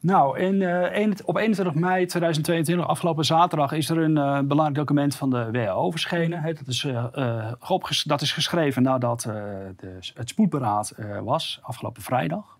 Nou, 0.00 0.38
in, 0.38 0.60
uh, 0.60 1.10
op 1.24 1.36
21 1.36 1.74
mei 1.74 2.06
2022, 2.06 2.86
afgelopen 2.86 3.24
zaterdag, 3.24 3.72
is 3.72 3.90
er 3.90 3.98
een 3.98 4.16
uh, 4.16 4.40
belangrijk 4.40 4.74
document 4.74 5.16
van 5.16 5.30
de 5.30 5.50
WHO 5.50 5.90
verschenen. 5.90 6.42
dat, 6.42 6.66
is, 6.66 6.84
uh, 6.84 7.92
dat 8.04 8.20
is 8.20 8.32
geschreven 8.32 8.82
nadat 8.82 9.20
de, 9.20 9.98
het 10.14 10.28
spoedberaad 10.28 10.94
was, 11.22 11.58
afgelopen 11.62 12.02
vrijdag. 12.02 12.58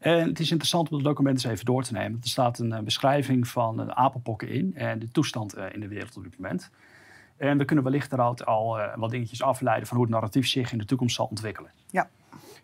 En 0.00 0.28
het 0.28 0.40
is 0.40 0.50
interessant 0.50 0.88
om 0.88 0.96
het 0.96 1.04
document 1.04 1.34
eens 1.34 1.52
even 1.52 1.64
door 1.64 1.82
te 1.82 1.92
nemen. 1.92 2.18
Er 2.22 2.28
staat 2.28 2.58
een 2.58 2.72
eh, 2.72 2.80
beschrijving 2.82 3.48
van 3.48 3.76
de 3.76 3.94
apenpokken 3.94 4.48
in 4.48 4.72
en 4.74 4.98
de 4.98 5.10
toestand 5.10 5.54
eh, 5.54 5.64
in 5.72 5.80
de 5.80 5.88
wereld 5.88 6.16
op 6.16 6.22
dit 6.22 6.38
moment. 6.38 6.70
En 7.36 7.58
we 7.58 7.64
kunnen 7.64 7.84
wellicht 7.84 8.12
eruit 8.12 8.46
al 8.46 8.78
wat 8.96 9.10
dingetjes 9.10 9.42
afleiden 9.42 9.86
van 9.86 9.96
hoe 9.96 10.06
het 10.06 10.14
narratief 10.14 10.48
zich 10.48 10.72
in 10.72 10.78
de 10.78 10.84
toekomst 10.84 11.16
zal 11.16 11.26
ontwikkelen. 11.26 11.70
Ja. 11.90 12.08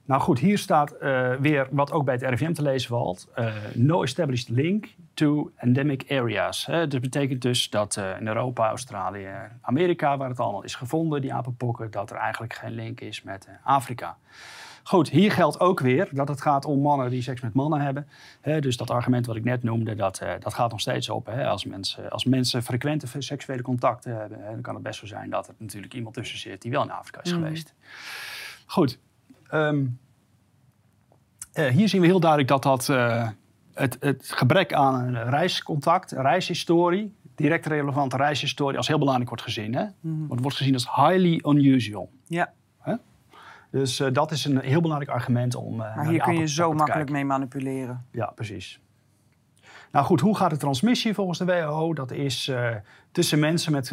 Nou 0.05 0.21
goed, 0.21 0.39
hier 0.39 0.59
staat 0.59 0.95
weer 1.41 1.69
wat 1.71 1.93
ook 1.93 2.05
bij 2.05 2.15
het 2.15 2.23
RIVM 2.23 2.53
te 2.53 2.63
lezen 2.63 2.89
valt. 2.89 3.29
no 3.75 4.03
established 4.03 4.49
link 4.49 4.89
to 5.15 5.51
endemic 5.57 6.05
areas. 6.11 6.65
dat 6.65 7.01
betekent 7.01 7.43
dus 7.43 7.71
dat 7.71 7.97
in 8.19 8.27
Europa, 8.27 8.69
Australië, 8.69 9.29
Amerika, 9.61 10.17
waar 10.17 10.29
het 10.29 10.41
allemaal 10.41 10.65
is 10.65 10.75
gevonden, 10.75 11.21
die 11.21 11.35
apenpokken, 11.35 11.91
dat 11.91 12.11
er 12.11 12.17
eigenlijk 12.17 12.55
geen 12.55 12.73
link 12.73 13.01
is 13.01 13.23
met 13.23 13.49
Afrika. 13.63 14.17
Goed, 14.87 15.11
hier 15.11 15.33
geldt 15.33 15.61
ook 15.61 15.81
weer 15.81 16.09
dat 16.11 16.29
het 16.29 16.41
gaat 16.41 16.65
om 16.65 16.81
mannen 16.81 17.11
die 17.11 17.23
seks 17.23 17.41
met 17.41 17.55
mannen 17.55 17.81
hebben. 17.81 18.09
dus 18.61 18.77
dat 18.77 18.91
argument 18.91 19.27
wat 19.27 19.37
ik 19.37 19.45
net 19.45 19.63
noemde, 19.63 19.95
dat, 19.95 20.21
uh, 20.23 20.33
dat 20.41 20.55
gaat 20.55 20.71
nog 20.71 20.81
steeds 20.81 21.09
op. 21.09 21.29
Als, 21.29 21.65
mensen, 21.65 22.11
als 22.11 22.25
mensen 22.25 22.63
frequente 22.63 23.07
seksuele 23.23 23.63
contacten 23.63 24.17
hebben, 24.17 24.39
dan 24.51 24.61
kan 24.61 24.75
het 24.75 24.83
best 24.83 24.99
zo 24.99 25.07
zijn 25.07 25.31
dat 25.31 25.49
er 25.49 25.55
natuurlijk 25.59 25.95
iemand 25.95 26.15
tussen 26.15 26.39
zit 26.39 26.63
die 26.63 26.71
wel 26.71 26.83
in 26.83 26.91
Afrika 26.91 27.23
is 27.23 27.33
mhm. 27.33 27.43
geweest. 27.43 27.75
Goed. 28.67 28.99
Ehm, 29.51 29.85
eh, 31.53 31.67
hier 31.67 31.89
zien 31.89 32.01
we 32.01 32.07
heel 32.07 32.21
duidelijk 32.21 32.51
dat 32.51 32.63
dat, 32.63 32.89
uh, 32.89 33.29
het, 33.75 33.97
het, 34.01 34.33
gebrek 34.33 34.73
aan 34.73 34.95
een 34.95 35.31
reiscontact, 35.31 36.11
reishistorie, 36.13 37.15
direct 37.35 37.67
relevante 37.67 38.17
reishistorie, 38.17 38.77
als 38.77 38.89
heel 38.89 38.99
belangrijk 38.99 39.29
wordt 39.29 39.45
gezien. 39.45 39.75
Hè? 39.75 39.85
Mhm. 40.01 40.19
Want 40.19 40.31
het 40.31 40.41
wordt 40.41 40.57
gezien 40.57 40.75
als 40.75 40.95
highly 40.95 41.41
unusual. 41.45 42.11
Ja. 42.27 42.55
Dus 43.71 44.01
uh, 44.01 44.09
dat 44.13 44.31
is 44.31 44.45
een 44.45 44.61
heel 44.61 44.81
belangrijk 44.81 45.11
argument 45.11 45.55
om. 45.55 45.77
Maar 45.77 46.09
hier 46.09 46.21
kun 46.21 46.39
je 46.39 46.49
zo 46.49 46.73
makkelijk 46.73 47.11
mee 47.11 47.25
manipuleren. 47.25 48.07
Ja, 48.11 48.27
precies. 48.27 48.81
Nou 49.93 50.07
goed, 50.07 50.21
hoe 50.21 50.37
gaat 50.37 50.51
de 50.51 50.57
transmissie 50.57 51.15
volgens 51.15 51.39
de 51.39 51.45
WHO? 51.45 51.95
Dat 51.95 52.11
is 52.11 52.53
tussen 53.13 53.39
mensen 53.39 53.73
met 53.73 53.93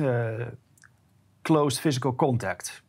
closed 1.41 1.79
physical 1.79 2.15
contact. 2.15 2.82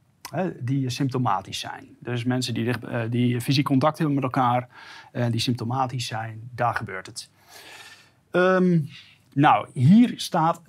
Die 0.60 0.90
symptomatisch 0.90 1.58
zijn. 1.58 1.96
Dus 1.98 2.24
mensen 2.24 2.54
die, 2.54 2.74
die 3.08 3.40
fysiek 3.40 3.64
contact 3.64 3.98
hebben 3.98 4.14
met 4.14 4.24
elkaar, 4.24 4.68
en 5.12 5.30
die 5.30 5.40
symptomatisch 5.40 6.06
zijn, 6.06 6.50
daar 6.54 6.74
gebeurt 6.74 7.06
het. 7.06 7.30
Um, 8.30 8.88
nou, 9.32 9.68
hier 9.72 10.12
staat 10.16 10.60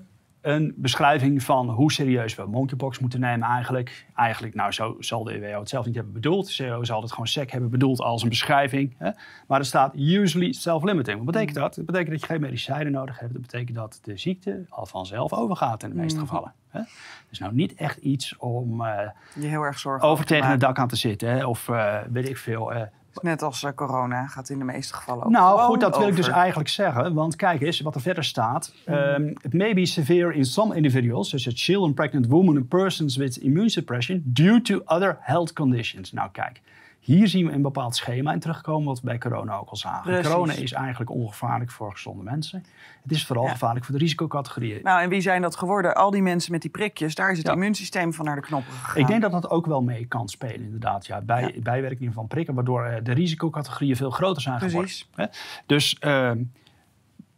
een 0.46 0.74
beschrijving 0.76 1.44
van 1.44 1.70
hoe 1.70 1.92
serieus 1.92 2.36
we 2.36 2.46
monkeypox 2.46 3.00
moeten 3.00 3.20
nemen 3.20 3.48
eigenlijk. 3.48 4.06
Eigenlijk, 4.16 4.56
nou, 4.56 4.72
zo 4.72 4.96
zal 5.00 5.24
de 5.24 5.40
WHO 5.40 5.60
het 5.60 5.70
zelf 5.70 5.86
niet 5.86 5.96
hebben 5.96 6.14
bedoeld. 6.14 6.58
De 6.58 6.68
WHO 6.68 6.84
zal 6.84 7.02
het 7.02 7.12
gewoon 7.12 7.28
sec 7.28 7.52
hebben 7.52 7.70
bedoeld 7.70 8.00
als 8.00 8.24
een 8.24 8.30
beschrijving. 8.30 8.96
Hè? 8.98 9.10
Maar 9.48 9.60
er 9.60 9.66
staat 9.66 9.96
usually 9.96 10.54
self-limiting. 10.54 11.18
Wat 11.18 11.26
betekent 11.26 11.56
dat? 11.56 11.76
Dat 11.76 11.86
betekent 11.86 12.12
dat 12.12 12.20
je 12.20 12.26
geen 12.26 12.42
medicijnen 12.42 12.92
nodig 12.92 13.20
hebt. 13.20 13.34
Dat 13.34 13.42
betekent 13.42 13.76
dat 13.76 14.00
de 14.04 14.18
ziekte 14.18 14.66
al 14.70 14.86
vanzelf 14.86 15.34
overgaat 15.34 15.84
in 15.84 15.90
de 15.90 15.96
meeste 15.96 16.20
mm. 16.20 16.28
gevallen. 16.28 16.54
Hè? 16.70 16.82
Dus 17.30 17.40
nou 17.40 17.54
niet 17.54 17.74
echt 17.74 17.98
iets 17.98 18.38
om 18.38 18.82
uh, 18.82 19.00
je 19.36 19.48
heel 19.48 19.62
erg 19.62 19.80
zorgen 19.80 20.08
over 20.08 20.26
tegen 20.26 20.50
het 20.50 20.60
dak 20.60 20.80
aan 20.80 20.88
te 20.88 20.96
zitten. 20.96 21.30
Hè? 21.30 21.46
Of 21.46 21.68
uh, 21.68 21.98
weet 22.12 22.30
ik 22.30 22.38
veel. 22.38 22.74
Uh, 22.74 22.82
Net 23.22 23.42
als 23.42 23.64
uh, 23.64 23.72
corona 23.76 24.28
gaat 24.28 24.50
in 24.50 24.58
de 24.60 24.64
meeste 24.64 24.94
gevallen 24.94 25.26
ook. 25.26 25.32
Nou, 25.32 25.60
goed, 25.60 25.80
dat 25.80 25.98
wil 25.98 26.08
ik 26.08 26.16
dus 26.16 26.28
eigenlijk 26.28 26.70
zeggen. 26.70 27.14
Want 27.14 27.36
kijk 27.36 27.62
eens 27.62 27.82
wat 27.82 27.96
er 27.96 28.02
verder 28.02 28.24
staat. 28.24 28.74
Um, 28.90 29.34
it 29.42 29.54
may 29.54 29.74
be 29.74 29.86
severe 29.86 30.34
in 30.34 30.46
some 30.46 30.76
individuals, 30.76 31.30
such 31.30 31.48
as 31.48 31.54
children, 31.56 31.94
pregnant 31.94 32.28
women 32.28 32.58
and 32.58 32.68
persons 32.68 33.16
with 33.16 33.38
immune 33.38 33.70
suppression, 33.70 34.22
due 34.26 34.62
to 34.62 34.82
other 34.86 35.18
health 35.20 35.54
conditions. 35.54 36.12
Nou, 36.12 36.30
kijk. 36.32 36.62
Hier 37.06 37.28
zien 37.28 37.46
we 37.46 37.52
een 37.52 37.62
bepaald 37.62 37.96
schema 37.96 38.34
in 38.34 38.40
terugkomen, 38.40 38.88
wat 38.88 39.00
we 39.00 39.06
bij 39.06 39.18
corona 39.18 39.58
ook 39.58 39.70
al 39.70 39.76
zagen. 39.76 40.24
Corona 40.24 40.54
is 40.54 40.72
eigenlijk 40.72 41.12
ongevaarlijk 41.12 41.72
voor 41.72 41.92
gezonde 41.92 42.24
mensen. 42.24 42.66
Het 43.02 43.12
is 43.12 43.26
vooral 43.26 43.48
gevaarlijk 43.48 43.86
voor 43.86 43.96
de 43.96 44.02
risicocategorieën. 44.02 44.80
Nou, 44.84 45.02
en 45.02 45.10
wie 45.10 45.22
zijn 45.22 45.42
dat 45.42 45.56
geworden? 45.56 45.96
Al 45.96 46.12
die 46.12 46.22
mensen 46.22 46.52
met 46.52 46.62
die 46.62 46.70
prikjes, 46.70 47.16
daar 47.16 47.32
is 47.32 47.38
het 47.38 47.48
immuunsysteem 47.48 48.14
van 48.14 48.26
naar 48.26 48.36
de 48.36 48.42
knoppen 48.42 48.74
gegaan. 48.74 49.02
Ik 49.02 49.08
denk 49.08 49.22
dat 49.22 49.32
dat 49.32 49.50
ook 49.50 49.66
wel 49.66 49.82
mee 49.82 50.06
kan 50.06 50.28
spelen, 50.28 50.62
inderdaad. 50.62 51.06
Ja, 51.06 51.22
bij, 51.22 51.60
Bijwerking 51.64 52.14
van 52.14 52.28
prikken, 52.28 52.54
waardoor 52.54 52.86
eh, 52.86 53.04
de 53.04 53.14
risicocategorieën 53.14 53.96
veel 53.96 54.12
groter 54.12 54.42
zijn 54.42 54.58
Precies. 54.58 55.08
geworden. 55.10 55.36
Dus... 55.66 55.98
Uh, 56.02 56.32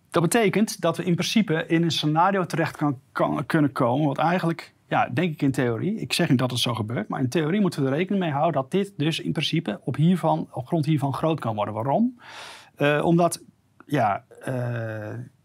dat 0.09 0.21
betekent 0.21 0.81
dat 0.81 0.97
we 0.97 1.03
in 1.03 1.13
principe 1.13 1.65
in 1.67 1.83
een 1.83 1.91
scenario 1.91 2.45
terecht 2.45 2.77
kan, 2.77 2.99
kan, 3.11 3.45
kunnen 3.45 3.71
komen, 3.71 4.07
wat 4.07 4.17
eigenlijk 4.17 4.73
ja, 4.87 5.09
denk 5.13 5.33
ik 5.33 5.41
in 5.41 5.51
theorie. 5.51 5.99
Ik 5.99 6.13
zeg 6.13 6.29
niet 6.29 6.37
dat 6.37 6.51
het 6.51 6.59
zo 6.59 6.73
gebeurt, 6.73 7.07
maar 7.07 7.19
in 7.19 7.29
theorie 7.29 7.61
moeten 7.61 7.83
we 7.83 7.89
er 7.89 7.95
rekening 7.95 8.23
mee 8.23 8.31
houden 8.31 8.61
dat 8.61 8.71
dit 8.71 8.93
dus 8.97 9.19
in 9.19 9.31
principe 9.31 9.79
op, 9.83 9.95
hiervan, 9.95 10.47
op 10.51 10.67
grond 10.67 10.85
hiervan 10.85 11.13
groot 11.13 11.39
kan 11.39 11.55
worden. 11.55 11.73
Waarom? 11.73 12.19
Uh, 12.77 13.05
omdat 13.05 13.43
ja, 13.85 14.23
uh, 14.39 14.45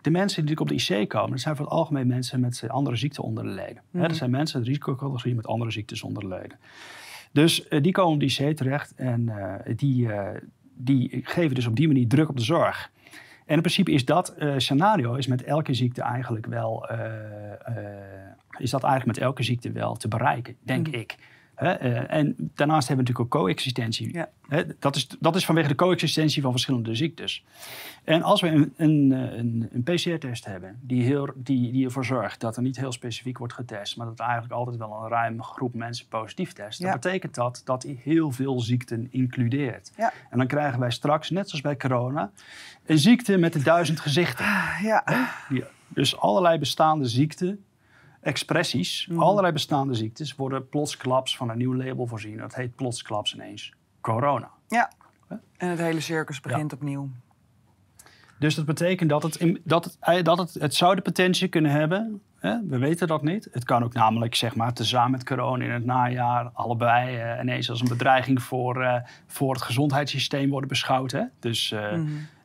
de 0.00 0.10
mensen 0.10 0.46
die 0.46 0.58
op 0.58 0.68
de 0.68 0.74
IC 0.74 1.08
komen, 1.08 1.30
dat 1.30 1.40
zijn 1.40 1.56
voor 1.56 1.64
het 1.64 1.74
algemeen 1.74 2.06
mensen 2.06 2.40
met 2.40 2.64
andere 2.68 2.96
ziekten 2.96 3.22
onder 3.22 3.44
de 3.44 3.50
leden. 3.50 3.82
Mm 3.90 4.00
dat 4.02 4.16
zijn 4.16 4.30
mensen 4.30 4.58
met 4.58 4.68
risicocategorie 4.68 5.34
met 5.34 5.46
andere 5.46 5.70
ziektes 5.70 6.02
onder 6.02 6.22
de 6.22 6.28
leden. 6.28 6.58
Dus 7.32 7.66
uh, 7.70 7.82
die 7.82 7.92
komen 7.92 8.12
op 8.12 8.20
de 8.20 8.26
IC 8.26 8.56
terecht 8.56 8.94
en 8.94 9.32
die, 9.76 10.08
die 10.74 11.20
geven 11.24 11.54
dus 11.54 11.66
op 11.66 11.76
die 11.76 11.86
manier 11.86 12.08
druk 12.08 12.28
op 12.28 12.36
de 12.36 12.42
zorg. 12.42 12.90
En 13.46 13.54
in 13.54 13.60
principe 13.62 13.92
is 13.92 14.04
dat 14.04 14.34
scenario 14.56 15.14
is 15.14 15.26
met 15.26 15.42
elke 15.42 15.74
ziekte 15.74 16.02
eigenlijk 16.02 16.46
wel 16.46 16.86
is 18.58 18.70
dat 18.70 18.82
eigenlijk 18.82 19.16
met 19.16 19.26
elke 19.26 19.42
ziekte 19.42 19.72
wel 19.72 19.96
te 19.96 20.08
bereiken, 20.08 20.56
denk 20.62 20.86
mm. 20.86 20.94
ik. 20.94 21.16
Uh, 21.62 22.10
en 22.10 22.34
daarnaast 22.54 22.88
hebben 22.88 23.04
we 23.04 23.12
natuurlijk 23.12 23.34
ook 23.34 23.46
coexistentie. 23.46 24.12
Ja. 24.12 24.28
dat, 24.78 24.96
is, 24.96 25.08
dat 25.20 25.36
is 25.36 25.44
vanwege 25.44 25.68
de 25.68 25.74
coexistentie 25.74 26.42
van 26.42 26.50
verschillende 26.50 26.94
ziektes. 26.94 27.44
En 28.04 28.22
als 28.22 28.40
we 28.40 28.48
een, 28.48 28.72
een, 28.76 29.10
een, 29.10 29.68
een 29.72 29.82
PCR-test 29.82 30.44
hebben 30.44 30.78
die, 30.80 31.02
heel, 31.02 31.28
die, 31.34 31.72
die 31.72 31.84
ervoor 31.84 32.04
zorgt 32.04 32.40
dat 32.40 32.56
er 32.56 32.62
niet 32.62 32.76
heel 32.76 32.92
specifiek 32.92 33.38
wordt 33.38 33.52
getest, 33.52 33.96
maar 33.96 34.06
dat 34.06 34.20
eigenlijk 34.20 34.52
altijd 34.52 34.76
wel 34.76 35.02
een 35.02 35.08
ruime 35.08 35.42
groep 35.42 35.74
mensen 35.74 36.06
positief 36.08 36.52
test, 36.52 36.82
dan 36.82 36.92
betekent 36.92 37.34
dat 37.34 37.62
dat 37.64 37.82
hij 37.82 37.98
heel 38.02 38.30
veel 38.30 38.60
ziekten 38.60 39.08
includeert. 39.10 39.92
Ja. 39.96 40.12
En 40.30 40.38
dan 40.38 40.46
krijgen 40.46 40.80
wij 40.80 40.90
straks, 40.90 41.30
net 41.30 41.48
zoals 41.48 41.62
bij 41.62 41.76
corona, 41.76 42.30
een 42.86 42.98
ziekte 42.98 43.36
met 43.36 43.52
de 43.52 43.62
duizend 43.62 44.00
gezichten. 44.00 44.44
Ja. 44.82 45.04
Dus 45.88 46.16
allerlei 46.16 46.58
bestaande 46.58 47.08
ziekten 47.08 47.64
expressies, 48.22 49.06
mhm. 49.10 49.20
allerlei 49.20 49.52
bestaande 49.52 49.94
ziektes, 49.94 50.34
worden 50.34 50.68
plotsklaps 50.68 51.36
van 51.36 51.50
een 51.50 51.58
nieuw 51.58 51.74
label 51.74 52.06
voorzien. 52.06 52.36
Dat 52.36 52.54
heet 52.54 52.74
plotsklaps 52.74 53.34
ineens 53.34 53.72
corona. 54.00 54.50
Ja, 54.68 54.90
en 55.56 55.68
het 55.68 55.78
hele 55.78 56.00
circus 56.00 56.40
begint 56.40 56.72
opnieuw. 56.72 57.08
Dus 58.38 58.54
dat 58.54 58.64
betekent 58.64 59.10
dat 59.10 59.22
het, 59.22 59.36
in- 59.36 59.60
dat 59.64 59.84
het, 59.84 59.96
eh, 60.00 60.22
dat 60.22 60.38
het, 60.38 60.54
het 60.54 60.74
zou 60.74 60.94
de 60.94 61.02
potentie 61.02 61.48
kunnen 61.48 61.70
hebben. 61.70 62.20
Hè? 62.38 62.56
We 62.66 62.78
weten 62.78 63.06
dat 63.06 63.22
niet. 63.22 63.48
Het 63.52 63.64
kan 63.64 63.84
ook 63.84 63.92
namelijk, 63.92 64.34
zeg 64.34 64.54
maar, 64.54 64.72
tezamen 64.72 65.10
met 65.10 65.24
corona 65.24 65.64
in 65.64 65.70
het 65.70 65.84
najaar, 65.84 66.50
allebei 66.52 67.16
eh, 67.16 67.40
ineens 67.40 67.70
als 67.70 67.80
een 67.80 67.88
bedreiging 67.88 68.42
voor, 68.42 68.82
eh, 68.82 69.02
voor 69.26 69.52
het 69.52 69.62
gezondheidssysteem 69.62 70.50
worden 70.50 70.68
beschouwd. 70.68 71.10
Hè? 71.10 71.22
Dus 71.40 71.72
eh, 71.72 72.00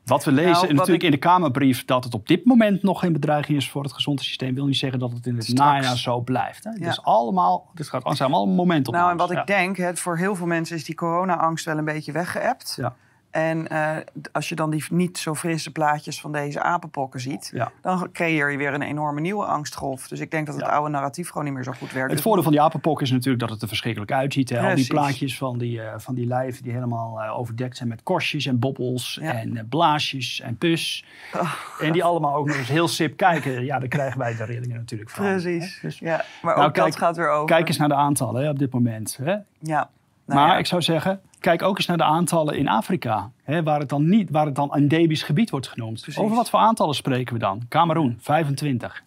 wat 0.07 0.23
we 0.23 0.31
lezen 0.31 0.51
Nou, 0.51 0.61
wat 0.67 0.71
natuurlijk 0.75 1.03
ik- 1.03 1.09
in 1.09 1.11
de 1.11 1.17
Kamerbrief 1.17 1.85
dat 1.85 2.03
het 2.03 2.13
op 2.13 2.27
dit 2.27 2.45
moment 2.45 2.83
nog 2.83 2.99
geen 2.99 3.13
bedreiging 3.13 3.57
is 3.57 3.69
voor 3.69 3.83
het 3.83 3.93
gezondheidssysteem, 3.93 4.55
wil 4.55 4.65
niet 4.65 4.77
zeggen 4.77 4.99
dat 4.99 5.11
het 5.11 5.25
in 5.27 5.35
het 5.35 5.43
Straks. 5.43 5.59
najaar 5.81 5.97
zo 5.97 6.19
blijft. 6.21 6.63
Hè? 6.63 6.69
Ja. 6.69 6.77
Dus 6.77 7.01
allemaal, 7.03 7.69
dit 7.73 7.89
gaat, 7.89 8.03
allemaal 8.03 8.47
momenten. 8.47 8.93
Nou, 8.93 9.11
en 9.11 9.17
wat 9.17 9.31
ik 9.31 9.47
denk, 9.47 9.77
hè, 9.77 9.95
voor 9.95 10.17
heel 10.17 10.35
veel 10.35 10.45
mensen 10.47 10.75
is 10.75 10.83
die 10.83 10.95
corona-angst 10.95 11.65
wel 11.65 11.77
een 11.77 11.85
beetje 11.85 12.11
weggeëpt. 12.11 12.73
Ja. 12.79 12.95
En 13.31 13.67
eh, 13.67 13.95
als 14.31 14.49
je 14.49 14.55
dan 14.55 14.69
die 14.69 14.85
niet 14.89 15.17
zo 15.17 15.35
frisse 15.35 15.71
plaatjes 15.71 16.21
van 16.21 16.31
deze 16.31 16.61
apenpokken 16.61 17.19
ziet, 17.19 17.49
Ja. 17.53 17.71
dan 17.81 18.09
creëer 18.11 18.51
je 18.51 18.57
weer 18.57 18.73
een 18.73 18.81
enorme 18.81 19.21
nieuwe 19.21 19.45
angstgolf. 19.45 20.07
Dus 20.07 20.19
ik 20.19 20.31
denk 20.31 20.45
dat 20.45 20.55
het 20.55 20.65
Ja. 20.65 20.71
oude 20.71 20.89
narratief 20.89 21.27
gewoon 21.27 21.43
niet 21.43 21.53
meer 21.53 21.63
zo 21.63 21.71
goed 21.71 21.91
werkt. 21.91 22.11
Het 22.11 22.21
voordeel 22.21 22.43
van 22.43 22.51
die 22.51 22.61
apenpok 22.61 23.01
is 23.01 23.11
natuurlijk 23.11 23.39
dat 23.39 23.49
het 23.49 23.61
er 23.61 23.67
verschrikkelijk 23.67 24.11
uitziet. 24.11 24.49
Hè? 24.49 24.69
Al 24.69 24.75
die 24.75 24.87
plaatjes 24.87 25.37
van 25.37 25.57
die, 25.57 25.81
eh, 25.81 25.93
van 25.97 26.15
die 26.15 26.25
lijven 26.25 26.63
die 26.63 26.71
helemaal 26.71 27.21
eh, 27.21 27.39
overdekt 27.39 27.77
zijn 27.77 27.89
met 27.89 28.03
korstjes 28.03 28.45
en 28.45 28.59
bobbels 28.59 29.17
Ja. 29.21 29.33
en 29.33 29.65
blaasjes 29.69 30.41
en 30.41 30.57
pus. 30.57 31.05
Oh, 31.33 31.53
en 31.79 31.91
die 31.91 32.03
allemaal 32.03 32.35
ook 32.35 32.47
nog 32.47 32.55
eens 32.57 32.67
heel 32.67 32.87
sip 32.87 33.17
kijken. 33.17 33.65
Ja, 33.65 33.79
daar 33.79 33.87
krijgen 33.87 34.19
wij 34.19 34.35
de 34.35 34.43
rillingen 34.43 34.77
natuurlijk 34.77 35.09
van. 35.09 35.25
Precies. 35.25 35.79
Dus 35.81 35.99
Ja, 35.99 36.25
maar 36.41 36.55
Nou, 36.55 36.67
ook 36.67 36.73
kijk- 36.73 36.85
dat 36.85 36.97
gaat 36.97 37.17
weer 37.17 37.29
over. 37.29 37.45
kijk 37.55 37.67
eens 37.67 37.77
naar 37.77 37.87
de 37.87 37.95
aantallen 37.95 38.43
hè, 38.43 38.49
op 38.49 38.59
dit 38.59 38.71
moment. 38.73 39.17
Hè? 39.21 39.35
Ja. 39.59 39.89
Nou 40.25 40.39
maar 40.39 40.59
ik 40.59 40.65
zou 40.65 40.81
zeggen, 40.81 41.21
kijk 41.39 41.61
ook 41.61 41.77
eens 41.77 41.85
naar 41.85 41.97
de 41.97 42.03
aantallen 42.03 42.57
in 42.57 42.67
Afrika. 42.67 43.31
Hè, 43.43 43.63
waar, 43.63 43.79
het 43.79 43.89
dan 43.89 44.09
niet, 44.09 44.29
waar 44.29 44.45
het 44.45 44.55
dan 44.55 44.73
endemisch 44.73 45.23
gebied 45.23 45.49
wordt 45.49 45.67
genoemd. 45.67 46.01
Precies. 46.01 46.21
Over 46.21 46.35
wat 46.35 46.49
voor 46.49 46.59
aantallen 46.59 46.95
spreken 46.95 47.33
we 47.33 47.39
dan? 47.39 47.61
Cameroen, 47.69 48.17
25. 48.19 49.03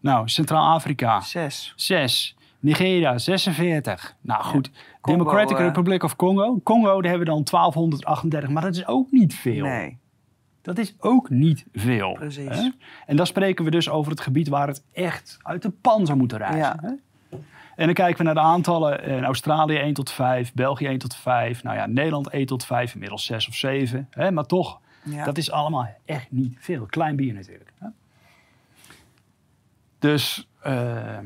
Nou, 0.00 0.28
Centraal-Afrika, 0.28 1.20
Zes. 1.20 1.72
6. 1.76 2.36
Nigeria 2.60 3.18
46. 3.18 4.16
Nou 4.20 4.42
goed, 4.42 4.70
Congo, 5.00 5.18
Democratic 5.18 5.58
Republic 5.58 6.02
of 6.02 6.16
Congo. 6.16 6.60
Congo, 6.62 7.00
daar 7.00 7.10
hebben 7.10 7.28
we 7.28 7.34
dan 7.34 7.44
1238, 7.44 8.50
maar 8.50 8.62
dat 8.62 8.74
is 8.74 8.86
ook 8.86 9.10
niet 9.10 9.34
veel. 9.34 9.64
Nee. 9.64 9.98
Dat 10.62 10.78
is 10.78 10.94
ook 10.98 11.30
niet 11.30 11.64
veel. 11.72 12.12
Precies. 12.12 12.48
hè? 12.48 12.68
En 13.06 13.16
dan 13.16 13.26
spreken 13.26 13.64
we 13.64 13.70
dus 13.70 13.88
over 13.88 14.10
het 14.10 14.20
gebied 14.20 14.48
waar 14.48 14.66
het 14.66 14.84
echt 14.92 15.38
uit 15.42 15.62
de 15.62 15.70
pan 15.70 16.06
zou 16.06 16.18
moeten 16.18 16.38
reizen. 16.38 16.58
Ja. 16.60 16.76
Hè? 16.80 16.92
En 17.76 17.84
dan 17.84 17.94
kijken 17.94 18.18
we 18.18 18.24
naar 18.24 18.34
de 18.34 18.40
aantallen. 18.40 19.02
In 19.04 19.24
Australië 19.24 19.76
1 19.76 19.94
tot 19.94 20.10
5, 20.10 20.52
België 20.54 20.86
1 20.86 20.98
tot 20.98 21.16
5. 21.16 21.62
Nou 21.62 21.76
ja, 21.76 21.86
Nederland 21.86 22.28
1 22.30 22.46
tot 22.46 22.64
5, 22.64 22.92
inmiddels 22.94 23.24
6 23.24 23.48
of 23.48 23.54
7. 23.54 24.08
Hè? 24.10 24.30
Maar 24.30 24.46
toch, 24.46 24.80
Ja. 25.02 25.24
dat 25.24 25.38
is 25.38 25.50
allemaal 25.50 25.88
echt 26.04 26.30
niet 26.30 26.56
veel. 26.60 26.86
Klein 26.86 27.16
bier 27.16 27.34
natuurlijk. 27.34 27.72
Hè? 27.78 27.86
Dus 29.98 30.48
eh, 30.62 31.18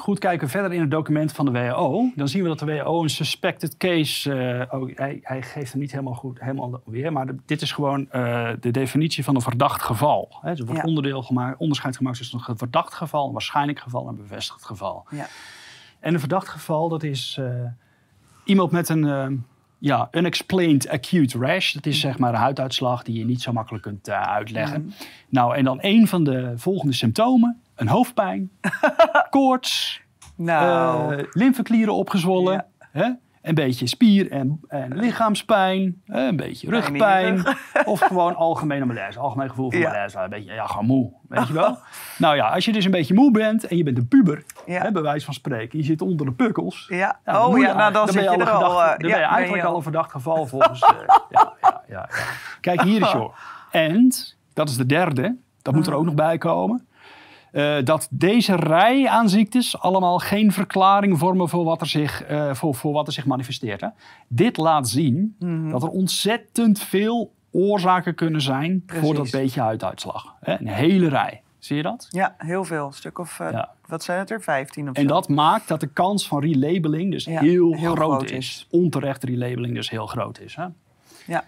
goed 0.00 0.18
kijken 0.18 0.48
verder 0.48 0.72
in 0.72 0.80
het 0.80 0.90
document 0.90 1.32
van 1.32 1.44
de 1.44 1.50
WHO. 1.50 2.10
Dan 2.16 2.28
zien 2.28 2.42
we 2.42 2.48
dat 2.48 2.58
de 2.58 2.64
WHO 2.64 3.02
een 3.02 3.10
suspected 3.10 3.76
case... 3.76 4.32
eh, 4.70 4.80
oh, 4.80 4.90
hij, 4.94 5.18
hij 5.22 5.42
geeft 5.42 5.72
hem 5.72 5.80
niet 5.80 5.90
helemaal 5.90 6.14
goed 6.14 6.40
helemaal 6.40 6.80
weer. 6.84 7.12
Maar 7.12 7.26
de- 7.26 7.36
dit 7.46 7.62
is 7.62 7.72
gewoon 7.72 8.10
eh, 8.10 8.48
de 8.60 8.70
definitie 8.70 9.24
van 9.24 9.34
een 9.34 9.40
verdacht 9.40 9.82
geval. 9.82 10.28
Hè? 10.40 10.50
Dus 10.50 10.58
er 10.60 10.64
wordt 10.66 10.80
Ja. 10.80 10.86
onderdeel 10.86 11.22
gemaakt, 11.22 11.58
onderscheid 11.58 11.96
gemaakt 11.96 12.16
tussen 12.16 12.40
een 12.46 12.58
verdacht 12.58 12.94
geval... 12.94 13.26
een 13.26 13.32
waarschijnlijk 13.32 13.78
geval 13.80 14.02
en 14.02 14.08
een 14.08 14.16
bevestigd 14.16 14.64
geval. 14.64 15.04
Ja. 15.10 15.26
En 16.00 16.14
een 16.14 16.20
verdacht 16.20 16.48
geval, 16.48 16.88
dat 16.88 17.02
is 17.02 17.36
eh, 17.40 17.46
iemand 18.44 18.70
met 18.70 18.88
een 18.88 19.44
ja, 19.78 20.08
unexplained 20.12 20.88
acute 20.88 21.38
rash. 21.38 21.72
Dat 21.72 21.86
is 21.86 22.00
zeg 22.00 22.18
maar 22.18 22.32
een 22.32 22.38
huiduitslag 22.40 23.02
die 23.02 23.18
je 23.18 23.24
niet 23.24 23.42
zo 23.42 23.52
makkelijk 23.52 23.82
kunt 23.82 24.10
uitleggen. 24.10 24.80
Mhm. 24.82 24.90
Nou, 25.28 25.56
en 25.56 25.64
dan 25.64 25.78
een 25.80 26.06
van 26.08 26.24
de 26.24 26.52
volgende 26.56 26.92
symptomen. 26.94 27.60
Een 27.80 27.88
hoofdpijn, 27.88 28.50
koorts, 29.30 30.00
Nou, 30.36 31.14
eh, 31.16 31.24
lymfeklieren 31.32 31.94
opgezwollen. 31.94 32.52
Ja. 32.52 32.66
Hè? 32.92 33.10
Een 33.42 33.54
beetje 33.54 33.86
spier- 33.86 34.30
en, 34.30 34.60
en 34.68 34.96
lichaamspijn. 34.96 36.02
hè, 36.06 36.26
Een 36.26 36.36
beetje 36.36 36.66
je 36.66 36.72
rugpijn. 36.72 37.44
Of 37.84 38.00
gewoon 38.00 38.36
algemene 38.36 38.84
malaise. 38.84 39.18
Algemeen 39.18 39.48
gevoel 39.48 39.70
van 39.70 39.80
Ja. 39.80 39.88
malaise. 39.88 40.18
Een 40.18 40.28
beetje, 40.30 40.52
ja, 40.52 40.66
gewoon 40.66 40.86
moe. 40.86 41.12
Weet 41.28 41.46
je 41.46 41.52
wel? 41.52 41.78
nou 42.18 42.36
ja, 42.36 42.48
als 42.48 42.64
je 42.64 42.72
dus 42.72 42.84
een 42.84 42.90
beetje 42.90 43.14
moe 43.14 43.30
bent 43.30 43.66
en 43.66 43.76
je 43.76 43.82
bent 43.82 43.98
een 43.98 44.08
puber. 44.08 44.44
Ja. 44.66 44.82
Hè, 44.82 44.92
bij 44.92 45.02
wijze 45.02 45.24
van 45.24 45.34
spreken. 45.34 45.78
Je 45.78 45.84
zit 45.84 46.02
onder 46.02 46.26
de 46.26 46.32
pukkels. 46.32 46.86
ja. 46.88 47.20
Dan 47.24 47.36
oh 47.44 47.58
je 47.58 47.64
ja, 47.64 47.74
nou 47.76 47.92
dan, 47.92 48.08
zit 48.08 48.22
je 48.22 48.28
al 48.28 48.40
er 48.40 48.50
al. 48.50 48.58
verdacht- 48.60 48.92
eh, 48.92 48.98
Dan 48.98 49.08
ja, 49.08 49.14
ben 49.16 49.24
je 49.24 49.32
eigenlijk 49.34 49.62
je 49.62 49.68
al 49.68 49.76
een 49.76 49.82
verdacht 49.82 50.10
geval 50.10 50.46
volgens... 50.46 50.80
eh, 50.82 50.88
ja, 51.06 51.20
ja, 51.30 51.52
ja, 51.60 51.82
ja. 51.88 52.08
Kijk, 52.60 52.80
hier 52.82 53.00
is 53.02 53.12
joh. 53.12 53.34
En, 53.70 54.12
dat 54.54 54.68
is 54.68 54.76
de 54.76 54.86
derde. 54.86 55.36
Dat 55.62 55.74
moet 55.74 55.86
er 55.86 55.94
ook 55.94 56.04
nog 56.04 56.14
bij 56.14 56.38
komen. 56.38 56.86
Eh, 57.52 57.76
dat 57.84 58.08
deze 58.10 58.54
rij 58.56 59.08
aan 59.08 59.28
ziektes 59.28 59.78
allemaal 59.78 60.18
geen 60.18 60.52
verklaring 60.52 61.18
vormen 61.18 61.48
voor 61.48 61.64
wat 61.64 61.80
er 61.80 61.86
zich, 61.86 62.22
eh, 62.22 62.54
voor, 62.54 62.74
voor 62.74 62.92
wat 62.92 63.06
er 63.06 63.12
zich 63.12 63.26
manifesteert. 63.26 63.80
Hè. 63.80 63.88
Dit 64.28 64.56
laat 64.56 64.88
zien 64.88 65.34
Mhm. 65.38 65.70
dat 65.70 65.82
er 65.82 65.88
ontzettend 65.88 66.78
veel 66.82 67.32
oorzaken 67.50 68.14
kunnen 68.14 68.40
zijn 68.40 68.82
voor 68.86 69.14
dat 69.14 69.30
beetje 69.30 69.60
huiduitslag. 69.60 70.34
Hè. 70.40 70.60
Een 70.60 70.68
hele 70.68 71.08
rij. 71.08 71.42
Zie 71.58 71.76
je 71.76 71.82
dat? 71.82 72.06
Ja, 72.10 72.34
heel 72.38 72.64
veel. 72.64 72.86
Een 72.86 72.92
stuk 72.92 73.18
of, 73.18 73.40
eh, 73.40 73.50
Ja. 73.50 73.68
wat 73.86 74.02
zijn 74.02 74.18
het 74.18 74.30
er? 74.30 74.42
15 74.42 74.88
of 74.88 74.96
En 74.96 75.02
zo. 75.02 75.08
dat 75.08 75.28
maakt 75.28 75.68
dat 75.68 75.80
de 75.80 75.86
kans 75.86 76.28
van 76.28 76.40
relabeling 76.40 77.10
dus 77.10 77.24
Ja, 77.24 77.40
heel, 77.40 77.74
heel 77.74 77.94
groot, 77.94 77.96
groot 77.96 78.30
is. 78.30 78.36
is. 78.36 78.66
Onterecht 78.70 79.24
relabeling 79.24 79.74
dus 79.74 79.90
heel 79.90 80.06
groot 80.06 80.40
is. 80.40 80.54
Hè? 80.56 80.66
Ja. 81.26 81.44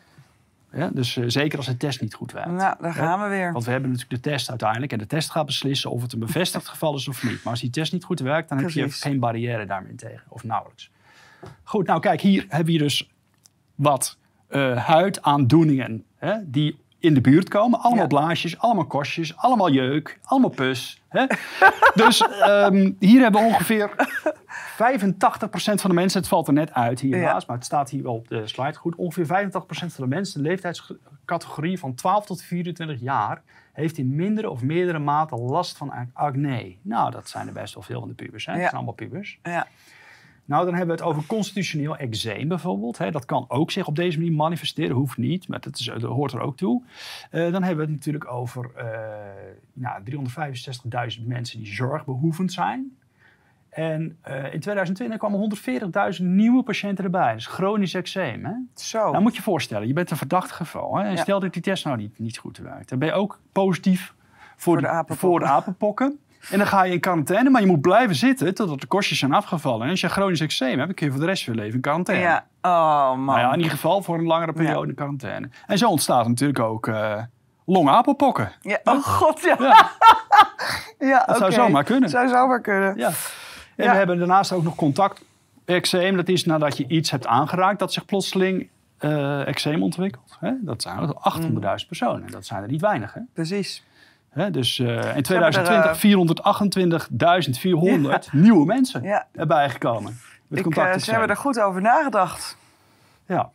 Ja, 0.75 0.91
dus 0.93 1.17
eh, 1.17 1.25
zeker 1.27 1.59
als 1.59 1.67
de 1.67 1.77
test 1.77 2.01
niet 2.01 2.15
goed 2.15 2.33
werkt. 2.33 2.51
Nou, 2.51 2.77
daar 2.81 2.93
gaan 2.93 3.23
we 3.23 3.29
weer. 3.29 3.53
Want 3.53 3.65
we 3.65 3.71
hebben 3.71 3.91
natuurlijk 3.91 4.23
de 4.23 4.31
test 4.31 4.51
uiteindelijk. 4.51 4.93
En 4.93 4.99
de 4.99 5.07
test 5.07 5.31
gaat 5.31 5.47
beslissen 5.47 5.91
of 5.91 6.03
het 6.03 6.13
een 6.13 6.19
bevestigd 6.19 6.69
geval 6.73 6.95
is 6.95 7.09
of 7.09 7.23
niet. 7.23 7.43
Maar 7.43 7.53
als 7.53 7.61
die 7.61 7.71
test 7.71 7.93
niet 7.93 8.05
goed 8.05 8.21
werkt, 8.21 8.49
dan 8.49 8.59
heb 8.59 8.71
je 8.71 8.91
geen 8.91 9.19
barrière 9.19 9.67
daarmee 9.67 9.95
tegen. 9.95 10.23
Of 10.29 10.45
nauwelijks. 10.45 10.91
Goed, 11.63 11.87
nou 11.87 12.01
kijk, 12.01 12.21
hier 12.21 12.45
hebben 12.49 12.73
we 12.73 12.79
dus 12.79 13.11
wat 13.75 14.19
eh, 14.47 14.77
huidaandoeningen 14.77 16.05
hè, 16.17 16.37
die 16.45 16.79
in 17.03 17.15
de 17.15 17.21
buurt 17.21 17.49
komen. 17.49 17.81
Allemaal 17.81 18.03
Ja. 18.03 18.07
blaasjes, 18.09 18.59
allemaal 18.59 18.87
kostjes, 18.87 19.37
allemaal 19.37 19.71
jeuk, 19.71 20.19
allemaal 20.25 20.51
pus. 20.51 21.03
Hè? 21.09 21.25
dus 22.05 22.21
ehm, 22.29 22.93
hier 22.99 23.21
hebben 23.23 23.41
ongeveer 23.45 23.91
85% 23.91 25.81
van 25.81 25.91
de 25.91 25.93
mensen, 25.93 26.21
het 26.21 26.29
valt 26.29 26.47
er 26.47 26.53
net 26.53 26.73
uit 26.75 27.01
hier 27.01 27.17
Ja. 27.17 27.33
naast, 27.33 27.47
maar 27.47 27.57
het 27.57 27.65
staat 27.65 27.91
hier 27.91 28.03
wel 28.03 28.15
op 28.15 28.29
de 28.29 28.47
slide 28.47 28.75
goed. 28.75 28.95
Ongeveer 28.95 29.27
85% 29.27 29.95
van 29.95 30.05
de 30.09 30.15
mensen, 30.15 30.43
de 30.43 30.49
leeftijdscategorie 30.49 31.79
van 31.79 31.95
12 31.95 32.27
tot 32.27 32.43
24 32.43 33.01
jaar, 33.01 33.43
heeft 33.73 33.99
in 33.99 34.15
mindere 34.15 34.51
of 34.51 34.63
meerdere 34.63 34.99
mate 34.99 35.37
last 35.37 35.77
van 35.77 35.93
acne. 36.13 36.77
Nou, 36.83 37.11
dat 37.11 37.29
zijn 37.29 37.47
er 37.47 37.53
best 37.53 37.75
wel 37.75 37.83
veel 37.83 38.01
van 38.01 38.09
de 38.09 38.15
pubers. 38.15 38.47
Hè? 38.47 38.53
Dat 38.53 38.61
zijn 38.63 38.75
allemaal 38.75 38.95
pubers. 38.95 39.39
Ja. 39.43 39.67
Nou, 40.45 40.65
dan 40.65 40.75
hebben 40.75 40.97
we 40.97 41.03
het 41.03 41.11
over 41.13 41.27
constitutioneel 41.27 41.97
eczeem 41.97 42.49
bijvoorbeeld. 42.49 42.99
Hè. 42.99 43.11
Dat 43.11 43.25
kan 43.25 43.45
ook 43.49 43.71
zich 43.71 43.87
op 43.87 43.97
deze 43.97 44.19
manier 44.19 44.33
manifesteren, 44.33 44.97
hoeft 44.97 45.17
niet, 45.17 45.49
maar 45.49 45.61
dat, 45.61 45.79
is, 45.79 45.85
dat 45.85 46.03
hoort 46.03 46.33
er 46.33 46.41
ook 46.41 46.57
toe. 46.57 46.83
Eh, 47.31 47.53
dan 47.53 47.63
hebben 47.63 47.77
we 47.77 47.83
het 47.83 47.91
natuurlijk 47.91 48.33
over 48.33 48.71
eh 48.77 48.87
nou, 49.73 50.03
365.000 51.19 51.27
mensen 51.27 51.59
die 51.59 51.75
zorgbehoevend 51.75 52.53
zijn. 52.53 52.97
En 53.69 54.19
eh, 54.21 54.35
in 54.55 54.61
2020 54.61 55.19
kwamen 55.19 55.57
140.000 56.19 56.25
nieuwe 56.25 56.63
patiënten 56.63 57.05
erbij. 57.05 57.35
Dus 57.35 57.47
chronisch 57.47 57.95
eczeem. 57.95 58.45
Hè? 58.45 58.53
Zo. 58.75 59.11
Nou 59.11 59.23
moet 59.23 59.33
je 59.33 59.37
je 59.39 59.43
voorstellen, 59.45 59.87
je 59.87 59.93
bent 59.93 60.11
een 60.11 60.17
verdacht 60.17 60.51
geval. 60.51 60.97
Hè? 60.97 61.05
En 61.05 61.11
Ja. 61.11 61.17
stel 61.17 61.41
dat 61.41 61.53
die 61.53 61.63
test 61.63 61.85
nou 61.85 61.97
niet, 61.97 62.19
niet 62.19 62.39
goed 62.39 62.59
werkt. 62.59 62.89
Dan 62.89 62.99
ben 62.99 63.09
je 63.09 63.15
ook 63.15 63.41
positief 63.53 64.15
voor, 64.57 64.75
de 64.77 64.81
die- 64.81 64.91
apenpokken. 64.91 65.29
voor 65.29 65.39
de 65.41 65.47
apenpokken. 65.47 66.19
En 66.51 66.59
dan 66.59 66.67
ga 66.67 66.83
je 66.85 66.93
in 66.93 67.01
quarantaine, 67.01 67.51
maar 67.51 67.61
je 67.61 67.67
moet 67.67 67.81
blijven 67.81 68.15
zitten 68.15 68.55
totdat 68.55 68.81
de 68.81 68.87
kostjes 68.87 69.19
zijn 69.19 69.33
afgevallen. 69.33 69.85
En 69.85 69.91
als 69.91 70.01
je 70.01 70.09
chronisch 70.09 70.41
eczeem 70.41 70.79
hebt, 70.79 70.95
kun 70.95 71.07
je 71.07 71.13
voor 71.13 71.21
de 71.21 71.27
rest 71.27 71.45
van 71.45 71.55
je 71.55 71.59
leven 71.61 71.75
in 71.75 71.81
quarantaine. 71.81 72.25
ja. 72.25 72.47
Oh, 72.63 73.09
man. 73.17 73.25
Nou 73.25 73.39
ja, 73.39 73.49
in 73.51 73.57
ieder 73.57 73.71
geval 73.73 74.03
voor 74.03 74.19
een 74.19 74.25
langere 74.27 74.53
periode 74.53 74.89
in 74.89 74.95
quarantaine. 74.95 75.49
En 75.67 75.79
zo 75.79 75.89
ontstaat 75.89 76.29
natuurlijk 76.29 76.59
ook 76.59 76.91
longapenpokken. 77.67 78.53
Ja, 78.61 78.79
Oh, 78.85 79.03
god, 79.05 79.41
ja. 79.43 79.57
Ja, 79.59 79.91
ja 81.09 81.25
dat 81.27 81.37
zou 81.37 81.51
oké. 81.53 81.61
zomaar 81.61 81.85
kunnen. 81.85 82.09
Zou 82.11 82.29
zomaar 82.29 82.61
kunnen. 82.61 82.97
ja. 82.97 83.11
En 83.77 83.91
we 83.91 83.97
hebben 83.97 84.19
daarnaast 84.19 84.53
ook 84.53 84.63
nog 84.63 84.75
contact 84.75 85.25
eczeem. 85.65 86.17
Dat 86.17 86.29
is 86.29 86.45
nadat 86.45 86.77
je 86.77 86.85
iets 86.89 87.11
hebt 87.11 87.27
aangeraakt 87.27 87.79
dat 87.79 87.93
zich 87.93 88.05
plotseling 88.05 88.69
eh 88.99 89.47
eczeem 89.47 89.83
ontwikkelt. 89.83 90.37
Hè? 90.41 90.51
Dat 90.61 90.83
zijn 90.83 90.99
er 90.99 91.15
800.000 91.81 91.87
personen. 91.89 92.31
Dat 92.31 92.47
zijn 92.47 92.63
er 92.63 92.69
niet 92.69 92.81
weinig. 92.81 93.15
Hè? 93.15 93.21
Precies. 93.33 93.85
Hè, 94.33 94.51
dus 94.51 94.79
eh, 94.79 95.17
in 95.17 95.25
hebben 95.27 95.53
er, 95.53 95.97
2020 95.97 98.29
428.400 98.29 98.33
nieuwe 98.33 98.67
mensen 98.67 99.03
Ja. 99.03 99.27
erbij 99.33 99.71
gekomen. 99.71 100.19
Met 100.47 100.59
Ik, 100.59 100.77
eh, 100.77 100.97
ze 100.97 101.11
hebben 101.11 101.29
er 101.29 101.37
goed 101.37 101.61
over 101.61 101.81
nagedacht. 101.81 102.57
Ja. 103.27 103.51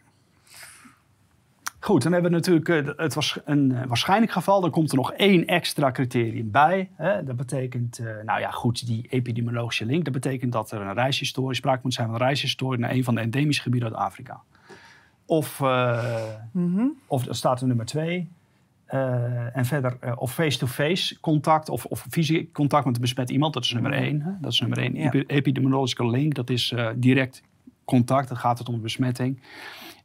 Goed, 1.88 2.03
dan 2.03 2.11
hebben 2.11 2.32
we 2.32 2.38
natuurlijk 2.38 2.69
eh, 2.69 2.97
het 2.97 3.13
was 3.13 3.39
een 3.45 3.71
eh, 3.71 3.88
waarschijnlijk 3.88 4.32
geval. 4.32 4.61
Dan 4.61 4.71
komt 4.71 4.91
er 4.91 4.97
nog 4.97 5.11
één 5.11 5.45
extra 5.45 5.91
criterium 5.91 6.51
bij. 6.51 6.89
Hè. 6.95 7.23
Dat 7.23 7.36
betekent, 7.36 7.99
eh, 7.99 8.05
nou 8.25 8.39
ja, 8.39 8.51
goed, 8.51 8.86
die 8.86 9.07
epidemiologische 9.09 9.86
link. 9.86 10.03
Dat 10.03 10.13
betekent 10.13 10.51
dat 10.51 10.71
er 10.71 10.82
een 10.82 10.93
reishistorie, 10.93 11.55
sprake 11.55 11.80
moet 11.84 11.93
zijn 11.93 12.07
van 12.07 12.15
een 12.15 12.21
reishistorie 12.21 12.80
naar 12.80 12.91
een 12.91 13.03
van 13.03 13.15
de 13.15 13.21
endemische 13.21 13.61
gebieden 13.61 13.89
uit 13.89 13.97
Afrika. 13.97 14.41
Of, 15.25 15.59
uh, 15.59 16.03
of 17.07 17.25
staat 17.30 17.61
er 17.61 17.67
nummer 17.67 17.86
twee. 17.86 18.30
Uh, 18.93 19.57
en 19.57 19.65
verder, 19.65 19.97
uh, 20.03 20.11
of 20.15 20.33
face-to-face 20.33 21.19
contact 21.19 21.69
of, 21.69 21.85
of 21.85 22.05
fysiek 22.09 22.53
contact 22.53 22.85
met 22.85 22.95
een 22.95 23.01
besmet 23.01 23.29
iemand, 23.29 23.53
dat 23.53 23.63
is 23.63 23.71
nummer 23.73 23.91
Mhm. 23.91 24.01
één. 24.01 24.21
Hè? 24.21 24.31
Dat 24.41 24.51
is 24.51 24.59
nummer 24.59 24.77
één. 24.79 24.95
Epi- 24.95 25.23
Epidemiological 25.27 26.09
link, 26.09 26.33
dat 26.33 26.49
is 26.49 26.71
uh, 26.71 26.89
direct 26.95 27.41
contact, 27.85 28.27
dan 28.27 28.38
gaat 28.38 28.57
het 28.59 28.69
om 28.69 28.81
besmetting. 28.81 29.41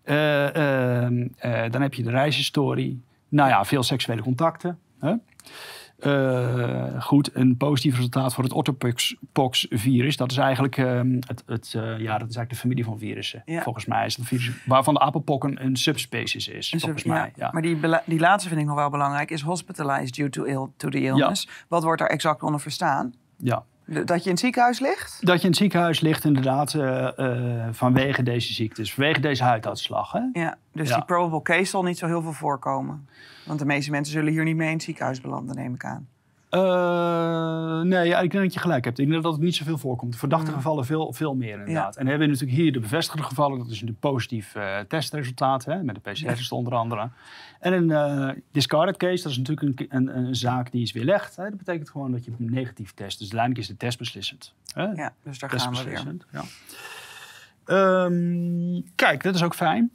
ehm, 0.04 1.26
dan 1.70 1.82
heb 1.82 1.94
je 1.94 2.02
de 2.02 2.10
reishistorie. 2.10 3.02
Nou 3.28 3.48
ja, 3.48 3.64
veel 3.64 3.82
seksuele 3.82 4.22
contacten. 4.22 4.78
Hè? 5.00 5.14
Uh, 6.06 7.02
goed, 7.02 7.30
een 7.34 7.56
positief 7.56 7.94
resultaat 7.94 8.34
voor 8.34 8.44
het 8.44 8.52
orthopox-virus. 8.52 10.16
Dat 10.16 10.30
is 10.30 10.36
eigenlijk, 10.36 10.76
um, 10.76 11.18
het, 11.26 11.42
het, 11.46 11.72
uh, 11.76 11.82
ja, 11.82 12.18
dat 12.18 12.28
is 12.28 12.36
eigenlijk 12.36 12.50
de 12.50 12.56
familie 12.56 12.84
van 12.84 12.98
virussen. 12.98 13.42
Ja. 13.44 13.62
Volgens 13.62 13.84
mij 13.84 14.06
is 14.06 14.16
het 14.16 14.26
virus 14.26 14.50
waarvan 14.66 14.94
de 14.94 15.00
apenpokken 15.00 15.64
een 15.64 15.76
subspecies 15.76 16.48
is. 16.48 16.72
Een 16.72 16.80
volgens 16.80 17.02
sub- 17.02 17.10
mij. 17.10 17.32
ja. 17.36 17.50
Maar 17.52 17.62
die, 17.62 17.78
die 18.04 18.20
laatste 18.20 18.48
vind 18.48 18.60
ik 18.60 18.66
nog 18.66 18.76
wel 18.76 18.90
belangrijk. 18.90 19.30
Is 19.30 19.40
hospitalized 19.42 20.14
due 20.14 20.28
to, 20.28 20.42
ill, 20.44 20.66
to 20.76 20.88
the 20.88 21.00
illness. 21.00 21.48
Wat 21.68 21.82
wordt 21.82 22.00
daar 22.00 22.10
exact 22.10 22.42
onder 22.42 22.60
verstaan? 22.60 23.14
Ja. 23.36 23.64
Dat 23.92 24.18
je 24.18 24.24
in 24.24 24.30
het 24.30 24.38
ziekenhuis 24.40 24.80
ligt? 24.80 25.18
Dat 25.26 25.36
je 25.36 25.42
in 25.42 25.48
het 25.48 25.56
ziekenhuis 25.58 26.00
ligt 26.00 26.24
inderdaad 26.24 26.74
uh, 26.74 27.08
uh, 27.16 27.66
vanwege 27.70 28.22
deze 28.22 28.52
ziektes, 28.52 28.94
vanwege 28.94 29.20
deze 29.20 29.42
huiduitslag. 29.42 30.12
Hè? 30.12 30.20
Ja, 30.32 30.56
dus 30.72 30.88
Ja. 30.88 30.94
die 30.94 31.04
probable 31.04 31.42
case 31.42 31.64
zal 31.70 31.82
niet 31.82 31.98
zo 31.98 32.06
heel 32.06 32.22
veel 32.22 32.32
voorkomen. 32.32 33.08
Want 33.46 33.58
de 33.58 33.64
meeste 33.64 33.90
mensen 33.90 34.12
zullen 34.12 34.32
hier 34.32 34.44
niet 34.44 34.56
mee 34.56 34.68
in 34.68 34.74
het 34.74 34.82
ziekenhuis 34.82 35.20
belanden, 35.20 35.54
neem 35.56 35.74
ik 35.74 35.84
aan. 35.84 36.08
Uh, 36.54 37.80
nee, 37.80 38.08
ja, 38.08 38.20
ik 38.20 38.30
denk 38.30 38.44
dat 38.44 38.54
je 38.54 38.60
gelijk 38.60 38.84
hebt. 38.84 38.98
Ik 38.98 39.08
denk 39.08 39.22
dat 39.22 39.32
het 39.32 39.42
niet 39.42 39.54
zoveel 39.54 39.78
voorkomt. 39.78 40.16
Verdachte 40.16 40.52
gevallen 40.52 40.84
veel, 40.84 41.12
veel 41.12 41.34
meer 41.34 41.58
inderdaad. 41.58 41.96
En 41.96 42.00
dan 42.02 42.06
hebben 42.06 42.26
we 42.26 42.32
natuurlijk 42.32 42.60
hier 42.60 42.72
de 42.72 42.80
bevestigde 42.80 43.22
gevallen. 43.22 43.58
Dat 43.58 43.70
is 43.70 43.82
een 43.82 43.96
positief 44.00 44.54
uh, 44.54 44.78
testresultaat 44.78 45.64
hè, 45.64 45.82
met 45.82 45.94
de 45.94 46.10
PCR-test 46.10 46.52
onder 46.52 46.74
andere. 46.74 47.08
En 47.60 47.72
een 47.72 47.88
uh, 47.88 48.28
discarded 48.50 48.96
case, 48.96 49.22
dat 49.22 49.32
is 49.32 49.38
natuurlijk 49.38 49.80
een, 49.80 49.86
een, 49.88 50.16
een 50.16 50.34
zaak 50.36 50.70
die 50.72 50.82
is 50.82 50.92
weerlegd. 50.92 51.36
Hè. 51.36 51.44
Dat 51.44 51.58
betekent 51.58 51.90
gewoon 51.90 52.12
dat 52.12 52.24
je 52.24 52.30
een 52.38 52.50
negatief 52.50 52.92
test. 52.94 53.18
Dus 53.18 53.32
uiteindelijk 53.32 53.60
is 53.60 53.66
de 53.66 53.76
test 53.76 53.98
beslissend. 53.98 54.54
Hè? 54.74 54.82
Ja, 54.84 55.12
dus 55.22 55.38
daar 55.38 55.50
gaan 55.50 55.72
we 55.72 55.84
weer. 55.84 55.94
Testbeslissend, 55.94 56.26
Ja. 56.32 58.04
Um, 58.04 58.84
kijk, 58.94 59.22
dat 59.22 59.34
is 59.34 59.42
ook 59.42 59.54
fijn. 59.54 59.90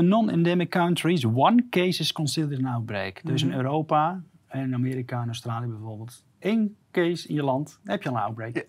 Non-endemic 0.00 0.70
countries, 0.70 1.24
one 1.24 1.64
case 1.70 2.00
is 2.00 2.12
considered 2.12 2.58
an 2.64 2.72
outbreak. 2.72 3.20
Dus 3.24 3.42
Mhm. 3.42 3.52
in 3.52 3.58
Europa 3.58 4.10
en 4.10 4.29
in 4.52 4.74
Amerika 4.74 5.20
en 5.20 5.26
Australië 5.26 5.66
bijvoorbeeld. 5.66 6.24
één 6.38 6.76
case 6.92 7.28
in 7.28 7.34
je 7.34 7.42
land, 7.42 7.78
dan 7.82 7.92
heb 7.92 8.02
je 8.02 8.08
al 8.08 8.14
een 8.16 8.22
outbreak. 8.22 8.64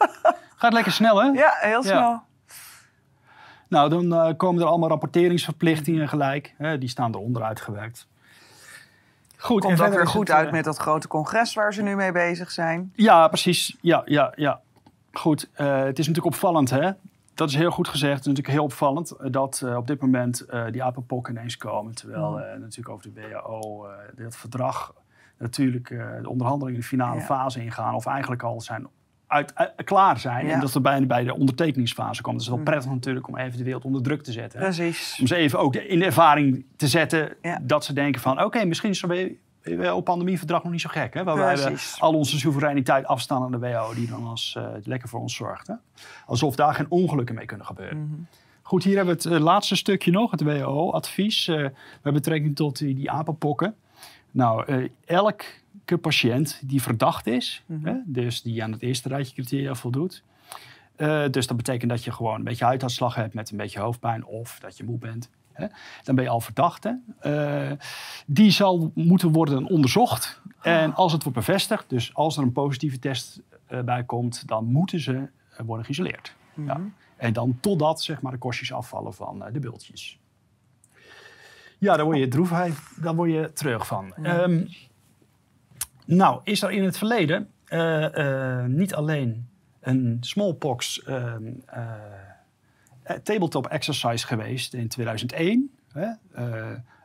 Gaat 0.56 0.72
lekker 0.72 0.92
snel, 0.92 1.22
hè? 1.22 1.28
Ja, 1.28 1.54
heel 1.60 1.82
snel. 1.82 1.98
Ja. 2.00 2.24
Nou, 3.68 3.88
dan 3.90 4.04
uh, 4.04 4.36
komen 4.36 4.62
er 4.62 4.68
allemaal 4.68 4.88
rapporteringsverplichtingen 4.88 6.08
gelijk. 6.08 6.54
Hè, 6.56 6.78
die 6.78 6.88
staan 6.88 7.14
eronder 7.14 7.42
uitgewerkt. 7.42 8.06
Goed, 9.36 9.62
Komt 9.62 9.76
verder 9.76 9.96
weer 9.96 10.06
goed 10.06 10.28
het, 10.28 10.36
uit 10.36 10.46
uh, 10.46 10.52
met 10.52 10.64
dat 10.64 10.76
grote 10.76 11.08
congres 11.08 11.54
waar 11.54 11.74
ze 11.74 11.82
nu 11.82 11.96
mee 11.96 12.12
bezig 12.12 12.50
zijn. 12.50 12.92
Ja, 12.94 13.28
precies. 13.28 13.76
Ja, 13.80 14.02
ja, 14.04 14.32
ja. 14.36 14.60
Goed, 15.12 15.48
uh, 15.60 15.78
het 15.78 15.98
is 15.98 16.06
natuurlijk 16.06 16.34
opvallend, 16.34 16.70
hè? 16.70 16.90
Dat 17.34 17.48
is 17.48 17.54
heel 17.54 17.70
goed 17.70 17.88
gezegd. 17.88 18.12
Het 18.12 18.20
is 18.20 18.26
natuurlijk 18.26 18.54
heel 18.54 18.64
opvallend 18.64 19.14
dat 19.32 19.62
uh, 19.64 19.76
op 19.76 19.86
dit 19.86 20.00
moment 20.00 20.46
die 20.70 20.82
apenpokken 20.82 21.34
ineens 21.36 21.56
komen. 21.56 21.94
Terwijl 21.94 22.30
Mm. 22.30 22.60
natuurlijk 22.60 22.88
over 22.88 23.12
de 23.14 23.20
WHO, 23.20 23.86
dat 24.16 24.36
verdrag, 24.36 24.94
natuurlijk 25.38 25.90
uh, 25.90 26.06
de 26.22 26.28
onderhandelingen 26.28 26.74
in 26.74 26.80
de 26.80 26.86
finale 26.86 27.20
fase 27.20 27.62
ingaan. 27.62 27.94
Of 27.94 28.06
eigenlijk 28.06 28.42
al 28.42 28.60
zijn 28.60 28.86
uit, 29.26 29.54
uit- 29.54 29.72
klaar 29.84 30.18
zijn. 30.18 30.46
Ja. 30.46 30.52
En 30.52 30.60
dat 30.60 30.72
we 30.72 30.80
bijna 30.80 31.06
bij 31.06 31.24
de 31.24 31.34
ondertekeningsfase 31.34 32.22
komen. 32.22 32.32
Dat 32.38 32.42
is 32.42 32.48
wel 32.48 32.58
Mm. 32.58 32.64
prettig 32.64 32.90
natuurlijk 32.90 33.28
om 33.28 33.36
even 33.36 33.58
de 33.58 33.64
wereld 33.64 33.84
onder 33.84 34.02
druk 34.02 34.22
te 34.22 34.32
zetten. 34.32 34.60
Precies. 34.60 35.16
Om 35.20 35.26
ze 35.26 35.34
even 35.36 35.58
ook 35.58 35.74
in 35.74 35.98
de 35.98 36.04
ervaring 36.04 36.64
te 36.76 36.88
zetten 36.88 37.34
Ja. 37.42 37.58
dat 37.62 37.84
ze 37.84 37.92
denken 37.92 38.20
van... 38.20 38.42
oké, 38.44 38.64
misschien 38.64 38.90
is 38.90 38.98
zo'n 38.98 39.36
WHO-pandemieverdrag 39.62 40.62
nog 40.62 40.72
niet 40.72 40.80
zo 40.80 40.88
gek. 40.92 41.14
Hè? 41.14 41.24
Waarbij 41.24 41.56
we 41.56 41.78
al 41.98 42.14
onze 42.14 42.38
soevereiniteit 42.38 43.06
afstaan 43.06 43.42
aan 43.42 43.50
de 43.50 43.58
WHO... 43.58 43.94
die 43.94 44.08
dan 44.08 44.24
als 44.24 44.54
uh, 44.58 44.66
lekker 44.84 45.08
voor 45.08 45.20
ons 45.20 45.34
zorgt. 45.34 45.66
Hè? 45.66 45.74
Alsof 46.26 46.56
daar 46.56 46.74
geen 46.74 46.86
ongelukken 46.88 47.34
mee 47.34 47.46
kunnen 47.46 47.66
gebeuren. 47.66 47.98
Mhm. 47.98 48.20
Goed, 48.62 48.84
hier 48.84 48.96
hebben 48.96 49.16
we 49.16 49.22
het 49.28 49.32
uh, 49.38 49.44
laatste 49.44 49.76
stukje 49.76 50.10
nog, 50.10 50.30
het 50.30 50.42
WHO-advies... 50.42 51.48
Uh, 51.48 51.66
met 52.02 52.12
betrekking 52.12 52.56
tot 52.56 52.78
die, 52.78 52.94
die 52.94 53.10
apenpokken. 53.10 53.74
Nou, 54.36 54.72
uh, 54.72 54.88
elke 55.04 55.98
patiënt 56.00 56.60
die 56.64 56.82
verdacht 56.82 57.26
is... 57.26 57.62
Mhm. 57.66 57.86
hè, 57.86 57.94
dus 58.04 58.42
die 58.42 58.62
aan 58.62 58.72
het 58.72 58.82
eerste 58.82 59.08
rijtje 59.08 59.34
criteria 59.34 59.74
voldoet... 59.74 60.22
Uh, 60.96 61.28
dus 61.30 61.46
dat 61.46 61.56
betekent 61.56 61.90
dat 61.90 62.04
je 62.04 62.12
gewoon 62.12 62.34
een 62.34 62.44
beetje 62.44 62.64
huiduitslag 62.64 63.14
hebt 63.14 63.34
met 63.34 63.50
een 63.50 63.56
beetje 63.56 63.80
hoofdpijn 63.80 64.24
of 64.24 64.58
dat 64.60 64.76
je 64.76 64.84
moe 64.84 64.98
bent. 64.98 65.30
Hè? 65.52 65.66
Dan 66.02 66.14
ben 66.14 66.24
je 66.24 66.30
al 66.30 66.40
verdachte. 66.40 67.00
Uh, 67.22 67.70
die 68.26 68.50
zal 68.50 68.90
moeten 68.94 69.32
worden 69.32 69.66
onderzocht. 69.66 70.40
En 70.60 70.94
als 70.94 71.12
het 71.12 71.22
wordt 71.22 71.38
bevestigd, 71.38 71.88
dus 71.88 72.14
als 72.14 72.36
er 72.36 72.42
een 72.42 72.52
positieve 72.52 72.98
test 72.98 73.40
uh, 73.70 73.80
bij 73.80 74.04
komt, 74.04 74.48
dan 74.48 74.64
moeten 74.64 75.00
ze 75.00 75.28
worden 75.64 75.84
geïsoleerd. 75.84 76.34
Mhm. 76.54 76.66
Ja. 76.66 76.80
En 77.16 77.32
dan 77.32 77.58
totdat 77.60 78.02
zeg 78.02 78.20
maar, 78.20 78.32
de 78.32 78.38
kostjes 78.38 78.72
afvallen 78.72 79.14
van 79.14 79.44
de 79.52 79.60
bultjes. 79.60 80.18
Ja, 81.78 81.96
daar 81.96 82.04
word 82.04 82.18
je 82.18 82.28
droefheid, 82.28 82.74
daar 82.96 83.14
word 83.14 83.30
je 83.30 83.50
terug 83.52 83.86
van. 83.86 84.14
Ja. 84.22 84.42
Um, 84.42 84.68
nou, 86.04 86.40
is 86.44 86.62
er 86.62 86.70
in 86.70 86.84
het 86.84 86.98
verleden 86.98 87.48
uh, 87.68 88.64
niet 88.64 88.94
alleen 88.94 89.48
een 89.80 90.16
smallpox 90.20 91.02
um, 91.08 91.64
tabletop 93.22 93.66
exercise 93.66 94.26
geweest 94.26 94.74
in 94.74 94.88
2001. 94.88 95.70
Hè? 95.92 96.08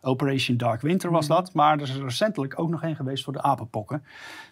Operation 0.02 0.58
Dark 0.58 0.82
Winter 0.82 1.12
was 1.12 1.28
dat. 1.28 1.54
Maar 1.54 1.74
er 1.76 1.82
is 1.82 1.96
recentelijk 1.96 2.60
ook 2.60 2.70
nog 2.70 2.84
één 2.84 2.96
geweest 2.96 3.24
voor 3.24 3.34
de 3.34 3.42
apenpokken. 3.42 4.04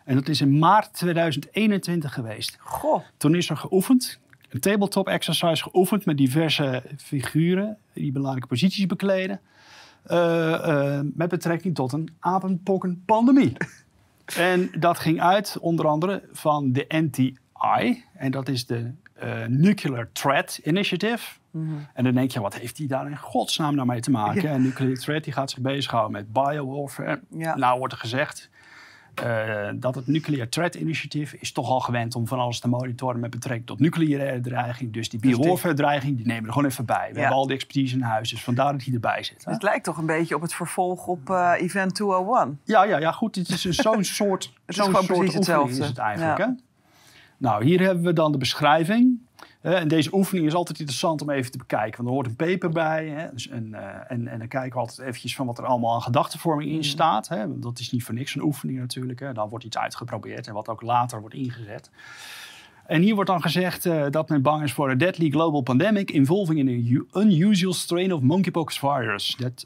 En 0.05 0.15
dat 0.15 0.27
is 0.27 0.41
in 0.41 0.59
maart 0.59 0.93
2021 0.93 2.13
geweest. 2.13 2.57
Goh. 2.59 3.03
Toen 3.17 3.35
is 3.35 3.49
er 3.49 3.57
geoefend. 3.57 4.19
Een 4.49 4.59
tabletop 4.59 5.07
exercise 5.07 5.63
geoefend 5.63 6.05
met 6.05 6.17
diverse 6.17 6.83
figuren 6.97 7.77
die 7.93 8.11
belangrijke 8.11 8.47
posities 8.47 8.85
bekleden. 8.85 9.39
Uh, 10.07 10.17
uh, 10.17 10.99
met 11.13 11.29
betrekking 11.29 11.75
tot 11.75 11.91
een 11.91 12.09
apenpokkenpandemie. 12.19 13.53
en 14.37 14.71
dat 14.79 14.99
ging 14.99 15.21
uit 15.21 15.57
onder 15.59 15.87
andere 15.87 16.23
van 16.31 16.71
de 16.71 16.85
NTI. 16.87 18.03
En 18.13 18.31
dat 18.31 18.47
is 18.47 18.65
de 18.65 18.91
uh, 19.23 19.45
Nuclear 19.45 20.09
Threat 20.11 20.59
Initiative. 20.63 21.37
Mhm. 21.51 21.73
En 21.93 22.03
dan 22.03 22.13
denk 22.13 22.31
je, 22.31 22.39
wat 22.39 22.55
heeft 22.55 22.75
die 22.75 22.87
daar 22.87 23.05
in 23.05 23.17
godsnaam 23.17 23.75
nou 23.75 23.87
mee 23.87 23.99
te 23.99 24.11
maken? 24.11 24.41
Ja. 24.41 24.49
En 24.49 24.61
Nuclear 24.61 24.95
Threat 24.95 25.23
die 25.23 25.33
gaat 25.33 25.49
zich 25.49 25.59
bezighouden 25.59 26.11
met 26.11 26.33
biowarfare. 26.33 27.21
Ja. 27.29 27.55
Nou 27.55 27.77
wordt 27.79 27.93
er 27.93 27.99
gezegd 27.99 28.49
uh, 29.23 29.69
dat 29.75 29.95
het 29.95 30.07
Nuclear 30.07 30.49
Threat 30.49 30.75
Initiative 30.75 31.37
is 31.39 31.51
toch 31.51 31.69
al 31.69 31.79
gewend 31.79 32.15
om 32.15 32.27
van 32.27 32.39
alles 32.39 32.59
te 32.59 32.67
monitoren 32.67 33.19
met 33.19 33.29
betrekking 33.29 33.67
tot 33.67 33.79
nucleaire 33.79 34.39
dreiging. 34.41 34.93
Dus 34.93 35.09
die 35.09 35.19
Dus 35.19 35.29
die- 35.31 35.39
biowarfare 35.39 35.73
dreiging, 35.73 36.17
die 36.17 36.25
nemen 36.25 36.41
we 36.41 36.47
er 36.47 36.53
gewoon 36.53 36.69
even 36.69 36.85
bij. 36.85 37.07
We 37.09 37.13
Ja. 37.15 37.19
hebben 37.19 37.37
al 37.37 37.45
die 37.47 37.55
expertise 37.55 37.95
in 37.95 38.01
huis, 38.01 38.29
dus 38.29 38.43
vandaar 38.43 38.71
dat 38.71 38.83
hij 38.83 38.93
erbij 38.93 39.23
zit. 39.23 39.45
hè? 39.45 39.51
Het 39.51 39.63
lijkt 39.63 39.83
toch 39.83 39.97
een 39.97 40.05
beetje 40.05 40.35
op 40.35 40.41
het 40.41 40.53
vervolg 40.53 41.07
op 41.07 41.29
eh, 41.29 41.51
Event 41.57 41.95
201. 41.95 42.59
Ja, 42.63 42.83
ja, 42.83 42.97
ja, 42.99 43.11
goed. 43.11 43.35
Het 43.35 43.49
is 43.49 43.61
zo'n 43.61 44.03
soort, 44.03 44.43
Het 44.65 44.77
is 44.77 44.83
gewoon 44.83 45.03
soort 45.03 45.17
precies 45.17 45.33
hetzelfde. 45.33 45.79
is 45.81 45.87
het 45.87 45.97
eigenlijk. 45.97 46.37
Ja. 46.37 46.45
Hè? 46.45 46.51
Nou, 47.37 47.63
hier 47.65 47.79
hebben 47.79 48.03
we 48.03 48.13
dan 48.13 48.31
de 48.31 48.37
beschrijving. 48.37 49.19
En 49.61 49.87
deze 49.87 50.13
oefening 50.15 50.47
is 50.47 50.53
altijd 50.53 50.79
interessant 50.79 51.21
om 51.21 51.29
even 51.29 51.51
te 51.51 51.57
bekijken. 51.57 51.95
Want 51.97 52.07
er 52.07 52.13
hoort 52.13 52.25
een 52.27 52.35
paper 52.35 52.69
bij. 52.69 53.07
Hè, 53.07 53.27
dus 53.33 53.47
en, 53.47 53.73
eh, 53.73 54.11
en, 54.11 54.27
en 54.27 54.39
dan 54.39 54.47
kijken 54.47 54.73
we 54.73 54.79
altijd 54.79 54.99
eventjes 54.99 55.35
van 55.35 55.45
wat 55.45 55.57
er 55.57 55.65
allemaal 55.65 55.93
aan 55.93 56.01
gedachtenvorming 56.01 56.69
in 56.69 56.75
Mhm. 56.75 56.85
staat. 56.85 57.27
Hè. 57.27 57.59
Dat 57.59 57.79
is 57.79 57.91
niet 57.91 58.03
voor 58.03 58.13
niks 58.13 58.35
een 58.35 58.41
oefening 58.41 58.79
natuurlijk. 58.79 59.19
Hè. 59.19 59.33
Dan 59.33 59.49
wordt 59.49 59.65
iets 59.65 59.77
uitgeprobeerd 59.77 60.47
en 60.47 60.53
wat 60.53 60.67
ook 60.69 60.81
later 60.81 61.19
wordt 61.19 61.35
ingezet. 61.35 61.89
En 62.85 63.01
hier 63.01 63.15
wordt 63.15 63.29
dan 63.29 63.41
gezegd 63.41 63.85
eh, 63.85 64.05
dat 64.09 64.29
men 64.29 64.41
bang 64.41 64.63
is 64.63 64.73
voor 64.73 64.89
a 64.89 64.95
deadly 64.95 65.29
global 65.29 65.61
pandemic 65.61 66.11
involving 66.11 66.59
an 66.59 67.21
unusual 67.21 67.73
strain 67.73 68.13
of 68.13 68.21
monkeypox 68.21 68.79
virus. 68.79 69.35
That, 69.35 69.65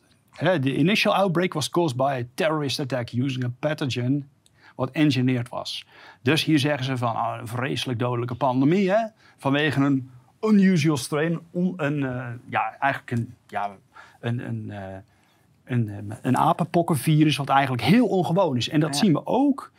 the 0.62 0.76
initial 0.76 1.16
outbreak 1.16 1.54
was 1.54 1.70
caused 1.70 1.98
by 1.98 2.24
a 2.24 2.28
terrorist 2.34 2.80
attack 2.80 3.12
using 3.12 3.44
a 3.44 3.52
pathogen 3.60 4.30
wat 4.76 4.92
engineerd 4.92 5.50
was. 5.50 5.86
Dus 6.22 6.44
hier 6.44 6.60
zeggen 6.60 6.86
ze 6.86 6.98
van 6.98 7.16
ah, 7.16 7.40
een 7.40 7.48
vreselijk 7.48 8.00
dodelijke 8.00 8.36
pandemie 8.36 8.92
hè, 8.92 9.06
vanwege 9.38 9.80
een 9.82 10.12
unusual 10.42 10.98
strain, 10.98 11.40
on- 11.52 11.74
een, 11.78 12.04
eh, 12.04 12.26
ja, 12.50 12.76
eigenlijk 12.80 13.12
een, 13.12 13.36
ja, 13.48 13.70
een, 14.20 14.40
een, 14.48 14.72
eh, 14.72 14.98
een, 15.66 15.90
eh, 15.90 16.18
een 16.22 16.38
apenpokkenvirus 16.38 17.38
wat 17.38 17.50
eigenlijk 17.50 17.84
heel 17.84 18.08
ongewoon 18.08 18.58
is. 18.58 18.70
En 18.70 18.80
dat 18.80 18.94
Ja. 18.96 19.00
zien 19.04 19.14
we 19.14 19.26
ook 19.26 19.72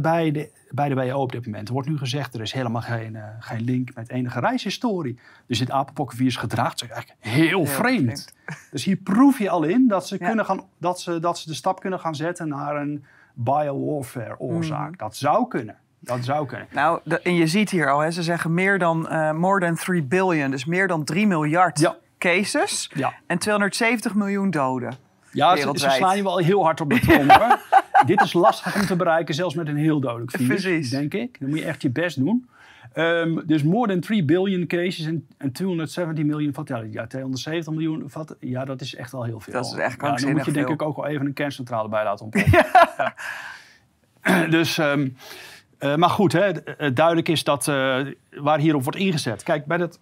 bij, 0.00 0.30
de, 0.30 0.50
bij 0.70 0.88
de 0.88 0.94
WHO 0.94 1.20
op 1.20 1.32
dit 1.32 1.46
moment. 1.46 1.68
Er 1.68 1.74
wordt 1.74 1.88
nu 1.88 1.98
gezegd 1.98 2.34
er 2.34 2.40
is 2.40 2.52
helemaal 2.52 2.82
geen, 2.82 3.18
geen 3.38 3.60
link 3.62 3.94
met 3.94 4.10
enige 4.10 4.40
reishistorie. 4.40 5.18
Dus 5.46 5.58
dit 5.58 5.70
apenpokkenvirus 5.70 6.36
gedraagt 6.36 6.78
zich 6.78 6.90
eigenlijk 6.90 7.20
heel, 7.24 7.44
Heel 7.44 7.66
vreemd. 7.66 8.34
Dus 8.70 8.84
hier 8.84 8.96
proef 8.96 9.38
je 9.38 9.50
al 9.50 9.62
in 9.62 9.88
dat 9.88 10.06
ze, 10.08 10.16
Ja. 10.18 10.26
kunnen 10.26 10.44
gaan, 10.44 10.62
dat, 10.78 11.00
ze, 11.00 11.18
dat 11.18 11.38
ze 11.38 11.48
de 11.48 11.54
stap 11.54 11.80
kunnen 11.80 12.00
gaan 12.00 12.14
zetten 12.14 12.48
naar 12.48 12.76
een 12.76 13.04
biowarfare 13.34 14.38
oorzaak. 14.38 14.88
Mhm. 14.90 14.98
Dat 14.98 15.16
zou 15.16 15.48
kunnen. 15.48 15.76
Dat 16.00 16.24
zou 16.24 16.46
kunnen. 16.46 16.66
Nou, 16.72 17.00
de- 17.04 17.20
en 17.20 17.34
je 17.34 17.46
ziet 17.46 17.70
hier 17.70 17.90
al, 17.90 17.98
hè, 18.00 18.10
ze 18.10 18.22
zeggen 18.22 18.54
meer 18.54 18.78
dan, 18.78 19.08
eh, 19.08 19.32
more 19.32 19.60
than 19.60 19.74
3 19.74 20.02
billion, 20.02 20.50
dus 20.50 20.64
meer 20.64 20.86
dan 20.88 21.04
3 21.04 21.26
miljard 21.26 21.78
Ja. 21.80 21.96
cases 22.18 22.90
Ja. 22.94 23.12
en 23.26 23.38
270 23.38 24.14
miljoen 24.14 24.50
doden. 24.50 24.94
Ja, 25.32 25.56
ze, 25.56 25.70
slaan 25.74 26.16
je 26.16 26.22
wel 26.22 26.38
heel 26.38 26.64
hard 26.64 26.80
op 26.80 26.90
de 26.90 27.00
trom. 27.00 27.30
hoor. 27.30 27.58
Dit 28.06 28.20
is 28.20 28.32
lastig 28.32 28.74
om 28.74 28.86
te 28.86 28.96
bereiken, 28.96 29.34
zelfs 29.34 29.54
met 29.54 29.68
een 29.68 29.76
heel 29.76 30.00
dodelijk 30.00 30.30
virus, 30.30 30.46
Precies. 30.62 30.90
denk 30.90 31.14
ik. 31.14 31.40
Dan 31.40 31.48
moet 31.48 31.58
je 31.58 31.64
echt 31.64 31.82
je 31.82 31.90
best 31.90 32.18
doen. 32.18 32.48
Ehm, 32.94 33.40
dus 33.46 33.62
more 33.62 33.88
than 33.88 34.00
3 34.00 34.24
billion 34.24 34.66
cases 34.66 35.06
en, 35.06 35.26
en 35.38 35.52
270 35.52 36.24
miljoen 36.24 36.54
fatalities. 36.54 36.94
Ja, 36.94 37.06
270 37.06 37.72
miljoen 37.72 38.10
fat 38.10 38.36
ja, 38.40 38.64
dat 38.64 38.80
is 38.80 38.94
echt 38.94 39.12
wel 39.12 39.24
heel 39.24 39.40
veel. 39.40 39.52
Dat 39.52 39.64
is 39.64 39.72
echt 39.72 39.78
ja, 39.78 39.86
Dan 39.86 39.90
moet 39.90 39.98
krankzinnig 39.98 40.44
je 40.44 40.52
denk 40.52 40.68
ik 40.68 40.82
ook 40.82 40.96
wel 40.96 41.06
even 41.06 41.26
een 41.26 41.32
kerncentrale 41.32 41.88
bij 41.88 42.04
laten 42.04 42.24
ontploffen. 42.24 42.66
Ja. 42.96 43.14
Dus, 44.50 44.78
ehm, 44.78 45.08
eh, 45.78 45.96
maar 45.96 46.10
goed, 46.10 46.32
hè, 46.32 46.48
eh, 46.50 46.90
duidelijk 46.94 47.28
is 47.28 47.44
dat 47.44 47.68
eh, 47.68 48.00
waar 48.30 48.58
hierop 48.58 48.82
wordt 48.82 48.98
ingezet. 48.98 49.42
Kijk, 49.42 49.66
bij 49.66 49.76
dat 49.76 50.00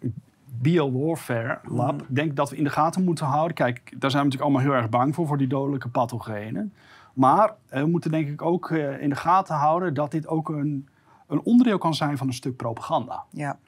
biowarfare 0.61 1.59
lab, 1.65 1.93
Mhm. 2.03 2.15
denk 2.15 2.31
ik 2.31 2.37
dat 2.37 2.51
we 2.51 2.57
in 2.57 2.65
de 2.65 2.71
gaten 2.71 3.05
moeten 3.05 3.27
houden. 3.27 3.55
Kijk, 3.55 3.77
daar 3.99 4.11
zijn 4.11 4.23
we 4.23 4.29
natuurlijk 4.29 4.43
allemaal 4.43 4.61
heel 4.61 4.83
erg 4.83 4.89
bang 4.91 5.15
voor, 5.15 5.27
voor 5.27 5.39
die 5.39 5.47
dodelijke 5.47 5.89
pathogenen. 5.89 6.73
Maar 7.15 7.55
we 7.69 7.87
moeten 7.87 8.11
denk 8.11 8.29
ik 8.29 8.43
ook 8.43 8.71
in 9.01 9.09
de 9.09 9.17
gaten 9.17 9.55
houden 9.55 9.95
dat 9.95 10.11
dit 10.11 10.27
ook 10.27 10.49
een, 10.49 10.89
een 11.33 11.43
onderdeel 11.43 11.79
kan 11.79 11.95
zijn 11.95 12.17
van 12.19 12.27
een 12.27 12.33
stuk 12.33 12.57
propaganda. 12.57 13.25
Ja, 13.31 13.59